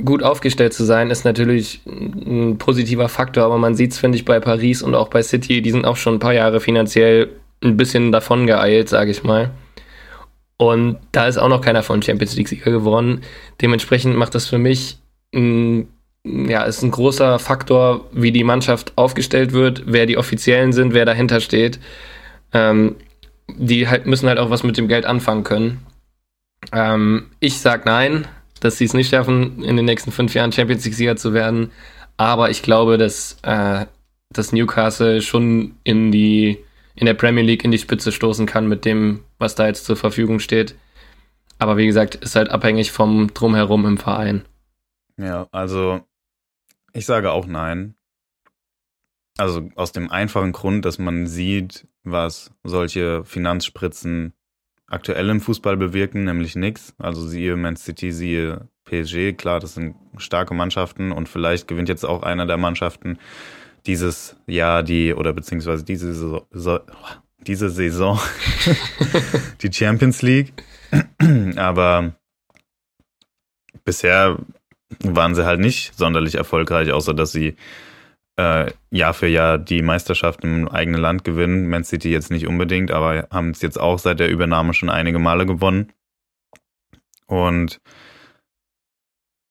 gut 0.04 0.22
aufgestellt 0.22 0.72
zu 0.72 0.84
sein, 0.84 1.10
ist 1.10 1.24
natürlich 1.24 1.80
ein 1.86 2.58
positiver 2.58 3.08
Faktor, 3.08 3.44
aber 3.44 3.58
man 3.58 3.74
sieht 3.74 3.92
es, 3.92 3.98
finde 3.98 4.16
ich, 4.16 4.24
bei 4.24 4.40
Paris 4.40 4.82
und 4.82 4.94
auch 4.94 5.08
bei 5.08 5.22
City, 5.22 5.62
die 5.62 5.70
sind 5.70 5.84
auch 5.84 5.96
schon 5.96 6.14
ein 6.14 6.20
paar 6.20 6.34
Jahre 6.34 6.60
finanziell 6.60 7.28
ein 7.62 7.76
bisschen 7.76 8.12
davon 8.12 8.46
geeilt, 8.46 8.88
sage 8.88 9.10
ich 9.10 9.24
mal. 9.24 9.50
Und 10.56 10.98
da 11.12 11.26
ist 11.26 11.38
auch 11.38 11.48
noch 11.48 11.60
keiner 11.60 11.82
von 11.82 12.02
Champions 12.02 12.36
League-Sieger 12.36 12.70
geworden. 12.70 13.22
Dementsprechend 13.60 14.16
macht 14.16 14.34
das 14.34 14.46
für 14.46 14.58
mich 14.58 14.98
ein, 15.34 15.88
ja, 16.24 16.62
ist 16.64 16.82
ein 16.82 16.90
großer 16.90 17.38
Faktor, 17.38 18.06
wie 18.12 18.32
die 18.32 18.44
Mannschaft 18.44 18.92
aufgestellt 18.96 19.52
wird, 19.52 19.84
wer 19.86 20.06
die 20.06 20.16
Offiziellen 20.16 20.72
sind, 20.72 20.94
wer 20.94 21.04
dahinter 21.04 21.40
steht. 21.40 21.78
Ähm, 22.52 22.96
die 23.56 23.88
halt 23.88 24.06
müssen 24.06 24.28
halt 24.28 24.38
auch 24.38 24.50
was 24.50 24.62
mit 24.62 24.76
dem 24.76 24.88
Geld 24.88 25.06
anfangen 25.06 25.44
können. 25.44 25.86
Ähm, 26.72 27.26
ich 27.40 27.60
sag 27.60 27.86
nein, 27.86 28.26
dass 28.60 28.78
sie 28.78 28.84
es 28.84 28.94
nicht 28.94 29.10
schaffen, 29.10 29.62
in 29.62 29.76
den 29.76 29.84
nächsten 29.84 30.12
fünf 30.12 30.34
Jahren 30.34 30.52
Champions 30.52 30.84
League-Sieger 30.84 31.16
zu 31.16 31.32
werden. 31.32 31.70
Aber 32.16 32.50
ich 32.50 32.62
glaube, 32.62 32.98
dass, 32.98 33.38
äh, 33.42 33.86
dass 34.30 34.52
Newcastle 34.52 35.22
schon 35.22 35.76
in 35.84 36.10
die 36.10 36.58
in 36.94 37.06
der 37.06 37.14
Premier 37.14 37.44
League 37.44 37.64
in 37.64 37.70
die 37.70 37.78
Spitze 37.78 38.10
stoßen 38.10 38.44
kann 38.46 38.66
mit 38.66 38.84
dem, 38.84 39.22
was 39.38 39.54
da 39.54 39.66
jetzt 39.66 39.84
zur 39.84 39.96
Verfügung 39.96 40.40
steht. 40.40 40.74
Aber 41.58 41.76
wie 41.76 41.86
gesagt, 41.86 42.16
ist 42.16 42.34
halt 42.34 42.50
abhängig 42.50 42.90
vom 42.90 43.32
Drumherum 43.34 43.86
im 43.86 43.98
Verein. 43.98 44.44
Ja, 45.16 45.46
also 45.52 46.00
ich 46.92 47.06
sage 47.06 47.30
auch 47.30 47.46
nein. 47.46 47.94
Also 49.36 49.68
aus 49.76 49.92
dem 49.92 50.10
einfachen 50.10 50.50
Grund, 50.50 50.84
dass 50.84 50.98
man 50.98 51.28
sieht, 51.28 51.86
was 52.02 52.50
solche 52.64 53.24
Finanzspritzen 53.24 54.32
aktuell 54.88 55.28
im 55.28 55.40
Fußball 55.40 55.76
bewirken, 55.76 56.24
nämlich 56.24 56.56
nichts. 56.56 56.94
Also 56.98 57.26
siehe 57.26 57.56
Man 57.56 57.76
City, 57.76 58.10
siehe 58.12 58.68
PSG, 58.84 59.36
klar, 59.36 59.60
das 59.60 59.74
sind 59.74 59.94
starke 60.16 60.54
Mannschaften 60.54 61.12
und 61.12 61.28
vielleicht 61.28 61.68
gewinnt 61.68 61.88
jetzt 61.88 62.04
auch 62.04 62.22
einer 62.22 62.46
der 62.46 62.56
Mannschaften 62.56 63.18
dieses 63.86 64.36
Jahr 64.46 64.82
die, 64.82 65.14
oder 65.14 65.32
beziehungsweise 65.32 65.84
diese 65.84 66.12
Saison, 66.14 66.42
so, 66.50 66.80
diese 67.46 67.70
Saison 67.70 68.18
die 69.62 69.72
Champions 69.72 70.22
League. 70.22 70.52
Aber 71.56 72.14
bisher 73.84 74.38
waren 75.00 75.34
sie 75.34 75.44
halt 75.44 75.60
nicht 75.60 75.96
sonderlich 75.96 76.34
erfolgreich, 76.34 76.92
außer 76.92 77.14
dass 77.14 77.32
sie 77.32 77.56
äh, 78.38 78.70
Jahr 78.90 79.14
für 79.14 79.26
Jahr 79.26 79.58
die 79.58 79.82
Meisterschaft 79.82 80.44
im 80.44 80.68
eigenen 80.68 81.00
Land 81.00 81.24
gewinnen. 81.24 81.68
Man 81.68 81.84
City 81.84 82.10
jetzt 82.10 82.30
nicht 82.30 82.46
unbedingt, 82.46 82.90
aber 82.92 83.26
haben 83.30 83.50
es 83.50 83.60
jetzt 83.60 83.78
auch 83.78 83.98
seit 83.98 84.20
der 84.20 84.30
Übernahme 84.30 84.72
schon 84.74 84.88
einige 84.88 85.18
Male 85.18 85.44
gewonnen. 85.44 85.92
Und 87.26 87.80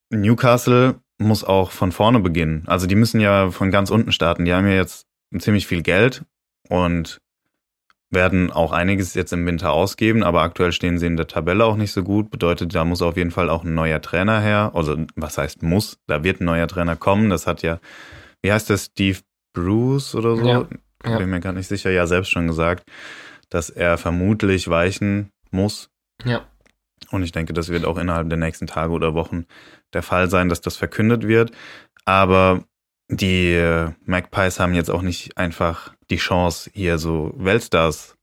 Newcastle 0.10 0.96
muss 1.18 1.44
auch 1.44 1.72
von 1.72 1.92
vorne 1.92 2.22
beginnen. 2.22 2.64
Also 2.68 2.88
die 2.88 2.96
müssen 2.96 3.20
ja 3.20 3.52
von 3.52 3.72
ganz 3.72 3.92
unten 3.92 4.12
starten. 4.12 4.46
Die 4.46 4.54
haben 4.54 4.68
ja 4.68 4.76
jetzt 4.76 5.06
ziemlich 5.38 5.68
viel 5.68 5.84
Geld 5.84 6.24
und 6.70 7.20
werden 8.10 8.52
auch 8.52 8.72
einiges 8.72 9.14
jetzt 9.16 9.34
im 9.34 9.46
Winter 9.46 9.74
ausgeben, 9.74 10.24
aber 10.24 10.42
aktuell 10.42 10.72
stehen 10.72 10.98
sie 10.98 11.08
in 11.08 11.18
der 11.18 11.28
Tabelle 11.28 11.66
auch 11.66 11.76
nicht 11.76 11.92
so 11.92 12.04
gut. 12.04 12.32
Bedeutet, 12.32 12.74
da 12.74 12.86
muss 12.86 13.02
auf 13.02 13.18
jeden 13.18 13.32
Fall 13.32 13.50
auch 13.50 13.66
ein 13.66 13.74
neuer 13.74 14.02
Trainer 14.02 14.40
her. 14.40 14.72
Also, 14.74 14.96
was 15.16 15.38
heißt 15.38 15.62
muss? 15.62 16.00
Da 16.08 16.24
wird 16.24 16.40
ein 16.40 16.46
neuer 16.46 16.68
Trainer 16.68 16.96
kommen. 16.96 17.30
Das 17.30 17.48
hat 17.48 17.64
ja, 17.64 17.80
wie 18.42 18.52
heißt 18.52 18.70
der, 18.70 18.78
Steve 18.78 19.20
Bruce 19.54 20.16
oder 20.16 20.36
so? 20.38 20.48
Ja, 20.48 20.68
ja. 21.04 21.18
Bin 21.18 21.30
mir 21.30 21.40
gar 21.40 21.54
nicht 21.54 21.68
sicher. 21.68 21.92
Ja, 21.92 22.08
selbst 22.08 22.30
schon 22.30 22.48
gesagt, 22.48 22.90
dass 23.50 23.70
er 23.70 23.98
vermutlich 23.98 24.68
weichen 24.68 25.32
muss. 25.52 25.90
Ja. 26.24 26.48
Und 27.12 27.24
ich 27.24 27.32
denke, 27.32 27.54
das 27.54 27.70
wird 27.70 27.86
auch 27.86 27.98
innerhalb 27.98 28.30
der 28.30 28.38
nächsten 28.38 28.68
Tage 28.68 28.92
oder 28.92 29.14
Wochen 29.14 29.46
der 29.94 30.04
Fall 30.04 30.30
sein, 30.30 30.50
dass 30.50 30.62
das 30.62 30.76
verkündet 30.76 31.28
wird. 31.28 31.52
Aber 32.06 32.64
die 33.10 33.54
äh, 33.54 33.92
Magpies 34.06 34.60
haben 34.60 34.74
jetzt 34.74 34.90
auch 34.90 35.02
nicht 35.02 35.38
einfach 35.38 35.94
die 36.10 36.18
Chance, 36.18 36.70
hier 36.74 36.98
so 36.98 37.34
Weltstars 37.38 38.18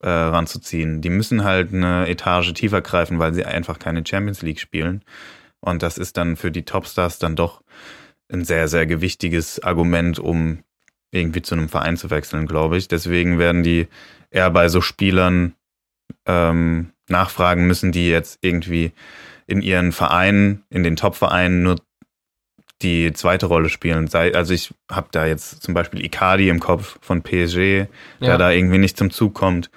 äh, 0.00 0.08
ranzuziehen. 0.08 1.00
Die 1.00 1.10
müssen 1.10 1.44
halt 1.44 1.72
eine 1.72 2.08
Etage 2.08 2.52
tiefer 2.54 2.80
greifen, 2.80 3.18
weil 3.18 3.34
sie 3.34 3.44
einfach 3.44 3.78
keine 3.78 4.04
Champions 4.04 4.42
League 4.42 4.60
spielen. 4.60 5.04
Und 5.60 5.82
das 5.82 5.98
ist 5.98 6.16
dann 6.16 6.36
für 6.36 6.50
die 6.50 6.64
Topstars 6.64 7.18
dann 7.18 7.36
doch 7.36 7.62
ein 8.32 8.44
sehr, 8.44 8.68
sehr 8.68 8.86
gewichtiges 8.86 9.62
Argument, 9.62 10.18
um 10.18 10.62
irgendwie 11.10 11.42
zu 11.42 11.54
einem 11.54 11.68
Verein 11.68 11.96
zu 11.96 12.10
wechseln, 12.10 12.46
glaube 12.46 12.76
ich. 12.76 12.88
Deswegen 12.88 13.38
werden 13.38 13.62
die 13.62 13.88
eher 14.30 14.50
bei 14.50 14.68
so 14.68 14.80
Spielern 14.80 15.54
ähm, 16.26 16.92
nachfragen 17.08 17.66
müssen, 17.66 17.92
die 17.92 18.08
jetzt 18.08 18.38
irgendwie 18.42 18.92
in 19.46 19.62
ihren 19.62 19.92
Vereinen, 19.92 20.64
in 20.70 20.82
den 20.82 20.96
Top-Vereinen 20.96 21.62
nur 21.62 21.76
die 22.82 23.12
zweite 23.12 23.46
Rolle 23.46 23.68
spielen. 23.68 24.12
Also 24.12 24.52
ich 24.52 24.74
habe 24.90 25.08
da 25.10 25.24
jetzt 25.24 25.62
zum 25.62 25.72
Beispiel 25.72 26.04
Icardi 26.04 26.48
im 26.48 26.60
Kopf 26.60 26.98
von 27.00 27.22
PSG, 27.22 27.54
der 27.54 27.88
ja. 28.20 28.38
da 28.38 28.50
irgendwie 28.50 28.78
nicht 28.78 28.98
zum 28.98 29.10
Zug 29.10 29.34
kommt. 29.34 29.70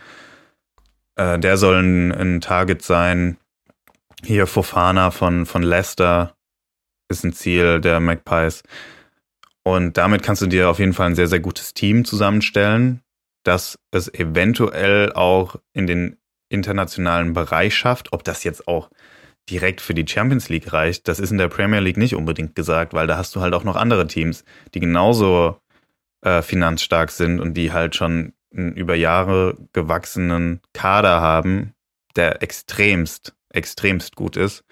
Äh, 1.15 1.39
der 1.39 1.57
soll 1.57 1.81
ein, 1.81 2.11
ein, 2.11 2.41
Target 2.41 2.81
sein. 2.81 3.37
Hier 4.25 4.47
Fofana 4.47 5.11
von, 5.11 5.45
von 5.45 5.63
Leicester 5.63 6.35
ist 7.09 7.23
ein 7.23 7.33
Ziel 7.33 7.81
der 7.81 7.99
Magpies. 7.99 8.63
Und 9.63 9.97
damit 9.97 10.23
kannst 10.23 10.41
du 10.41 10.47
dir 10.47 10.69
auf 10.69 10.79
jeden 10.79 10.93
Fall 10.93 11.07
ein 11.07 11.15
sehr, 11.15 11.27
sehr 11.27 11.39
gutes 11.39 11.73
Team 11.73 12.05
zusammenstellen, 12.05 13.01
das 13.43 13.77
es 13.91 14.13
eventuell 14.13 15.11
auch 15.13 15.57
in 15.73 15.87
den 15.87 16.17
internationalen 16.49 17.33
Bereich 17.33 17.75
schafft. 17.75 18.13
Ob 18.13 18.23
das 18.23 18.43
jetzt 18.43 18.67
auch 18.67 18.89
direkt 19.49 19.81
für 19.81 19.93
die 19.93 20.07
Champions 20.07 20.49
League 20.49 20.71
reicht, 20.71 21.07
das 21.07 21.19
ist 21.19 21.31
in 21.31 21.37
der 21.37 21.47
Premier 21.47 21.79
League 21.79 21.97
nicht 21.97 22.15
unbedingt 22.15 22.55
gesagt, 22.55 22.93
weil 22.93 23.07
da 23.07 23.17
hast 23.17 23.35
du 23.35 23.41
halt 23.41 23.53
auch 23.53 23.63
noch 23.63 23.75
andere 23.75 24.07
Teams, 24.07 24.43
die 24.73 24.79
genauso 24.79 25.59
äh, 26.21 26.41
finanzstark 26.41 27.11
sind 27.11 27.39
und 27.39 27.55
die 27.55 27.71
halt 27.71 27.95
schon 27.95 28.33
einen 28.53 28.75
über 28.75 28.95
Jahre 28.95 29.57
gewachsenen 29.73 30.61
Kader 30.73 31.21
haben, 31.21 31.73
der 32.15 32.41
extremst, 32.41 33.35
extremst 33.49 34.15
gut 34.15 34.37
ist. 34.37 34.63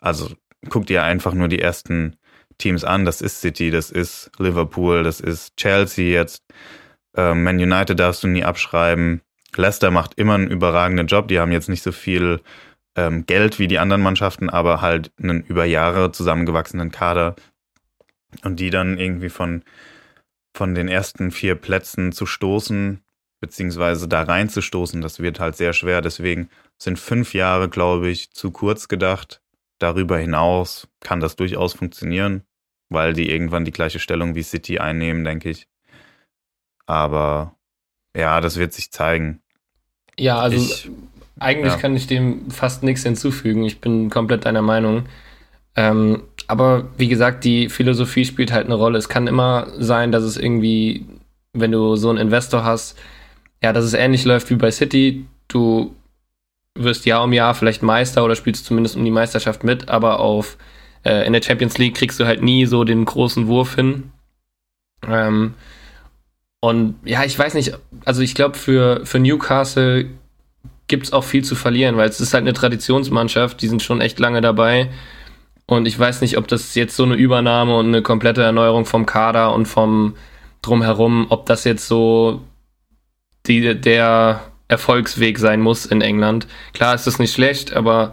Also 0.00 0.30
guck 0.68 0.86
dir 0.86 1.04
einfach 1.04 1.34
nur 1.34 1.48
die 1.48 1.60
ersten 1.60 2.16
Teams 2.58 2.84
an. 2.84 3.04
Das 3.04 3.20
ist 3.20 3.40
City, 3.40 3.70
das 3.70 3.90
ist 3.90 4.30
Liverpool, 4.38 5.02
das 5.02 5.20
ist 5.20 5.56
Chelsea 5.56 6.12
jetzt. 6.12 6.44
Ähm, 7.16 7.44
Man 7.44 7.56
United 7.56 7.98
darfst 7.98 8.22
du 8.24 8.28
nie 8.28 8.44
abschreiben. 8.44 9.22
Leicester 9.56 9.90
macht 9.90 10.14
immer 10.14 10.34
einen 10.34 10.50
überragenden 10.50 11.06
Job. 11.06 11.28
Die 11.28 11.38
haben 11.40 11.52
jetzt 11.52 11.68
nicht 11.68 11.82
so 11.82 11.92
viel 11.92 12.40
ähm, 12.96 13.26
Geld 13.26 13.58
wie 13.58 13.68
die 13.68 13.78
anderen 13.78 14.02
Mannschaften, 14.02 14.50
aber 14.50 14.80
halt 14.80 15.12
einen 15.20 15.42
über 15.42 15.64
Jahre 15.64 16.12
zusammengewachsenen 16.12 16.90
Kader. 16.90 17.36
Und 18.44 18.60
die 18.60 18.70
dann 18.70 18.98
irgendwie 18.98 19.30
von, 19.30 19.62
von 20.54 20.74
den 20.74 20.88
ersten 20.88 21.30
vier 21.30 21.54
Plätzen 21.54 22.12
zu 22.12 22.26
stoßen, 22.26 23.00
beziehungsweise 23.40 24.06
da 24.06 24.22
reinzustoßen, 24.22 25.00
das 25.00 25.20
wird 25.20 25.40
halt 25.40 25.56
sehr 25.56 25.72
schwer. 25.72 26.02
Deswegen 26.02 26.50
sind 26.76 26.98
fünf 26.98 27.34
Jahre, 27.34 27.68
glaube 27.68 28.08
ich, 28.08 28.32
zu 28.32 28.50
kurz 28.50 28.88
gedacht. 28.88 29.40
Darüber 29.78 30.18
hinaus 30.18 30.88
kann 31.00 31.20
das 31.20 31.36
durchaus 31.36 31.74
funktionieren, 31.74 32.42
weil 32.88 33.12
die 33.12 33.30
irgendwann 33.30 33.64
die 33.64 33.70
gleiche 33.70 34.00
Stellung 34.00 34.34
wie 34.34 34.42
City 34.42 34.78
einnehmen, 34.78 35.24
denke 35.24 35.50
ich. 35.50 35.68
Aber 36.86 37.54
ja, 38.16 38.40
das 38.40 38.56
wird 38.56 38.72
sich 38.72 38.90
zeigen. 38.90 39.40
Ja, 40.18 40.38
also 40.40 40.56
ich, 40.56 40.90
eigentlich 41.38 41.74
ja. 41.74 41.78
kann 41.78 41.94
ich 41.94 42.06
dem 42.06 42.50
fast 42.50 42.82
nichts 42.82 43.02
hinzufügen. 43.02 43.64
Ich 43.64 43.80
bin 43.80 44.10
komplett 44.10 44.44
deiner 44.44 44.62
Meinung. 44.62 45.04
Ähm, 45.76 46.24
aber 46.48 46.88
wie 46.96 47.08
gesagt, 47.08 47.44
die 47.44 47.68
Philosophie 47.68 48.24
spielt 48.24 48.52
halt 48.52 48.66
eine 48.66 48.74
Rolle. 48.74 48.98
Es 48.98 49.08
kann 49.08 49.28
immer 49.28 49.68
sein, 49.78 50.10
dass 50.10 50.24
es 50.24 50.36
irgendwie, 50.36 51.06
wenn 51.52 51.70
du 51.70 51.94
so 51.94 52.08
einen 52.10 52.18
Investor 52.18 52.64
hast, 52.64 52.98
ja, 53.62 53.72
dass 53.72 53.84
es 53.84 53.94
ähnlich 53.94 54.24
läuft 54.24 54.50
wie 54.50 54.56
bei 54.56 54.70
City. 54.70 55.26
Du 55.46 55.94
wirst 56.82 57.06
Jahr 57.06 57.24
um 57.24 57.32
Jahr 57.32 57.54
vielleicht 57.54 57.82
Meister 57.82 58.24
oder 58.24 58.36
spielst 58.36 58.64
zumindest 58.64 58.96
um 58.96 59.04
die 59.04 59.10
Meisterschaft 59.10 59.64
mit, 59.64 59.88
aber 59.88 60.20
auf 60.20 60.56
äh, 61.04 61.26
in 61.26 61.32
der 61.32 61.42
Champions 61.42 61.78
League 61.78 61.94
kriegst 61.94 62.18
du 62.20 62.26
halt 62.26 62.42
nie 62.42 62.66
so 62.66 62.84
den 62.84 63.04
großen 63.04 63.46
Wurf 63.46 63.74
hin. 63.74 64.10
Ähm, 65.06 65.54
und 66.60 66.96
ja, 67.04 67.24
ich 67.24 67.38
weiß 67.38 67.54
nicht, 67.54 67.78
also 68.04 68.22
ich 68.22 68.34
glaube, 68.34 68.58
für, 68.58 69.06
für 69.06 69.18
Newcastle 69.18 70.06
gibt 70.88 71.06
es 71.06 71.12
auch 71.12 71.24
viel 71.24 71.44
zu 71.44 71.54
verlieren, 71.54 71.96
weil 71.96 72.08
es 72.08 72.20
ist 72.20 72.34
halt 72.34 72.42
eine 72.42 72.52
Traditionsmannschaft, 72.52 73.60
die 73.62 73.68
sind 73.68 73.82
schon 73.82 74.00
echt 74.00 74.18
lange 74.18 74.40
dabei. 74.40 74.90
Und 75.66 75.86
ich 75.86 75.98
weiß 75.98 76.22
nicht, 76.22 76.38
ob 76.38 76.48
das 76.48 76.74
jetzt 76.74 76.96
so 76.96 77.04
eine 77.04 77.14
Übernahme 77.14 77.76
und 77.76 77.86
eine 77.88 78.02
komplette 78.02 78.42
Erneuerung 78.42 78.86
vom 78.86 79.04
Kader 79.04 79.52
und 79.52 79.66
vom 79.66 80.16
Drumherum, 80.62 81.26
ob 81.28 81.46
das 81.46 81.64
jetzt 81.64 81.86
so 81.86 82.42
die, 83.46 83.78
der 83.78 84.47
Erfolgsweg 84.68 85.38
sein 85.38 85.60
muss 85.60 85.86
in 85.86 86.00
England. 86.00 86.46
Klar 86.72 86.94
ist 86.94 87.06
das 87.06 87.18
nicht 87.18 87.32
schlecht, 87.32 87.72
aber 87.72 88.12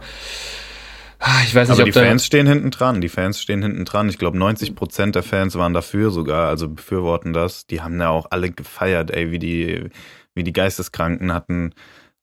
ah, 1.18 1.40
ich 1.44 1.54
weiß 1.54 1.68
nicht, 1.68 1.78
aber 1.78 1.88
ob 1.88 1.92
die 1.92 1.98
Fans 1.98 2.24
stehen 2.24 2.46
hinten 2.46 2.70
dran. 2.70 3.00
Die 3.00 3.08
Fans 3.08 3.40
stehen 3.40 3.62
hinten 3.62 3.84
dran. 3.84 4.08
Ich 4.08 4.18
glaube, 4.18 4.38
90 4.38 4.74
Prozent 4.74 5.14
der 5.14 5.22
Fans 5.22 5.56
waren 5.56 5.74
dafür 5.74 6.10
sogar, 6.10 6.48
also 6.48 6.68
befürworten 6.68 7.32
das. 7.32 7.66
Die 7.66 7.82
haben 7.82 8.00
ja 8.00 8.08
auch 8.08 8.26
alle 8.30 8.50
gefeiert, 8.50 9.10
ey, 9.10 9.30
wie 9.30 9.38
die, 9.38 9.90
wie 10.34 10.44
die 10.44 10.52
Geisteskranken 10.52 11.32
hatten 11.32 11.72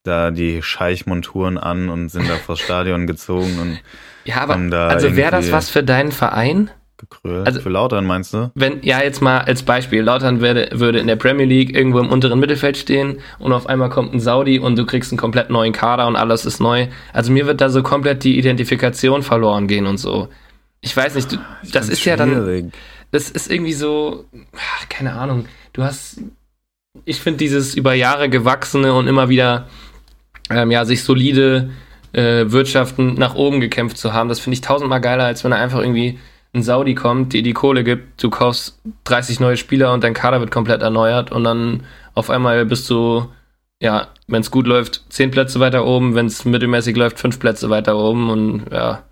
da 0.04 0.32
die 0.32 0.62
Scheichmonturen 0.62 1.58
an 1.58 1.90
und 1.90 2.10
sind 2.10 2.30
da 2.30 2.36
vors 2.36 2.60
Stadion 2.60 3.08
gezogen 3.08 3.58
und 3.60 3.80
ja, 4.26 4.38
aber 4.38 4.56
also 4.90 5.16
wäre 5.16 5.32
das 5.32 5.52
was 5.52 5.70
für 5.70 5.84
deinen 5.84 6.12
Verein? 6.12 6.70
Gekrölt. 7.10 7.46
Also, 7.46 7.60
für 7.60 7.70
Lautern 7.70 8.06
meinst 8.06 8.34
du? 8.34 8.52
Wenn, 8.56 8.82
ja, 8.82 9.02
jetzt 9.02 9.22
mal 9.22 9.40
als 9.40 9.64
Beispiel. 9.64 10.02
Lautern 10.02 10.42
würde, 10.42 10.70
würde 10.74 11.00
in 11.00 11.08
der 11.08 11.16
Premier 11.16 11.46
League 11.46 11.76
irgendwo 11.76 12.00
im 12.00 12.10
unteren 12.10 12.40
Mittelfeld 12.40 12.78
stehen 12.78 13.20
und 13.40 13.52
auf 13.52 13.68
einmal 13.68 13.90
kommt 13.90 14.14
ein 14.14 14.20
Saudi 14.20 14.60
und 14.60 14.78
du 14.78 14.86
kriegst 14.86 15.12
einen 15.12 15.20
komplett 15.20 15.50
neuen 15.50 15.74
Kader 15.74 16.08
und 16.08 16.16
alles 16.16 16.46
ist 16.46 16.60
neu. 16.60 16.88
Also 17.12 17.32
mir 17.32 17.46
wird 17.46 17.62
da 17.62 17.70
so 17.70 17.84
komplett 17.84 18.24
die 18.24 18.38
Identifikation 18.38 19.24
verloren 19.24 19.68
gehen 19.68 19.86
und 19.86 19.98
so. 19.98 20.30
Ich 20.82 20.96
weiß 20.96 21.16
nicht, 21.16 21.32
du, 21.32 21.38
das 21.72 21.90
ist 21.90 22.02
schwierig. 22.02 22.20
ja 22.20 22.26
dann. 22.26 22.72
Das 23.12 23.30
ist 23.30 23.52
irgendwie 23.52 23.74
so, 23.74 24.26
keine 24.90 25.14
Ahnung. 25.14 25.46
Du 25.72 25.84
hast, 25.84 26.20
ich 27.06 27.20
finde 27.20 27.38
dieses 27.38 27.76
über 27.76 27.94
Jahre 27.94 28.30
gewachsene 28.30 28.94
und 28.94 29.08
immer 29.08 29.30
wieder 29.30 29.68
ähm, 30.50 30.72
ja, 30.72 30.86
sich 30.86 31.04
solide 31.04 31.70
äh, 32.14 32.52
Wirtschaften 32.52 33.16
nach 33.16 33.36
oben 33.36 33.60
gekämpft 33.60 33.98
zu 33.98 34.14
haben. 34.14 34.30
Das 34.30 34.40
finde 34.40 34.56
ich 34.56 34.62
tausendmal 34.62 35.02
geiler, 35.02 35.26
als 35.26 35.44
wenn 35.44 35.52
er 35.52 35.60
einfach 35.60 35.80
irgendwie 35.80 36.20
ein 36.54 36.64
Saudi 36.64 36.94
kommt, 36.94 37.34
dir 37.34 37.42
die 37.42 37.54
Kohle 37.54 37.84
gibt, 37.84 38.24
du 38.24 38.30
kaufst 38.30 38.80
30 39.06 39.40
neue 39.40 39.58
Spieler 39.58 39.92
und 39.92 40.04
dein 40.04 40.14
Kader 40.14 40.40
wird 40.40 40.52
komplett 40.52 40.82
erneuert 40.82 41.32
und 41.32 41.44
dann 41.44 41.84
auf 42.14 42.30
einmal 42.30 42.66
bist 42.66 42.90
du, 42.90 43.28
ja, 43.82 44.08
wenn 44.28 44.42
es 44.42 44.52
gut 44.52 44.68
läuft, 44.68 45.04
10 45.10 45.32
Plätze 45.32 45.60
weiter 45.60 45.86
oben, 45.86 46.14
wenn 46.14 46.28
es 46.28 46.46
mittelmäßig 46.46 46.96
läuft, 46.96 47.20
5 47.20 47.40
Plätze 47.40 47.72
weiter 47.72 47.98
oben 47.98 48.30
und 48.30 48.66
ja, 48.72 49.04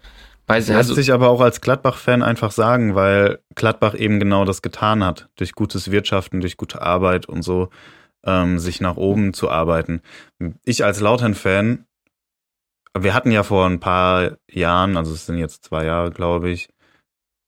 weiß 0.46 0.68
nicht. 0.68 0.78
Lässt 0.78 0.92
also, 0.92 0.94
sich 0.94 1.12
aber 1.12 1.30
auch 1.30 1.42
als 1.42 1.62
Gladbach-Fan 1.62 2.22
einfach 2.22 2.52
sagen, 2.52 2.94
weil 2.94 3.40
Gladbach 3.56 3.96
eben 3.96 4.20
genau 4.20 4.46
das 4.46 4.62
getan 4.62 5.04
hat, 5.04 5.30
durch 5.36 5.54
gutes 5.54 5.90
Wirtschaften, 5.90 6.42
durch 6.42 6.58
gute 6.58 6.84
Arbeit 6.84 7.26
und 7.26 7.42
so 7.42 7.70
ähm, 8.24 8.60
sich 8.60 8.82
nach 8.82 8.98
oben 8.98 9.34
zu 9.34 9.50
arbeiten. 9.50 10.02
Ich 10.64 10.86
als 10.86 11.00
Lautern-Fan, 11.00 11.86
wir 13.00 13.14
hatten 13.16 13.32
ja 13.32 13.42
vor 13.42 13.66
ein 13.66 13.80
paar 13.80 14.38
Jahren, 14.48 14.96
also 14.96 15.12
es 15.12 15.26
sind 15.26 15.40
jetzt 15.40 15.64
zwei 15.66 15.86
Jahre, 15.86 16.12
glaube 16.12 16.52
ich, 16.52 16.70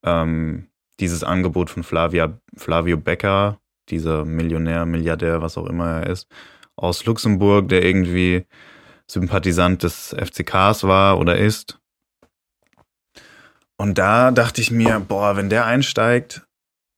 ähm, 0.04 0.68
dieses 1.00 1.24
Angebot 1.24 1.70
von 1.70 1.84
Flavia, 1.84 2.40
Flavio 2.56 2.98
Becker, 2.98 3.60
dieser 3.90 4.26
Millionär, 4.26 4.86
Milliardär, 4.86 5.42
was 5.42 5.58
auch 5.58 5.66
immer 5.66 6.02
er 6.02 6.08
ist, 6.08 6.28
aus 6.76 7.06
Luxemburg, 7.06 7.70
der 7.70 7.84
irgendwie 7.84 8.46
Sympathisant 9.08 9.84
des 9.84 10.16
FCKs 10.18 10.84
war 10.86 11.20
oder 11.20 11.38
ist. 11.38 11.80
Und 13.78 13.98
da 13.98 14.32
dachte 14.32 14.62
ich 14.62 14.72
mir, 14.72 15.00
boah, 15.00 15.36
wenn 15.36 15.50
der 15.50 15.66
einsteigt, 15.66 16.48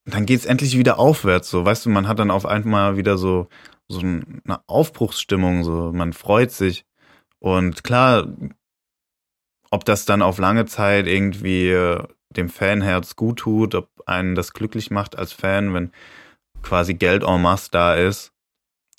dann 0.05 0.25
geht's 0.25 0.45
endlich 0.45 0.77
wieder 0.77 0.99
aufwärts. 0.99 1.49
So, 1.49 1.65
weißt 1.65 1.85
du, 1.85 1.89
man 1.89 2.07
hat 2.07 2.19
dann 2.19 2.31
auf 2.31 2.45
einmal 2.45 2.97
wieder 2.97 3.17
so, 3.17 3.47
so 3.87 4.01
eine 4.01 4.59
Aufbruchsstimmung, 4.67 5.63
so, 5.63 5.91
man 5.93 6.13
freut 6.13 6.51
sich. 6.51 6.85
Und 7.39 7.83
klar, 7.83 8.27
ob 9.71 9.85
das 9.85 10.05
dann 10.05 10.21
auf 10.21 10.37
lange 10.37 10.65
Zeit 10.65 11.07
irgendwie 11.07 11.69
äh, 11.69 12.03
dem 12.37 12.49
Fanherz 12.49 13.15
gut 13.15 13.39
tut, 13.39 13.75
ob 13.75 13.89
einen 14.05 14.35
das 14.35 14.53
glücklich 14.53 14.91
macht 14.91 15.17
als 15.17 15.31
Fan, 15.31 15.73
wenn 15.73 15.91
quasi 16.61 16.93
Geld 16.93 17.23
en 17.23 17.41
masse 17.41 17.69
da 17.71 17.95
ist 17.95 18.31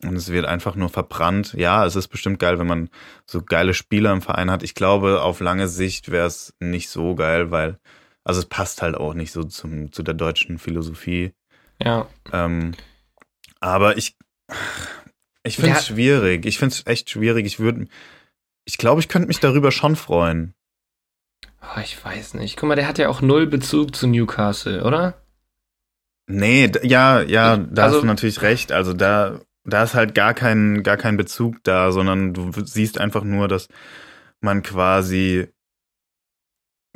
und 0.03 0.17
es 0.17 0.31
wird 0.31 0.47
einfach 0.47 0.75
nur 0.75 0.89
verbrannt. 0.89 1.55
Ja, 1.55 1.85
es 1.87 1.97
ist 1.97 2.09
bestimmt 2.09 2.39
geil, 2.39 2.59
wenn 2.59 2.67
man 2.67 2.91
so 3.27 3.43
geile 3.43 3.75
Spieler 3.75 4.13
im 4.13 4.23
Verein 4.23 4.51
hat. 4.51 4.63
Ich 4.63 4.75
glaube, 4.75 5.23
auf 5.23 5.41
lange 5.41 5.69
Sicht 5.69 6.11
wäre 6.11 6.27
es 6.27 6.55
nicht 6.61 6.91
so 6.91 7.15
geil, 7.15 7.51
weil 7.51 7.79
also 8.25 8.41
es 8.41 8.47
passt 8.47 8.83
halt 8.83 8.97
auch 8.97 9.15
nicht 9.15 9.31
so 9.31 9.45
zum, 9.45 9.93
zu 9.93 10.03
der 10.03 10.15
deutschen 10.15 10.59
Philosophie. 10.59 11.33
Ja. 11.81 12.09
Ähm, 12.33 12.75
aber 13.61 13.97
ich, 13.97 14.17
ich 15.45 15.57
finde 15.57 15.79
es 15.79 15.87
schwierig. 15.87 16.45
Ich 16.45 16.59
finde 16.59 16.75
es 16.75 16.87
echt 16.87 17.09
schwierig. 17.09 17.47
Ich 17.47 17.61
würde, 17.61 17.87
ich 18.65 18.79
glaube, 18.79 19.01
ich 19.01 19.09
könnte 19.09 19.29
mich 19.29 19.39
darüber 19.39 19.71
schon 19.71 19.95
freuen. 19.95 20.56
Oh, 21.63 21.81
ich 21.81 22.03
weiß 22.05 22.35
nicht. 22.35 22.57
Guck 22.57 22.69
mal, 22.69 22.77
der 22.77 22.89
hat 22.89 22.99
ja 22.99 23.09
auch 23.09 23.21
null 23.21 23.47
Bezug 23.47 23.95
zu 23.95 24.07
Newcastle, 24.07 24.85
oder? 24.85 25.15
Nee, 26.29 26.71
ja, 26.83 27.23
ja, 27.23 27.57
da 27.57 27.85
also, 27.85 27.97
hast 27.97 28.03
du 28.03 28.07
natürlich 28.07 28.43
recht. 28.43 28.73
Also 28.73 28.93
da 28.93 29.41
da 29.67 29.83
ist 29.83 29.95
halt 29.95 30.15
gar 30.15 30.33
kein, 30.33 30.83
gar 30.83 30.97
kein 30.97 31.17
Bezug 31.17 31.63
da, 31.65 31.91
sondern 31.91 32.33
du 32.33 32.51
siehst 32.65 32.99
einfach 32.99 33.25
nur, 33.25 33.49
dass 33.49 33.69
man 34.41 34.63
quasi, 34.63 35.49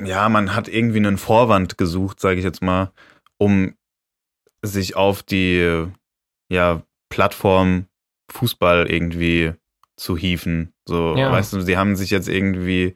ja, 0.01 0.29
man 0.29 0.55
hat 0.55 0.67
irgendwie 0.67 0.97
einen 0.97 1.17
Vorwand 1.17 1.77
gesucht, 1.77 2.19
sage 2.19 2.39
ich 2.39 2.45
jetzt 2.45 2.61
mal, 2.61 2.91
um 3.37 3.75
sich 4.61 4.95
auf 4.95 5.21
die, 5.21 5.85
ja, 6.49 6.81
Plattform 7.09 7.87
Fußball 8.31 8.89
irgendwie 8.89 9.53
zu 9.97 10.15
hieven. 10.15 10.73
So, 10.87 11.15
ja. 11.17 11.29
weißt 11.29 11.53
du, 11.53 11.61
sie 11.61 11.77
haben 11.77 11.97
sich 11.97 12.09
jetzt 12.09 12.29
irgendwie, 12.29 12.95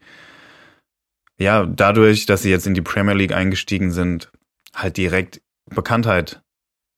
ja, 1.37 1.65
dadurch, 1.65 2.25
dass 2.25 2.41
sie 2.41 2.49
jetzt 2.49 2.67
in 2.67 2.73
die 2.73 2.81
Premier 2.81 3.13
League 3.13 3.33
eingestiegen 3.33 3.91
sind, 3.91 4.31
halt 4.73 4.97
direkt 4.97 5.41
Bekanntheit 5.69 6.41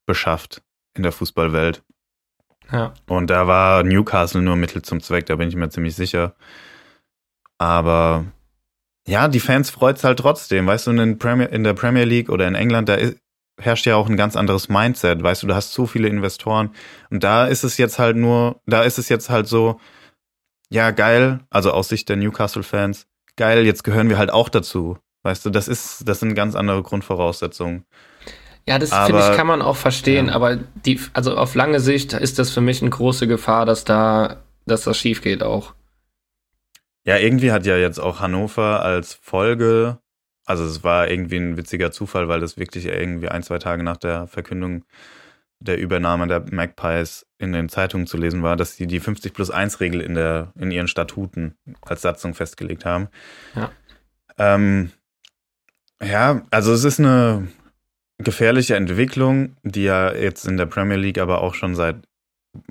beschafft 0.06 0.62
in 0.96 1.04
der 1.04 1.12
Fußballwelt. 1.12 1.84
Ja. 2.72 2.94
Und 3.08 3.30
da 3.30 3.48
war 3.48 3.84
Newcastle 3.84 4.42
nur 4.42 4.56
Mittel 4.56 4.82
zum 4.82 5.02
Zweck, 5.02 5.26
da 5.26 5.36
bin 5.36 5.50
ich 5.50 5.56
mir 5.56 5.70
ziemlich 5.70 5.96
sicher. 5.96 6.36
Aber 7.58 8.26
ja, 9.08 9.28
die 9.28 9.40
Fans 9.40 9.70
freut's 9.70 10.04
halt 10.04 10.20
trotzdem. 10.20 10.68
Weißt 10.68 10.88
du, 10.88 10.92
in, 10.92 11.18
Premier, 11.18 11.50
in 11.50 11.64
der 11.64 11.74
Premier 11.74 12.04
League 12.04 12.30
oder 12.30 12.48
in 12.48 12.56
England, 12.56 12.90
da 12.90 12.98
herrscht 13.60 13.86
ja 13.86 13.96
auch 13.96 14.10
ein 14.10 14.18
ganz 14.18 14.36
anderes 14.36 14.70
Mindset. 14.70 15.24
Weißt 15.24 15.44
du, 15.44 15.48
du 15.48 15.56
hast 15.56 15.74
so 15.74 15.86
viele 15.88 16.10
Investoren. 16.10 16.72
Und 17.10 17.24
da 17.24 17.48
ist 17.48 17.64
es 17.64 17.78
jetzt 17.78 18.00
halt 18.00 18.18
nur, 18.18 18.62
da 18.66 18.84
ist 18.84 18.98
es 19.00 19.10
jetzt 19.10 19.30
halt 19.30 19.48
so, 19.48 19.80
ja, 20.70 20.92
geil, 20.92 21.40
also 21.50 21.72
aus 21.72 21.88
Sicht 21.88 22.10
der 22.10 22.18
Newcastle-Fans, 22.18 23.08
geil, 23.38 23.66
jetzt 23.66 23.84
gehören 23.84 24.10
wir 24.10 24.18
halt 24.18 24.32
auch 24.32 24.50
dazu. 24.50 24.98
Weißt 25.24 25.46
du, 25.46 25.50
das 25.50 25.68
ist, 25.68 26.08
das 26.08 26.20
sind 26.20 26.36
ganz 26.36 26.56
andere 26.56 26.84
Grundvoraussetzungen. 26.84 27.86
Ja, 28.68 28.80
das 28.80 28.94
finde 28.94 29.22
ich, 29.22 29.38
kann 29.38 29.48
man 29.48 29.62
auch 29.62 29.78
verstehen, 29.78 30.28
ja. 30.28 30.34
aber 30.34 30.58
die, 30.58 31.00
also 31.14 31.38
auf 31.38 31.56
lange 31.56 31.80
Sicht 31.80 32.14
ist 32.14 32.38
das 32.38 32.52
für 32.52 32.60
mich 32.60 32.82
eine 32.82 32.90
große 32.90 33.26
Gefahr, 33.26 33.66
dass 33.66 33.86
da, 33.86 34.44
dass 34.66 34.84
das 34.84 34.98
schief 34.98 35.22
geht 35.22 35.42
auch. 35.42 35.74
Ja, 37.06 37.18
irgendwie 37.18 37.54
hat 37.54 37.66
ja 37.66 37.78
jetzt 37.78 38.00
auch 38.00 38.20
Hannover 38.20 38.84
als 38.84 39.14
Folge, 39.14 40.00
also 40.46 40.66
es 40.66 40.84
war 40.84 41.10
irgendwie 41.10 41.38
ein 41.38 41.58
witziger 41.58 41.92
Zufall, 41.92 42.28
weil 42.28 42.40
das 42.40 42.58
wirklich 42.58 42.86
irgendwie 42.86 43.30
ein, 43.30 43.44
zwei 43.44 43.60
Tage 43.60 43.84
nach 43.84 43.98
der 43.98 44.28
Verkündung 44.28 44.84
der 45.60 45.78
Übernahme 45.78 46.28
der 46.28 46.44
Magpies 46.52 47.27
in 47.40 47.54
den 47.54 47.70
Zeitungen 47.70 48.08
zu 48.08 48.18
lesen 48.18 48.44
war, 48.44 48.56
dass 48.56 48.76
sie 48.76 48.88
die 48.88 49.00
50 49.00 49.34
plus 49.34 49.52
1 49.52 49.80
Regel 49.80 50.02
in, 50.02 50.16
der, 50.16 50.54
in 50.60 50.72
ihren 50.72 50.88
Statuten 50.88 51.56
als 51.82 52.02
Satzung 52.02 52.34
festgelegt 52.34 52.86
haben. 52.86 53.10
Ja. 53.56 53.72
Ähm, 54.38 54.92
ja, 56.02 56.46
also 56.52 56.74
es 56.74 56.84
ist 56.84 57.00
eine 57.00 57.48
gefährliche 58.18 58.76
Entwicklung, 58.76 59.56
die 59.64 59.84
ja 59.84 60.14
jetzt 60.14 60.46
in 60.46 60.58
der 60.58 60.66
Premier 60.66 60.98
League 60.98 61.20
aber 61.20 61.42
auch 61.42 61.54
schon 61.54 61.76
seit 61.76 62.08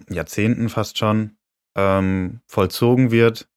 Jahrzehnten 0.09 0.69
fast 0.69 0.99
schon 0.99 1.37
ähm, 1.77 2.41
vollzogen 2.47 3.11
wird. 3.11 3.49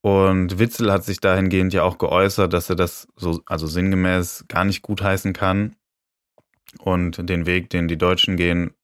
Und 0.00 0.58
Witzel 0.58 0.90
hat 0.90 1.04
sich 1.04 1.20
dahingehend 1.20 1.72
ja 1.72 1.84
auch 1.84 1.98
geäußert, 1.98 2.52
dass 2.52 2.68
er 2.68 2.74
das 2.74 3.06
so, 3.14 3.40
also 3.46 3.68
sinngemäß 3.68 4.46
gar 4.48 4.64
nicht 4.64 4.82
gutheißen 4.82 5.32
kann 5.32 5.76
und 6.80 7.28
den 7.28 7.46
Weg, 7.46 7.70
den 7.70 7.86
die 7.86 7.98
Deutschen 7.98 8.36
gehen, 8.36 8.74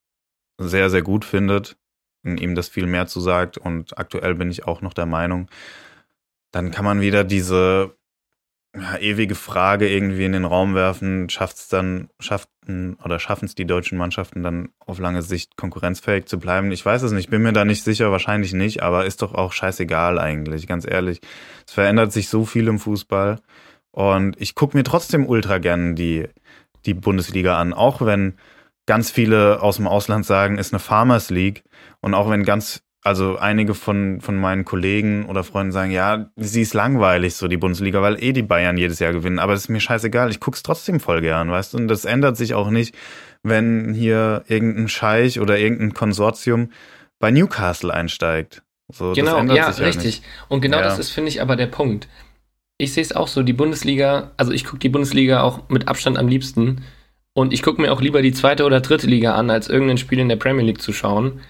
sehr, 0.59 0.89
sehr 0.89 1.01
gut 1.01 1.25
findet, 1.25 1.77
ihm 2.23 2.53
das 2.53 2.67
viel 2.67 2.85
mehr 2.85 3.07
zu 3.07 3.19
sagt. 3.19 3.57
Und 3.57 3.97
aktuell 3.97 4.35
bin 4.35 4.51
ich 4.51 4.65
auch 4.67 4.81
noch 4.81 4.93
der 4.93 5.05
Meinung, 5.05 5.49
dann 6.51 6.71
kann 6.71 6.85
man 6.85 7.01
wieder 7.01 7.23
diese 7.23 7.95
ja, 8.75 8.97
ewige 8.97 9.35
Frage 9.35 9.89
irgendwie 9.89 10.25
in 10.25 10.33
den 10.33 10.45
Raum 10.45 10.75
werfen, 10.75 11.29
schafft 11.29 11.57
es 11.57 11.67
dann, 11.69 12.09
schafften 12.19 12.95
oder 13.03 13.19
schaffen 13.19 13.45
es 13.45 13.55
die 13.55 13.65
deutschen 13.65 13.97
Mannschaften 13.97 14.43
dann 14.43 14.69
auf 14.79 14.99
lange 14.99 15.23
Sicht 15.23 15.57
konkurrenzfähig 15.57 16.25
zu 16.25 16.39
bleiben? 16.39 16.71
Ich 16.71 16.85
weiß 16.85 17.01
es 17.01 17.11
nicht, 17.11 17.29
bin 17.29 17.41
mir 17.41 17.53
da 17.53 17.65
nicht 17.65 17.83
sicher, 17.83 18.11
wahrscheinlich 18.11 18.53
nicht, 18.53 18.83
aber 18.83 19.05
ist 19.05 19.21
doch 19.21 19.33
auch 19.33 19.53
scheißegal 19.53 20.19
eigentlich, 20.19 20.67
ganz 20.67 20.85
ehrlich. 20.87 21.19
Es 21.67 21.73
verändert 21.73 22.11
sich 22.11 22.29
so 22.29 22.45
viel 22.45 22.67
im 22.67 22.79
Fußball 22.79 23.39
und 23.91 24.39
ich 24.39 24.53
gucke 24.53 24.77
mir 24.77 24.83
trotzdem 24.83 25.27
ultra 25.27 25.57
gern 25.57 25.95
die, 25.95 26.27
die 26.85 26.93
Bundesliga 26.93 27.57
an, 27.57 27.73
auch 27.73 28.01
wenn 28.01 28.35
ganz 28.89 29.11
viele 29.11 29.61
aus 29.61 29.75
dem 29.75 29.87
Ausland 29.87 30.25
sagen, 30.25 30.57
ist 30.57 30.73
eine 30.73 30.79
Farmers 30.79 31.29
League 31.29 31.63
und 32.01 32.15
auch 32.15 32.27
wenn 32.27 32.43
ganz 32.43 32.81
also 33.03 33.37
einige 33.37 33.75
von, 33.75 34.19
von 34.19 34.35
meinen 34.35 34.65
Kollegen 34.65 35.27
oder 35.27 35.43
Freunden 35.43 35.71
sagen, 35.71 35.91
ja, 35.91 36.31
sie 36.35 36.63
ist 36.63 36.73
langweilig, 36.73 37.35
so 37.35 37.47
die 37.47 37.57
Bundesliga, 37.57 38.01
weil 38.01 38.21
eh 38.21 38.33
die 38.33 38.41
Bayern 38.41 38.77
jedes 38.77 38.97
Jahr 38.97 39.13
gewinnen. 39.13 39.37
Aber 39.37 39.53
das 39.53 39.61
ist 39.61 39.69
mir 39.69 39.79
scheißegal, 39.79 40.31
ich 40.31 40.39
guck's 40.39 40.63
trotzdem 40.63 40.99
voll 40.99 41.21
gern, 41.21 41.51
weißt 41.51 41.73
du? 41.73 41.77
Und 41.77 41.87
das 41.87 42.03
ändert 42.03 42.35
sich 42.35 42.55
auch 42.55 42.71
nicht, 42.71 42.95
wenn 43.43 43.93
hier 43.93 44.43
irgendein 44.47 44.87
Scheich 44.87 45.39
oder 45.39 45.59
irgendein 45.59 45.93
Konsortium 45.93 46.71
bei 47.19 47.29
Newcastle 47.29 47.93
einsteigt. 47.93 48.63
So, 48.91 49.13
genau, 49.13 49.39
ja, 49.53 49.69
richtig. 49.69 50.23
Und 50.47 50.61
genau 50.61 50.77
ja. 50.77 50.83
das 50.83 50.97
ist, 50.97 51.11
finde 51.11 51.29
ich, 51.29 51.43
aber 51.43 51.55
der 51.55 51.67
Punkt. 51.67 52.07
Ich 52.79 52.93
sehe 52.93 53.03
es 53.03 53.15
auch 53.15 53.27
so, 53.27 53.43
die 53.43 53.53
Bundesliga, 53.53 54.31
also 54.35 54.51
ich 54.51 54.65
gucke 54.65 54.79
die 54.79 54.89
Bundesliga 54.89 55.43
auch 55.43 55.69
mit 55.69 55.87
Abstand 55.87 56.17
am 56.17 56.27
liebsten. 56.27 56.81
Und 57.33 57.53
ich 57.53 57.61
gucke 57.61 57.81
mir 57.81 57.91
auch 57.91 58.01
lieber 58.01 58.21
die 58.21 58.33
zweite 58.33 58.65
oder 58.65 58.81
dritte 58.81 59.07
Liga 59.07 59.35
an, 59.35 59.49
als 59.49 59.69
irgendein 59.69 59.97
Spiel 59.97 60.19
in 60.19 60.29
der 60.29 60.35
Premier 60.35 60.65
League 60.65 60.81
zu 60.81 60.93
schauen 60.93 61.41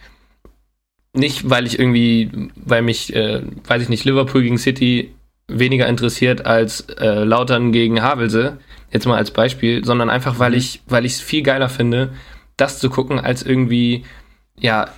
nicht, 1.13 1.49
weil 1.49 1.65
ich 1.65 1.79
irgendwie, 1.79 2.29
weil 2.55 2.81
mich, 2.81 3.15
äh, 3.15 3.41
weiß 3.67 3.81
ich 3.81 3.89
nicht, 3.89 4.05
Liverpool 4.05 4.43
gegen 4.43 4.57
City 4.57 5.13
weniger 5.47 5.87
interessiert 5.87 6.45
als 6.45 6.81
äh, 6.81 7.23
Lautern 7.23 7.71
gegen 7.71 8.01
Havelse, 8.01 8.59
jetzt 8.91 9.07
mal 9.07 9.17
als 9.17 9.31
Beispiel, 9.31 9.83
sondern 9.83 10.09
einfach, 10.09 10.37
weil 10.37 10.51
mhm. 10.51 10.57
ich, 10.57 10.81
weil 10.87 11.05
ich 11.05 11.13
es 11.13 11.21
viel 11.21 11.41
geiler 11.41 11.69
finde, 11.69 12.11
das 12.57 12.79
zu 12.79 12.89
gucken, 12.89 13.19
als 13.19 13.41
irgendwie, 13.41 14.03
ja, 14.59 14.89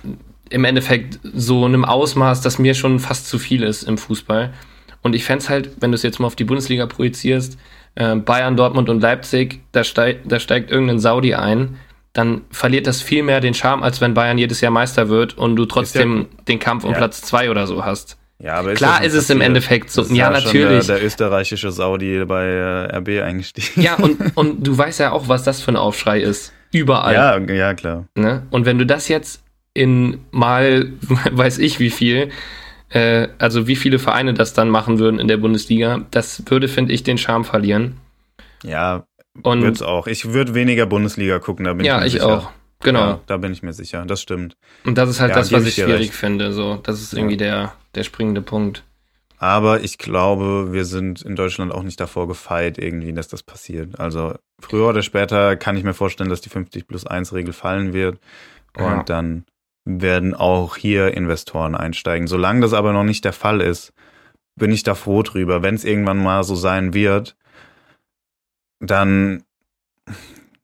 im 0.50 0.64
Endeffekt 0.64 1.18
so 1.22 1.64
einem 1.64 1.86
Ausmaß, 1.86 2.42
das 2.42 2.58
mir 2.58 2.74
schon 2.74 2.98
fast 3.00 3.26
zu 3.28 3.38
viel 3.38 3.62
ist 3.62 3.84
im 3.84 3.96
Fußball. 3.96 4.52
Und 5.00 5.14
ich 5.14 5.24
fände 5.24 5.42
es 5.42 5.48
halt, 5.48 5.70
wenn 5.80 5.90
du 5.90 5.94
es 5.94 6.02
jetzt 6.02 6.20
mal 6.20 6.26
auf 6.26 6.36
die 6.36 6.44
Bundesliga 6.44 6.84
projizierst, 6.86 7.56
äh, 7.94 8.16
Bayern, 8.16 8.56
Dortmund 8.56 8.88
und 8.88 9.00
Leipzig, 9.00 9.60
da, 9.72 9.84
steig, 9.84 10.20
da 10.24 10.40
steigt 10.40 10.70
irgendein 10.70 10.98
Saudi 10.98 11.34
ein, 11.34 11.78
dann 12.12 12.42
verliert 12.50 12.86
das 12.86 13.00
viel 13.00 13.22
mehr 13.22 13.40
den 13.40 13.54
Charme, 13.54 13.82
als 13.82 14.00
wenn 14.00 14.14
Bayern 14.14 14.38
jedes 14.38 14.60
Jahr 14.60 14.72
Meister 14.72 15.08
wird 15.08 15.36
und 15.38 15.56
du 15.56 15.64
trotzdem 15.64 16.18
ja, 16.30 16.44
den 16.44 16.58
Kampf 16.58 16.84
um 16.84 16.92
ja. 16.92 16.98
Platz 16.98 17.22
zwei 17.22 17.50
oder 17.50 17.66
so 17.66 17.84
hast. 17.84 18.18
Ja, 18.38 18.54
aber 18.54 18.72
ist 18.72 18.78
Klar 18.78 19.04
ist 19.04 19.14
es 19.14 19.30
im 19.30 19.40
Endeffekt 19.40 19.90
so. 19.90 20.02
Ja, 20.02 20.28
natürlich. 20.28 20.86
Der, 20.86 20.96
der, 20.96 21.06
österreichische 21.06 21.70
Saudi 21.70 22.24
bei 22.24 22.44
äh, 22.44 22.96
RB 22.96 23.22
eingestiegen. 23.22 23.80
Ja, 23.80 23.94
und, 23.94 24.18
und 24.36 24.66
du 24.66 24.76
weißt 24.76 25.00
ja 25.00 25.12
auch, 25.12 25.28
was 25.28 25.44
das 25.44 25.60
für 25.60 25.70
ein 25.70 25.76
Aufschrei 25.76 26.20
ist. 26.20 26.52
Überall. 26.72 27.14
Ja, 27.14 27.38
ja, 27.38 27.74
klar. 27.74 28.08
Ne? 28.16 28.46
Und 28.50 28.66
wenn 28.66 28.78
du 28.78 28.86
das 28.86 29.08
jetzt 29.08 29.44
in 29.74 30.20
mal, 30.32 30.92
weiß 31.30 31.58
ich 31.58 31.78
wie 31.78 31.90
viel, 31.90 32.30
äh, 32.92 33.28
also 33.38 33.66
wie 33.66 33.76
viele 33.76 33.98
Vereine 33.98 34.34
das 34.34 34.52
dann 34.54 34.68
machen 34.68 34.98
würden 34.98 35.18
in 35.18 35.28
der 35.28 35.38
Bundesliga, 35.38 36.04
das 36.10 36.42
würde, 36.46 36.68
finde 36.68 36.92
ich, 36.92 37.02
den 37.02 37.18
Charme 37.18 37.44
verlieren. 37.44 37.96
Ja, 38.62 39.04
und 39.42 39.62
Wird's 39.62 39.82
auch. 39.82 40.06
Ich 40.06 40.32
würde 40.32 40.54
weniger 40.54 40.86
Bundesliga 40.86 41.38
gucken, 41.38 41.64
da 41.64 41.72
bin 41.72 41.86
ja, 41.86 41.98
ich 41.98 42.02
mir 42.04 42.10
sicher. 42.10 42.28
Ja, 42.28 42.36
ich 42.38 42.44
auch. 42.44 42.50
Genau. 42.80 43.00
Ja, 43.00 43.20
da 43.26 43.36
bin 43.36 43.52
ich 43.52 43.62
mir 43.62 43.72
sicher, 43.72 44.04
das 44.06 44.20
stimmt. 44.20 44.56
Und 44.84 44.98
das 44.98 45.08
ist 45.08 45.20
halt 45.20 45.30
ja, 45.30 45.36
das, 45.36 45.52
was 45.52 45.64
ich 45.66 45.74
schwierig 45.74 46.00
recht. 46.08 46.14
finde. 46.14 46.52
So, 46.52 46.80
das 46.82 47.00
ist 47.00 47.14
irgendwie 47.14 47.36
der, 47.36 47.72
der 47.94 48.02
springende 48.02 48.42
Punkt. 48.42 48.82
Aber 49.38 49.82
ich 49.82 49.98
glaube, 49.98 50.72
wir 50.72 50.84
sind 50.84 51.22
in 51.22 51.34
Deutschland 51.34 51.72
auch 51.72 51.82
nicht 51.82 51.98
davor 51.98 52.28
gefeit, 52.28 52.78
irgendwie, 52.78 53.12
dass 53.12 53.28
das 53.28 53.42
passiert. 53.42 53.98
Also 53.98 54.34
früher 54.60 54.88
oder 54.88 55.02
später 55.02 55.56
kann 55.56 55.76
ich 55.76 55.84
mir 55.84 55.94
vorstellen, 55.94 56.30
dass 56.30 56.40
die 56.40 56.48
50 56.48 56.86
plus 56.86 57.06
1 57.06 57.32
Regel 57.32 57.52
fallen 57.52 57.92
wird. 57.92 58.18
Und 58.76 59.08
dann 59.08 59.44
werden 59.84 60.34
auch 60.34 60.76
hier 60.76 61.14
Investoren 61.14 61.74
einsteigen. 61.74 62.26
Solange 62.26 62.60
das 62.60 62.72
aber 62.72 62.92
noch 62.92 63.04
nicht 63.04 63.24
der 63.24 63.32
Fall 63.32 63.60
ist, 63.60 63.92
bin 64.56 64.70
ich 64.70 64.82
da 64.82 64.94
froh 64.94 65.22
drüber. 65.22 65.62
Wenn 65.62 65.74
es 65.74 65.84
irgendwann 65.84 66.22
mal 66.22 66.44
so 66.44 66.54
sein 66.54 66.94
wird, 66.94 67.36
dann 68.80 69.44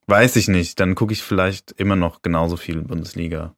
weiß 0.07 0.37
ich 0.37 0.49
nicht, 0.49 0.81
dann 0.81 0.95
gucke 0.95 1.13
ich 1.13 1.23
vielleicht 1.23 1.73
immer 1.73 1.97
noch 1.97 2.23
genauso 2.23 2.57
viel 2.57 2.83
Bundesliga. 2.83 3.55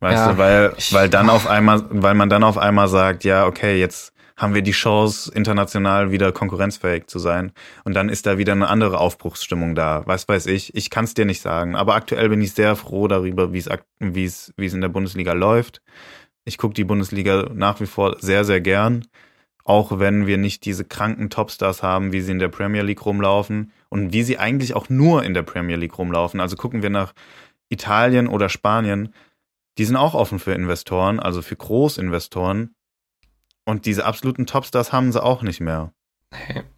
Weißt 0.00 0.26
ja, 0.26 0.32
du, 0.32 0.38
weil, 0.38 0.74
weil 0.90 1.08
dann 1.08 1.30
auf 1.30 1.46
einmal, 1.46 1.84
weil 1.90 2.14
man 2.14 2.28
dann 2.28 2.44
auf 2.44 2.58
einmal 2.58 2.88
sagt, 2.88 3.24
ja, 3.24 3.46
okay, 3.46 3.78
jetzt 3.78 4.12
haben 4.36 4.54
wir 4.54 4.62
die 4.62 4.72
Chance, 4.72 5.32
international 5.34 6.10
wieder 6.10 6.30
konkurrenzfähig 6.32 7.06
zu 7.06 7.18
sein. 7.18 7.52
Und 7.84 7.94
dann 7.94 8.08
ist 8.08 8.26
da 8.26 8.38
wieder 8.38 8.52
eine 8.52 8.68
andere 8.68 8.98
Aufbruchsstimmung 8.98 9.74
da. 9.74 10.02
Was 10.06 10.28
weiß 10.28 10.46
ich. 10.46 10.74
Ich 10.74 10.90
kann 10.90 11.04
es 11.04 11.14
dir 11.14 11.24
nicht 11.24 11.40
sagen. 11.40 11.74
Aber 11.74 11.94
aktuell 11.94 12.28
bin 12.28 12.42
ich 12.42 12.52
sehr 12.52 12.76
froh 12.76 13.08
darüber, 13.08 13.52
wie 13.52 13.58
es, 14.24 14.52
in 14.58 14.80
der 14.80 14.88
Bundesliga 14.88 15.32
läuft. 15.32 15.80
Ich 16.44 16.58
gucke 16.58 16.74
die 16.74 16.84
Bundesliga 16.84 17.48
nach 17.54 17.80
wie 17.80 17.86
vor 17.86 18.16
sehr, 18.20 18.44
sehr 18.44 18.60
gern 18.60 19.06
auch 19.66 19.98
wenn 19.98 20.28
wir 20.28 20.38
nicht 20.38 20.64
diese 20.64 20.84
kranken 20.84 21.28
Topstars 21.28 21.82
haben, 21.82 22.12
wie 22.12 22.20
sie 22.20 22.30
in 22.30 22.38
der 22.38 22.48
Premier 22.48 22.82
League 22.82 23.04
rumlaufen 23.04 23.72
und 23.88 24.12
wie 24.12 24.22
sie 24.22 24.38
eigentlich 24.38 24.74
auch 24.74 24.88
nur 24.88 25.24
in 25.24 25.34
der 25.34 25.42
Premier 25.42 25.74
League 25.74 25.98
rumlaufen. 25.98 26.38
Also 26.38 26.54
gucken 26.54 26.84
wir 26.84 26.90
nach 26.90 27.14
Italien 27.68 28.28
oder 28.28 28.48
Spanien, 28.48 29.12
die 29.76 29.84
sind 29.84 29.96
auch 29.96 30.14
offen 30.14 30.38
für 30.38 30.52
Investoren, 30.52 31.18
also 31.18 31.42
für 31.42 31.56
Großinvestoren. 31.56 32.75
Und 33.66 33.84
diese 33.84 34.06
absoluten 34.06 34.46
Topstars 34.46 34.92
haben 34.92 35.12
sie 35.12 35.22
auch 35.22 35.42
nicht 35.42 35.60
mehr. 35.60 35.92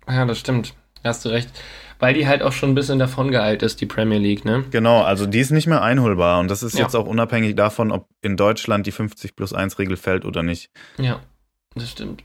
Ja, 0.08 0.24
das 0.24 0.38
stimmt. 0.38 0.74
Hast 1.04 1.24
du 1.24 1.28
recht. 1.28 1.48
Weil 2.00 2.14
die 2.14 2.26
halt 2.26 2.42
auch 2.42 2.52
schon 2.52 2.70
ein 2.70 2.74
bisschen 2.74 2.98
davon 2.98 3.30
geeilt 3.30 3.62
ist, 3.62 3.80
die 3.80 3.86
Premier 3.86 4.18
League, 4.18 4.44
ne? 4.44 4.64
Genau, 4.70 5.02
also 5.02 5.26
die 5.26 5.38
ist 5.40 5.50
nicht 5.50 5.66
mehr 5.66 5.82
einholbar 5.82 6.40
und 6.40 6.48
das 6.48 6.62
ist 6.62 6.74
Ja. 6.76 6.84
jetzt 6.84 6.94
auch 6.96 7.06
unabhängig 7.06 7.54
davon, 7.56 7.90
ob 7.92 8.08
in 8.22 8.36
Deutschland 8.36 8.86
die 8.86 8.92
50 8.92 9.36
plus 9.36 9.52
1 9.52 9.78
Regel 9.78 9.96
fällt 9.96 10.24
oder 10.24 10.42
nicht. 10.42 10.70
Ja, 10.98 11.20
das 11.74 11.90
stimmt. 11.90 12.24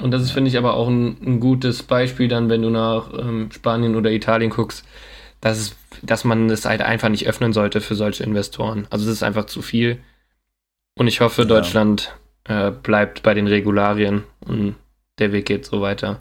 Und 0.00 0.10
das 0.10 0.22
ist, 0.22 0.32
finde 0.32 0.48
ich, 0.50 0.58
aber 0.58 0.74
auch 0.74 0.88
ein, 0.88 1.16
ein 1.24 1.40
gutes 1.40 1.82
Beispiel 1.82 2.28
dann, 2.28 2.48
wenn 2.48 2.62
du 2.62 2.70
nach 2.70 3.12
ähm, 3.18 3.50
Spanien 3.52 3.94
oder 3.96 4.10
Italien 4.10 4.50
guckst, 4.50 4.84
dass, 5.40 5.58
es, 5.58 5.76
dass 6.02 6.24
man 6.24 6.50
es 6.50 6.64
halt 6.64 6.82
einfach 6.82 7.08
nicht 7.08 7.26
öffnen 7.26 7.52
sollte 7.52 7.80
für 7.80 7.94
solche 7.94 8.24
Investoren. 8.24 8.86
Also 8.90 9.06
das 9.06 9.14
ist 9.14 9.22
einfach 9.22 9.46
zu 9.46 9.62
viel. 9.62 10.00
Und 10.96 11.06
ich 11.06 11.20
hoffe, 11.20 11.42
Ja. 11.42 11.46
Äh, 12.46 12.70
bleibt 12.70 13.22
bei 13.22 13.34
den 13.34 13.46
Regularien 13.46 14.24
und 14.46 14.76
der 15.18 15.32
Weg 15.32 15.46
geht 15.46 15.64
so 15.64 15.80
weiter. 15.80 16.20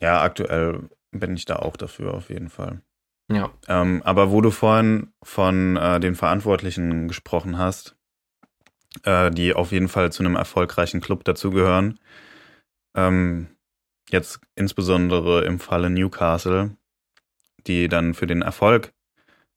Ja, 0.00 0.22
aktuell 0.22 0.88
bin 1.10 1.36
ich 1.36 1.44
da 1.44 1.56
auch 1.56 1.76
dafür 1.76 2.14
auf 2.14 2.28
jeden 2.28 2.50
Fall. 2.50 2.82
Ja. 3.32 3.50
Ähm, 3.68 4.02
aber 4.04 4.30
wo 4.30 4.40
du 4.40 4.50
vorhin 4.50 5.12
von 5.22 5.76
äh, 5.76 6.00
den 6.00 6.14
Verantwortlichen 6.14 7.08
gesprochen 7.08 7.56
hast, 7.56 7.96
äh, 9.04 9.30
die 9.30 9.54
auf 9.54 9.72
jeden 9.72 9.88
Fall 9.88 10.12
zu 10.12 10.22
einem 10.22 10.36
erfolgreichen 10.36 11.00
Club 11.00 11.24
dazugehören, 11.24 11.98
ähm, 12.94 13.48
jetzt 14.10 14.40
insbesondere 14.54 15.44
im 15.44 15.58
Falle 15.58 15.88
Newcastle, 15.88 16.76
die 17.66 17.88
dann 17.88 18.12
für 18.12 18.26
den 18.26 18.42
Erfolg 18.42 18.92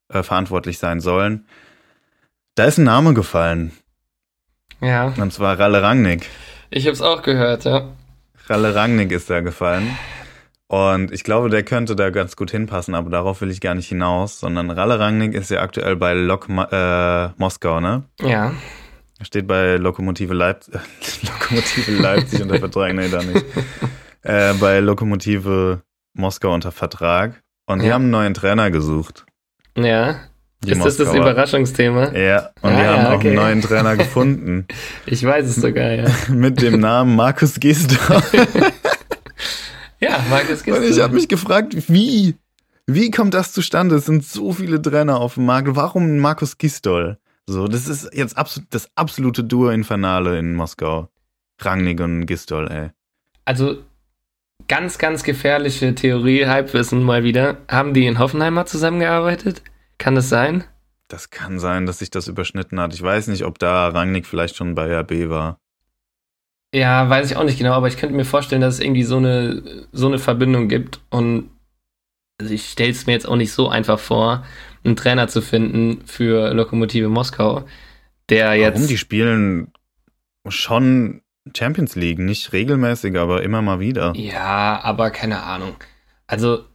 äh, 0.07 0.23
verantwortlich 0.23 0.77
sein 0.77 1.01
sollen, 1.01 1.45
da 2.55 2.63
ist 2.63 2.77
ein 2.77 2.85
Name 2.85 3.13
gefallen, 3.13 3.71
Ja, 4.81 5.13
und 5.17 5.33
zwar 5.33 5.57
Ralle 5.59 5.81
Rangnick. 5.81 6.29
ich 6.69 6.85
habe 6.85 6.93
es 6.93 7.01
auch 7.01 7.21
gehört, 7.23 7.65
ja. 7.65 7.89
Ralle 8.47 8.75
Rangnick 8.75 9.11
ist 9.11 9.29
da 9.29 9.41
gefallen. 9.41 9.97
Und 10.67 11.11
ich 11.11 11.23
glaube, 11.23 11.49
der 11.49 11.63
könnte 11.63 11.95
da 11.95 12.09
ganz 12.09 12.35
gut 12.35 12.51
hinpassen, 12.51 12.93
aber 12.93 13.09
darauf 13.09 13.39
will 13.41 13.49
ich 13.51 13.61
gar 13.61 13.73
nicht 13.73 13.87
hinaus, 13.87 14.39
sondern 14.39 14.69
Ralle 14.69 14.99
Rangnick 14.99 15.33
ist 15.33 15.49
ja 15.49 15.61
aktuell 15.61 15.95
bei 15.95 16.13
Lok 16.13 16.47
äh, 16.49 17.29
Moskau, 17.37 17.79
ne? 17.79 18.03
Ja, 18.21 18.51
Er 19.19 19.25
steht 19.25 19.47
bei 19.47 19.77
Lokomotive, 19.77 20.33
Leip 20.33 20.65
Lokomotive 21.23 21.91
Leipzig 22.01 22.41
unter 22.41 22.59
Vertrag, 22.59 22.93
nee, 22.93 23.09
da 23.09 23.23
nicht. 23.23 23.45
Äh, 24.23 24.55
bei 24.55 24.79
Lokomotive 24.79 25.83
Moskau 26.13 26.53
unter 26.53 26.73
Vertrag. 26.73 27.41
Und 27.65 27.81
die 27.81 27.87
Ja. 27.87 27.93
haben 27.93 28.03
einen 28.03 28.11
neuen 28.11 28.33
Trainer 28.33 28.71
gesucht. 28.71 29.25
ja. 29.77 30.19
Ist 30.65 30.83
das 30.83 30.97
das. 30.97 31.13
Überraschungsthema? 31.13 32.11
Ja, 32.17 32.49
und 32.61 32.71
Ah, 32.71 32.83
ja, 32.83 32.97
haben 32.97 33.05
auch 33.07 33.17
okay. 33.17 33.27
einen 33.27 33.35
neuen 33.35 33.61
Trainer 33.61 33.95
gefunden. 33.97 34.65
Ich 35.05 35.23
weiß 35.23 35.45
es 35.47 35.55
sogar, 35.57 35.91
ja. 35.91 36.05
mit 36.29 36.61
dem 36.61 36.79
Namen 36.79 37.15
Markus 37.15 37.59
Gisdol. 37.59 38.21
Ja, 39.99 40.23
Markus 40.29 40.61
Und 40.61 40.83
ich 40.83 40.99
habe 40.99 41.15
mich 41.15 41.27
gefragt, 41.27 41.89
wie? 41.89 42.35
Wie 42.85 43.09
kommt 43.11 43.33
das 43.33 43.51
zustande? 43.51 43.95
Es 43.95 44.05
sind 44.05 44.23
so 44.23 44.53
viele 44.53 44.79
Trainer 44.81 45.19
auf 45.19 45.33
dem 45.33 45.45
Markt. 45.45 45.69
Warum 45.75 46.19
Markus 46.19 46.57
Gisdol? 46.57 47.17
So, 47.47 47.67
das 47.67 47.87
ist 47.87 48.09
jetzt 48.13 48.37
abso 48.37 48.61
das 48.69 48.89
absolute 48.95 49.43
Duo 49.43 49.69
Infernale 49.69 50.37
in 50.37 50.53
Moskau. 50.55 51.09
Rangnick 51.59 51.99
und 51.99 52.27
Gisdol, 52.27 52.67
ey. 52.71 52.89
Also 53.45 53.77
ganz, 54.67 54.99
ganz 54.99 55.23
gefährliche 55.23 55.95
Theorie, 55.95 56.45
Halbwissen 56.45 57.01
mal 57.03 57.23
wieder. 57.23 57.57
Haben 57.67 57.93
die 57.95 58.05
in 58.05 58.19
Hoffenheim 58.19 58.53
mal 58.53 58.67
zusammengearbeitet? 58.67 59.63
Kann 59.97 60.15
das 60.15 60.29
sein? 60.29 60.63
Das 61.07 61.29
kann 61.29 61.59
sein, 61.59 61.85
dass 61.85 61.99
sich 61.99 62.09
das 62.09 62.27
überschnitten 62.27 62.79
hat. 62.79 62.93
Ich 62.93 63.01
weiß 63.01 63.27
nicht, 63.27 63.45
ob 63.45 63.59
da 63.59 63.87
Rangnick 63.87 64.25
vielleicht 64.25 64.55
schon 64.55 64.75
bei 64.75 64.93
RB 64.99 65.29
war. 65.29 65.57
Ja, 66.73 67.09
weiß 67.09 67.31
ich 67.31 67.37
auch 67.37 67.45
nicht 67.45 67.57
genau, 67.57 67.73
aber 67.73 67.87
ich 67.87 67.97
könnte 67.97 68.15
mir 68.15 68.25
vorstellen, 68.25 68.61
dass 68.61 68.75
es 68.75 68.79
irgendwie 68.81 69.03
so 69.03 69.17
eine, 69.17 69.87
so 69.93 70.07
eine 70.07 70.19
Verbindung 70.19 70.67
gibt. 70.67 70.99
Und 71.09 71.49
also 72.39 72.53
ich 72.53 72.69
stelle 72.69 72.91
es 72.91 73.05
mir 73.05 73.13
jetzt 73.13 73.27
auch 73.27 73.37
nicht 73.37 73.53
so 73.53 73.69
einfach 73.69 73.99
vor, 73.99 74.45
einen 74.83 74.95
Trainer 74.95 75.27
zu 75.27 75.41
finden 75.41 76.01
für 76.05 76.53
Lokomotive 76.53 77.09
Moskau, 77.09 77.65
der 78.29 78.53
jetzt. 78.55 78.75
Warum? 78.75 78.87
Die 78.87 78.97
spielen 78.97 79.71
schon 80.47 81.21
Champions 81.55 81.95
League, 81.95 82.19
nicht 82.19 82.53
regelmäßig, 82.53 83.17
aber 83.17 83.43
immer 83.43 83.61
mal 83.61 83.79
wieder. 83.79 84.13
Ja, 84.15 84.79
aber 84.83 85.09
keine 85.11 85.43
Ahnung. 85.43 85.75
Also, 86.27 86.65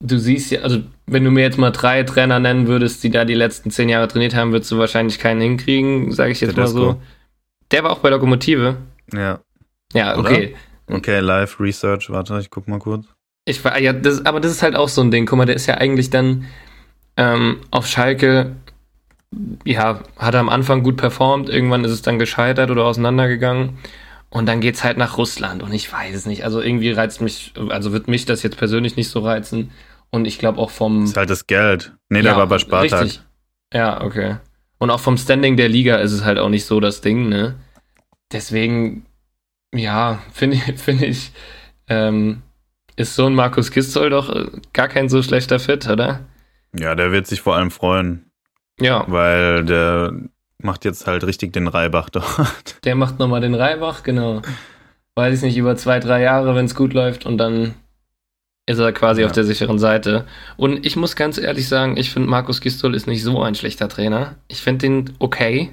du 0.00 0.18
siehst 0.18 0.50
ja, 0.50 0.60
also, 0.60 0.80
wenn 1.06 1.24
du 1.24 1.30
mir 1.30 1.42
jetzt 1.42 1.58
mal 1.58 1.70
drei 1.70 2.02
Trainer 2.02 2.38
nennen 2.40 2.66
würdest, 2.66 3.04
die 3.04 3.10
da 3.10 3.24
die 3.24 3.34
letzten 3.34 3.70
zehn 3.70 3.88
Jahre 3.88 4.08
trainiert 4.08 4.34
haben, 4.34 4.52
würdest 4.52 4.70
du 4.70 4.78
wahrscheinlich 4.78 5.18
keinen 5.18 5.40
hinkriegen, 5.40 6.12
sage 6.12 6.32
ich 6.32 6.40
jetzt 6.40 6.56
mal 6.56 6.64
Tedesco. 6.64 6.92
so. 6.92 7.02
Der 7.70 7.84
war 7.84 7.92
auch 7.92 7.98
bei 7.98 8.10
Lokomotive. 8.10 8.76
Ja. 9.12 9.40
Ja, 9.92 10.16
Oder? 10.16 10.30
okay. 10.30 10.56
Okay, 10.86 11.20
Live 11.20 11.60
Research, 11.60 12.10
warte, 12.10 12.38
ich 12.40 12.50
guck 12.50 12.66
mal 12.66 12.80
kurz. 12.80 13.06
Ich 13.44 13.64
war, 13.64 13.78
ja, 13.80 13.92
das, 13.92 14.26
aber 14.26 14.40
das 14.40 14.52
ist 14.52 14.62
halt 14.62 14.74
auch 14.74 14.88
so 14.88 15.00
ein 15.02 15.10
Ding. 15.10 15.26
Guck 15.26 15.38
mal, 15.38 15.46
der 15.46 15.56
ist 15.56 15.66
ja 15.66 15.76
eigentlich 15.76 16.10
dann 16.10 16.46
ähm, 17.16 17.60
auf 17.70 17.86
Schalke, 17.86 18.56
ja, 19.64 20.00
hat 20.16 20.34
er 20.34 20.40
am 20.40 20.48
Anfang 20.48 20.82
gut 20.82 20.96
performt, 20.96 21.48
irgendwann 21.48 21.84
ist 21.84 21.92
es 21.92 22.02
dann 22.02 22.18
gescheitert 22.18 22.70
oder 22.70 22.84
auseinandergegangen. 22.84 23.78
Und 24.30 24.46
dann 24.46 24.60
geht's 24.60 24.84
halt 24.84 24.96
nach 24.96 25.18
Russland 25.18 25.62
und 25.62 25.72
ich 25.72 25.92
weiß 25.92 26.14
es 26.14 26.26
nicht. 26.26 26.44
Also 26.44 26.60
irgendwie 26.60 26.92
reizt 26.92 27.20
mich, 27.20 27.52
also 27.68 27.92
wird 27.92 28.06
mich 28.06 28.26
das 28.26 28.44
jetzt 28.44 28.56
persönlich 28.56 28.96
nicht 28.96 29.08
so 29.10 29.20
reizen. 29.20 29.72
Und 30.10 30.24
ich 30.26 30.38
glaube 30.38 30.58
auch 30.58 30.70
vom. 30.70 31.04
Ist 31.04 31.16
halt 31.16 31.30
das 31.30 31.46
Geld. 31.46 31.94
Nee, 32.08 32.22
der 32.22 32.32
Ja, 32.32 32.38
war 32.38 32.46
bei 32.46 32.58
Spartak. 32.58 33.02
Richtig. 33.02 33.22
Ja, 33.72 34.02
okay. 34.02 34.36
Und 34.78 34.90
auch 34.90 35.00
vom 35.00 35.16
Standing 35.16 35.56
der 35.56 35.68
Liga 35.68 35.96
ist 35.96 36.12
es 36.12 36.24
halt 36.24 36.38
auch 36.38 36.48
nicht 36.48 36.64
so 36.64 36.80
das 36.80 37.00
Ding, 37.00 37.28
ne? 37.28 37.54
Deswegen, 38.32 39.06
ja, 39.74 40.20
finde 40.32 40.56
ich, 40.56 40.80
finde 40.80 41.06
ich, 41.06 41.32
ähm, 41.88 42.42
ist 42.96 43.14
so 43.14 43.26
ein 43.26 43.34
Markus 43.34 43.70
Gistol 43.70 44.10
doch 44.10 44.34
äh, 44.34 44.46
gar 44.72 44.88
kein 44.88 45.08
so 45.08 45.22
schlechter 45.22 45.58
Fit, 45.58 45.88
oder? 45.88 46.20
Ja, 46.76 46.94
der 46.94 47.12
wird 47.12 47.26
sich 47.26 47.40
vor 47.40 47.56
allem 47.56 47.70
freuen, 47.70 48.30
Ja, 48.80 49.04
weil 49.08 49.64
der 49.64 50.12
macht 50.58 50.84
jetzt 50.84 51.06
halt 51.06 51.24
richtig 51.24 51.52
den 51.52 51.66
Reibach 51.68 52.08
dort. 52.10 52.84
der 52.84 52.94
macht 52.94 53.18
nochmal 53.18 53.40
den 53.40 53.54
Reibach, 53.54 54.02
genau. 54.02 54.42
Weiß 55.16 55.36
ich 55.38 55.42
nicht, 55.42 55.56
über 55.56 55.76
zwei, 55.76 55.98
drei 56.00 56.22
Jahre, 56.22 56.54
wenn 56.54 56.66
es 56.66 56.74
gut 56.74 56.92
läuft 56.92 57.26
und 57.26 57.38
dann 57.38 57.74
ist 58.70 58.78
er 58.78 58.92
quasi 58.92 59.20
Ja. 59.22 59.26
auf 59.26 59.32
der 59.32 59.44
sicheren 59.44 59.78
Seite. 59.78 60.26
Und 60.56 60.84
ich 60.86 60.96
muss 60.96 61.16
ganz 61.16 61.38
ehrlich 61.38 61.68
sagen, 61.68 61.96
ich 61.96 62.10
finde 62.10 62.28
Markus 62.28 62.60
Gistol 62.60 62.94
ist 62.94 63.06
nicht 63.06 63.22
so 63.22 63.42
ein 63.42 63.54
schlechter 63.54 63.88
Trainer. 63.88 64.36
Ich 64.48 64.62
finde 64.62 64.78
den 64.86 65.12
okay. 65.18 65.70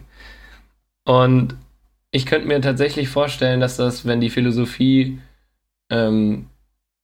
Und 1.06 1.56
ich 2.12 2.26
könnte 2.26 2.48
mir 2.48 2.60
tatsächlich 2.62 3.10
vorstellen, 3.10 3.60
dass 3.60 3.78
das, 3.78 4.06
wenn 4.06 4.22
die 4.22 4.30
Philosophie, 4.30 5.20
ähm, 5.90 6.48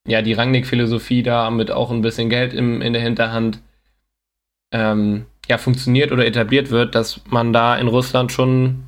ja, 0.07 0.21
die 0.21 0.33
Rangnick-Philosophie 0.33 1.23
da 1.23 1.49
mit 1.49 1.71
auch 1.71 1.91
ein 1.91 2.01
bisschen 2.01 2.29
Geld 2.29 2.53
im, 2.53 2.81
in 2.81 2.93
der 2.93 3.01
Hinterhand, 3.01 3.59
ähm, 4.73 5.25
ja, 5.49 5.57
funktioniert 5.57 6.11
oder 6.11 6.25
etabliert 6.25 6.71
wird, 6.71 6.95
dass 6.95 7.21
man 7.29 7.53
da 7.53 7.75
in 7.77 7.87
Russland 7.87 8.31
schon 8.31 8.83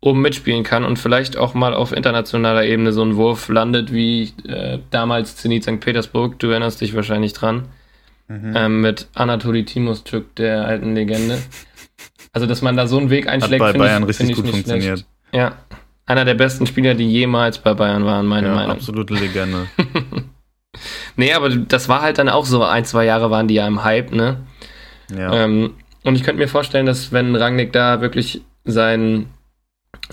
oben 0.00 0.20
mitspielen 0.22 0.62
kann 0.62 0.84
und 0.84 0.98
vielleicht 0.98 1.36
auch 1.36 1.54
mal 1.54 1.74
auf 1.74 1.92
internationaler 1.92 2.64
Ebene 2.64 2.92
so 2.92 3.02
ein 3.02 3.16
Wurf 3.16 3.48
landet, 3.48 3.92
wie 3.92 4.32
äh, 4.46 4.78
damals 4.90 5.36
Zenit 5.36 5.64
St. 5.64 5.80
Petersburg, 5.80 6.38
du 6.38 6.48
erinnerst 6.50 6.80
dich 6.80 6.94
wahrscheinlich 6.94 7.32
dran, 7.32 7.64
Mhm. 8.30 8.52
ähm, 8.54 8.80
mit 8.82 9.08
Anatoli 9.14 9.64
Timoschuk, 9.64 10.34
der 10.36 10.66
alten 10.66 10.94
Legende. 10.94 11.38
Also, 12.34 12.46
dass 12.46 12.60
man 12.60 12.76
da 12.76 12.86
so 12.86 12.98
einen 12.98 13.08
Weg 13.08 13.26
einschlägt, 13.26 13.58
bei 13.58 13.72
finde 13.72 13.86
Bayern 13.86 14.02
ich, 14.02 14.08
richtig 14.10 14.26
finde 14.26 14.32
ich 14.32 14.36
gut 14.44 14.50
funktioniert. 14.50 14.98
schlecht. 14.98 15.06
Ja, 15.32 15.52
einer 16.04 16.24
der 16.26 16.34
besten 16.34 16.66
Spieler, 16.66 16.94
die 16.94 17.10
jemals 17.10 17.58
bei 17.58 17.72
Bayern 17.72 18.04
waren, 18.04 18.26
meine 18.26 18.48
Ja, 18.48 18.54
Meinung. 18.54 18.72
absolute 18.76 19.14
Legende. 19.14 19.66
Nee, 21.16 21.32
aber 21.32 21.48
das 21.48 21.88
war 21.88 22.02
halt 22.02 22.18
dann 22.18 22.28
auch 22.28 22.44
so, 22.44 22.62
ein, 22.62 22.84
zwei 22.84 23.04
Jahre 23.06 23.30
waren 23.30 23.48
die 23.48 23.54
ja 23.54 23.66
im 23.66 23.82
Hype, 23.82 24.12
ne? 24.12 24.36
Ja. 25.10 25.32
Ähm, 25.32 25.74
und 26.04 26.14
ich 26.14 26.22
könnte 26.22 26.40
mir 26.40 26.48
vorstellen, 26.48 26.86
dass 26.86 27.10
wenn 27.10 27.34
Rangnick 27.34 27.72
da 27.72 28.00
wirklich 28.00 28.42
sein 28.64 29.26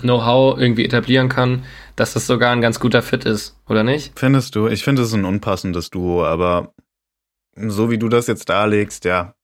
Know-how 0.00 0.58
irgendwie 0.58 0.84
etablieren 0.84 1.28
kann, 1.28 1.64
dass 1.96 2.12
das 2.12 2.26
sogar 2.26 2.52
ein 2.52 2.60
ganz 2.60 2.80
guter 2.80 3.02
Fit 3.02 3.24
ist, 3.24 3.58
oder 3.68 3.82
nicht? 3.82 4.18
Findest 4.18 4.54
du? 4.54 4.68
Ich 4.68 4.84
finde 4.84 5.02
es 5.02 5.12
ein 5.12 5.24
unpassendes 5.24 5.90
Duo, 5.90 6.24
aber 6.24 6.74
so 7.56 7.90
wie 7.90 7.98
du 7.98 8.08
das 8.08 8.26
jetzt 8.26 8.48
darlegst, 8.48 9.04
ja, 9.04 9.34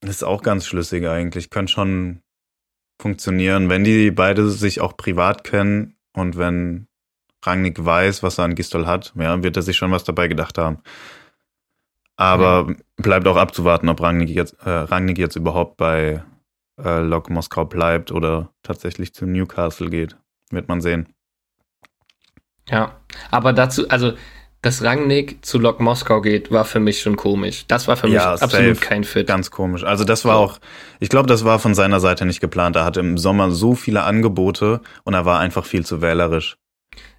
ist 0.00 0.24
auch 0.24 0.42
ganz 0.42 0.66
schlüssig 0.66 1.06
eigentlich. 1.08 1.50
Könnte 1.50 1.72
schon 1.72 2.22
funktionieren, 3.00 3.68
wenn 3.68 3.84
die 3.84 4.10
beide 4.10 4.48
sich 4.48 4.80
auch 4.80 4.96
privat 4.96 5.44
kennen 5.44 5.96
und 6.12 6.36
wenn 6.36 6.86
Rangnick 7.44 7.84
weiß, 7.84 8.22
was 8.22 8.38
er 8.38 8.44
an 8.44 8.54
Gistol 8.54 8.86
hat, 8.86 9.12
ja, 9.16 9.42
wird 9.42 9.56
er 9.56 9.62
sich 9.62 9.76
schon 9.76 9.90
was 9.90 10.04
dabei 10.04 10.28
gedacht 10.28 10.58
haben. 10.58 10.78
Aber 12.16 12.74
bleibt 12.96 13.26
auch 13.26 13.36
abzuwarten, 13.36 13.88
ob 13.88 14.00
Rangnick 14.00 14.28
jetzt, 14.28 14.54
äh, 14.64 14.70
Rangnick 14.70 15.18
jetzt 15.18 15.34
überhaupt 15.34 15.76
bei 15.76 16.22
äh, 16.82 17.00
Lok 17.00 17.30
Moskau 17.30 17.64
bleibt 17.64 18.12
oder 18.12 18.50
tatsächlich 18.62 19.14
zu 19.14 19.26
Newcastle 19.26 19.90
geht. 19.90 20.16
Wird 20.50 20.68
man 20.68 20.80
sehen. 20.80 21.08
Ja. 22.68 22.96
Aber 23.30 23.52
dazu, 23.52 23.88
also, 23.88 24.12
dass 24.62 24.82
Rangnick 24.84 25.44
zu 25.44 25.58
Lok 25.58 25.80
Moskau 25.80 26.20
geht, 26.20 26.50
war 26.52 26.64
für 26.64 26.78
mich 26.78 27.00
schon 27.00 27.16
komisch. 27.16 27.66
Das 27.66 27.88
war 27.88 27.96
für 27.96 28.06
mich 28.06 28.14
Ja, 28.14 28.32
absolut 28.34 28.76
safe. 28.76 28.86
kein 28.86 29.02
Fit. 29.04 29.26
Ganz 29.26 29.50
komisch. 29.50 29.82
Also 29.82 30.04
das 30.04 30.24
war 30.24 30.36
auch, 30.36 30.58
ich 31.00 31.08
glaube, 31.08 31.26
das 31.26 31.44
war 31.44 31.58
von 31.58 31.74
seiner 31.74 31.98
Seite 31.98 32.24
nicht 32.26 32.40
geplant. 32.40 32.76
Er 32.76 32.84
hatte 32.84 33.00
im 33.00 33.18
Sommer 33.18 33.50
so 33.50 33.74
viele 33.74 34.04
Angebote 34.04 34.80
und 35.04 35.14
er 35.14 35.24
war 35.24 35.40
einfach 35.40 35.64
viel 35.64 35.84
zu 35.84 36.00
wählerisch. 36.00 36.56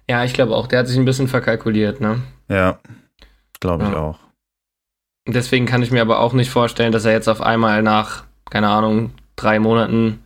Ja, 0.08 0.24
ich 0.24 0.32
glaube 0.32 0.54
auch, 0.54 0.66
der 0.66 0.80
hat 0.80 0.88
sich 0.88 0.96
ein 0.96 1.04
bisschen 1.04 1.28
verkalkuliert, 1.28 2.00
ne? 2.00 2.22
Ja. 2.48 2.78
glaube 3.60 3.84
ich 3.84 3.90
Ja. 3.90 3.96
auch. 3.98 4.18
Deswegen 5.26 5.64
kann 5.66 5.82
ich 5.82 5.90
mir 5.90 6.02
aber 6.02 6.20
auch 6.20 6.34
nicht 6.34 6.50
vorstellen, 6.50 6.92
dass 6.92 7.06
er 7.06 7.12
jetzt 7.12 7.28
auf 7.28 7.40
einmal 7.40 7.82
nach, 7.82 8.24
keine 8.50 8.68
Ahnung, 8.68 9.12
drei 9.36 9.58
Monaten 9.58 10.24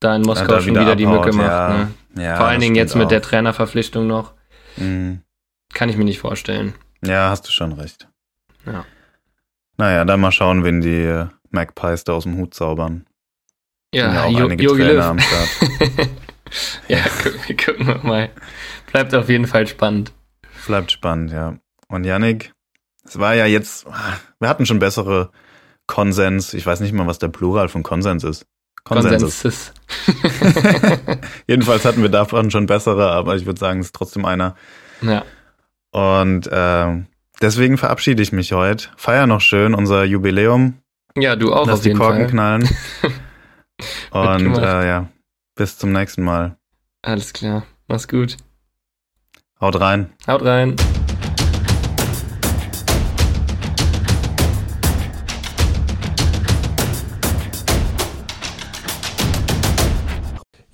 da 0.00 0.14
in 0.16 0.22
Moskau 0.22 0.46
da 0.46 0.60
schon 0.60 0.74
wieder, 0.74 0.96
die 0.96 1.06
Mücke 1.06 1.32
macht. 1.32 1.46
ja. 1.48 1.68
Ne? 2.14 2.22
Ja, 2.22 2.36
Vor 2.36 2.46
allen 2.46 2.60
Dingen 2.60 2.74
jetzt 2.74 2.96
mit 2.96 3.10
der 3.10 3.20
auch. 3.20 3.24
Trainerverpflichtung 3.26 4.06
noch. 4.06 4.32
Mhm. 4.76 5.20
Kann 5.74 5.88
ich 5.88 5.96
mir 5.96 6.04
nicht 6.04 6.18
vorstellen. 6.18 6.74
Ja, 7.04 7.28
hast 7.30 7.46
du 7.46 7.52
schon 7.52 7.72
recht. 7.72 8.08
Ja. 8.64 8.84
Naja, 9.76 10.04
dann 10.04 10.20
mal 10.20 10.32
schauen, 10.32 10.64
wen 10.64 10.80
die 10.80 11.02
äh, 11.02 11.26
Magpies 11.50 12.04
da 12.04 12.14
aus 12.14 12.22
dem 12.22 12.36
Hut 12.36 12.54
zaubern. 12.54 13.06
Ja, 13.92 14.24
einige 14.24 14.62
Jogi 14.64 14.82
Trainer 14.82 14.94
Löw. 14.94 15.04
am 15.04 15.18
Start. 15.18 15.48
ja, 16.88 16.98
gu 17.22 17.54
gucken 17.54 17.86
wir 17.86 17.98
mal. 18.02 18.30
Bleibt 18.90 19.14
auf 19.14 19.28
jeden 19.28 19.46
Fall 19.46 19.66
spannend. 19.66 20.12
Bleibt 20.66 20.92
spannend, 20.92 21.32
ja. 21.32 21.58
Und 21.88 22.04
Yannick, 22.04 22.52
es 23.04 23.18
war 23.18 23.34
ja 23.34 23.46
jetzt, 23.46 23.86
wir 24.40 24.48
hatten 24.48 24.66
schon 24.66 24.78
bessere 24.78 25.30
Konsens. 25.86 26.54
Ich 26.54 26.66
weiß 26.66 26.80
nicht 26.80 26.92
mal, 26.92 27.06
was 27.06 27.18
der 27.18 27.28
Plural 27.28 27.68
von 27.68 27.82
Konsens 27.82 28.24
ist. 28.24 28.46
Konsensus. 28.84 29.42
Konsensus. 29.42 29.72
Jedenfalls 31.48 31.84
hatten 31.84 32.02
wir 32.02 32.08
davon 32.08 32.50
schon 32.50 32.66
bessere, 32.66 33.10
aber 33.10 33.34
ich 33.36 33.44
würde 33.46 33.58
sagen, 33.58 33.80
es 33.80 33.86
ist 33.86 33.94
trotzdem 33.94 34.24
einer. 34.24 34.54
ja. 35.02 35.24
Und 35.92 36.48
ähm, 36.52 37.06
deswegen 37.40 37.78
verabschiede 37.78 38.22
ich 38.22 38.30
mich 38.30 38.52
heute. 38.52 38.88
Feier 38.96 39.26
noch 39.26 39.40
schön 39.40 39.74
unser 39.74 40.04
Jubiläum. 40.04 40.74
ja, 41.16 41.36
du 41.36 41.54
auch 41.54 41.66
Lass 41.66 41.76
auf 41.76 41.80
die 41.82 41.88
jeden 41.88 41.98
Korken 41.98 42.22
Fall. 42.22 42.30
knallen. 42.30 42.68
Und 44.10 44.56
äh, 44.58 44.86
ja, 44.86 45.08
bis 45.54 45.78
zum 45.78 45.92
nächsten 45.92 46.22
Mal. 46.22 46.56
Alles 47.02 47.32
klar. 47.32 47.64
Mach's 47.88 48.08
gut. 48.08 48.36
Haut 49.60 49.80
rein. 49.80 50.12
Haut 50.26 50.42
rein. 50.44 50.76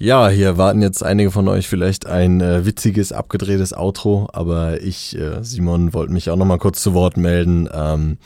Ja, 0.02 0.28
hier 0.28 0.58
warten 0.58 0.82
jetzt 0.82 1.04
einige 1.04 1.30
von 1.30 1.46
euch 1.46 1.68
vielleicht 1.68 2.06
ein 2.06 2.40
äh, 2.40 2.66
witziges, 2.66 3.12
abgedrehtes 3.12 3.72
Outro, 3.72 4.28
aber 4.32 4.82
ich, 4.82 5.16
äh, 5.16 5.44
Simon, 5.44 5.94
wollte 5.94 6.12
mich 6.12 6.28
auch 6.28 6.34
nochmal 6.34 6.58
kurz 6.58 6.82
zu 6.82 6.92
Wort 6.92 7.16
melden. 7.16 7.68
Ähm, 7.72 8.18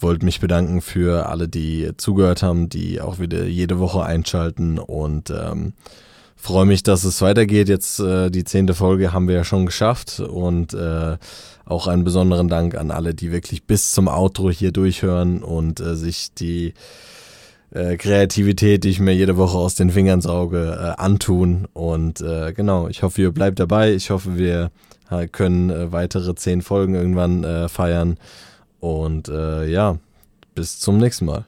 wollte 0.00 0.24
mich 0.24 0.40
bedanken 0.40 0.80
für 0.80 1.28
alle, 1.28 1.46
die 1.46 1.92
zugehört 1.96 2.42
haben, 2.42 2.68
die 2.68 3.00
auch 3.00 3.20
wieder 3.20 3.44
jede 3.44 3.78
Woche 3.78 4.02
einschalten 4.02 4.80
und 4.80 5.30
ähm, 5.30 5.74
freue 6.34 6.66
mich, 6.66 6.82
dass 6.82 7.04
es 7.04 7.22
weitergeht. 7.22 7.68
Jetzt 7.68 8.00
äh, 8.00 8.28
die 8.28 8.42
zehnte 8.42 8.74
Folge 8.74 9.12
haben 9.12 9.28
wir 9.28 9.36
ja 9.36 9.44
schon 9.44 9.64
geschafft 9.64 10.18
und 10.18 10.74
äh, 10.74 11.18
auch 11.64 11.86
einen 11.86 12.02
besonderen 12.02 12.48
Dank 12.48 12.74
an 12.74 12.90
alle, 12.90 13.14
die 13.14 13.30
wirklich 13.30 13.62
bis 13.62 13.92
zum 13.92 14.08
Outro 14.08 14.50
hier 14.50 14.72
durchhören 14.72 15.44
und 15.44 15.78
äh, 15.78 15.94
sich 15.94 16.34
die 16.34 16.74
äh, 17.72 17.96
Kreativität, 17.96 18.84
die 18.84 18.90
ich 18.90 19.00
mir 19.00 19.14
jede 19.14 19.36
Woche 19.36 19.58
aus 19.58 19.74
den 19.74 19.90
Fingern 19.90 20.20
sauge, 20.20 20.78
äh, 20.78 21.00
antun. 21.00 21.66
Und 21.72 22.20
äh, 22.20 22.52
genau, 22.52 22.88
ich 22.88 23.02
hoffe, 23.02 23.22
ihr 23.22 23.32
bleibt 23.32 23.58
dabei. 23.58 23.92
Ich 23.92 24.10
hoffe, 24.10 24.36
wir 24.36 24.70
können 25.30 25.68
äh, 25.68 25.92
weitere 25.92 26.34
zehn 26.34 26.62
Folgen 26.62 26.94
irgendwann 26.94 27.44
äh, 27.44 27.68
feiern. 27.68 28.16
Und 28.80 29.28
äh, 29.28 29.66
ja, 29.66 29.98
bis 30.54 30.80
zum 30.80 30.98
nächsten 30.98 31.26
Mal. 31.26 31.44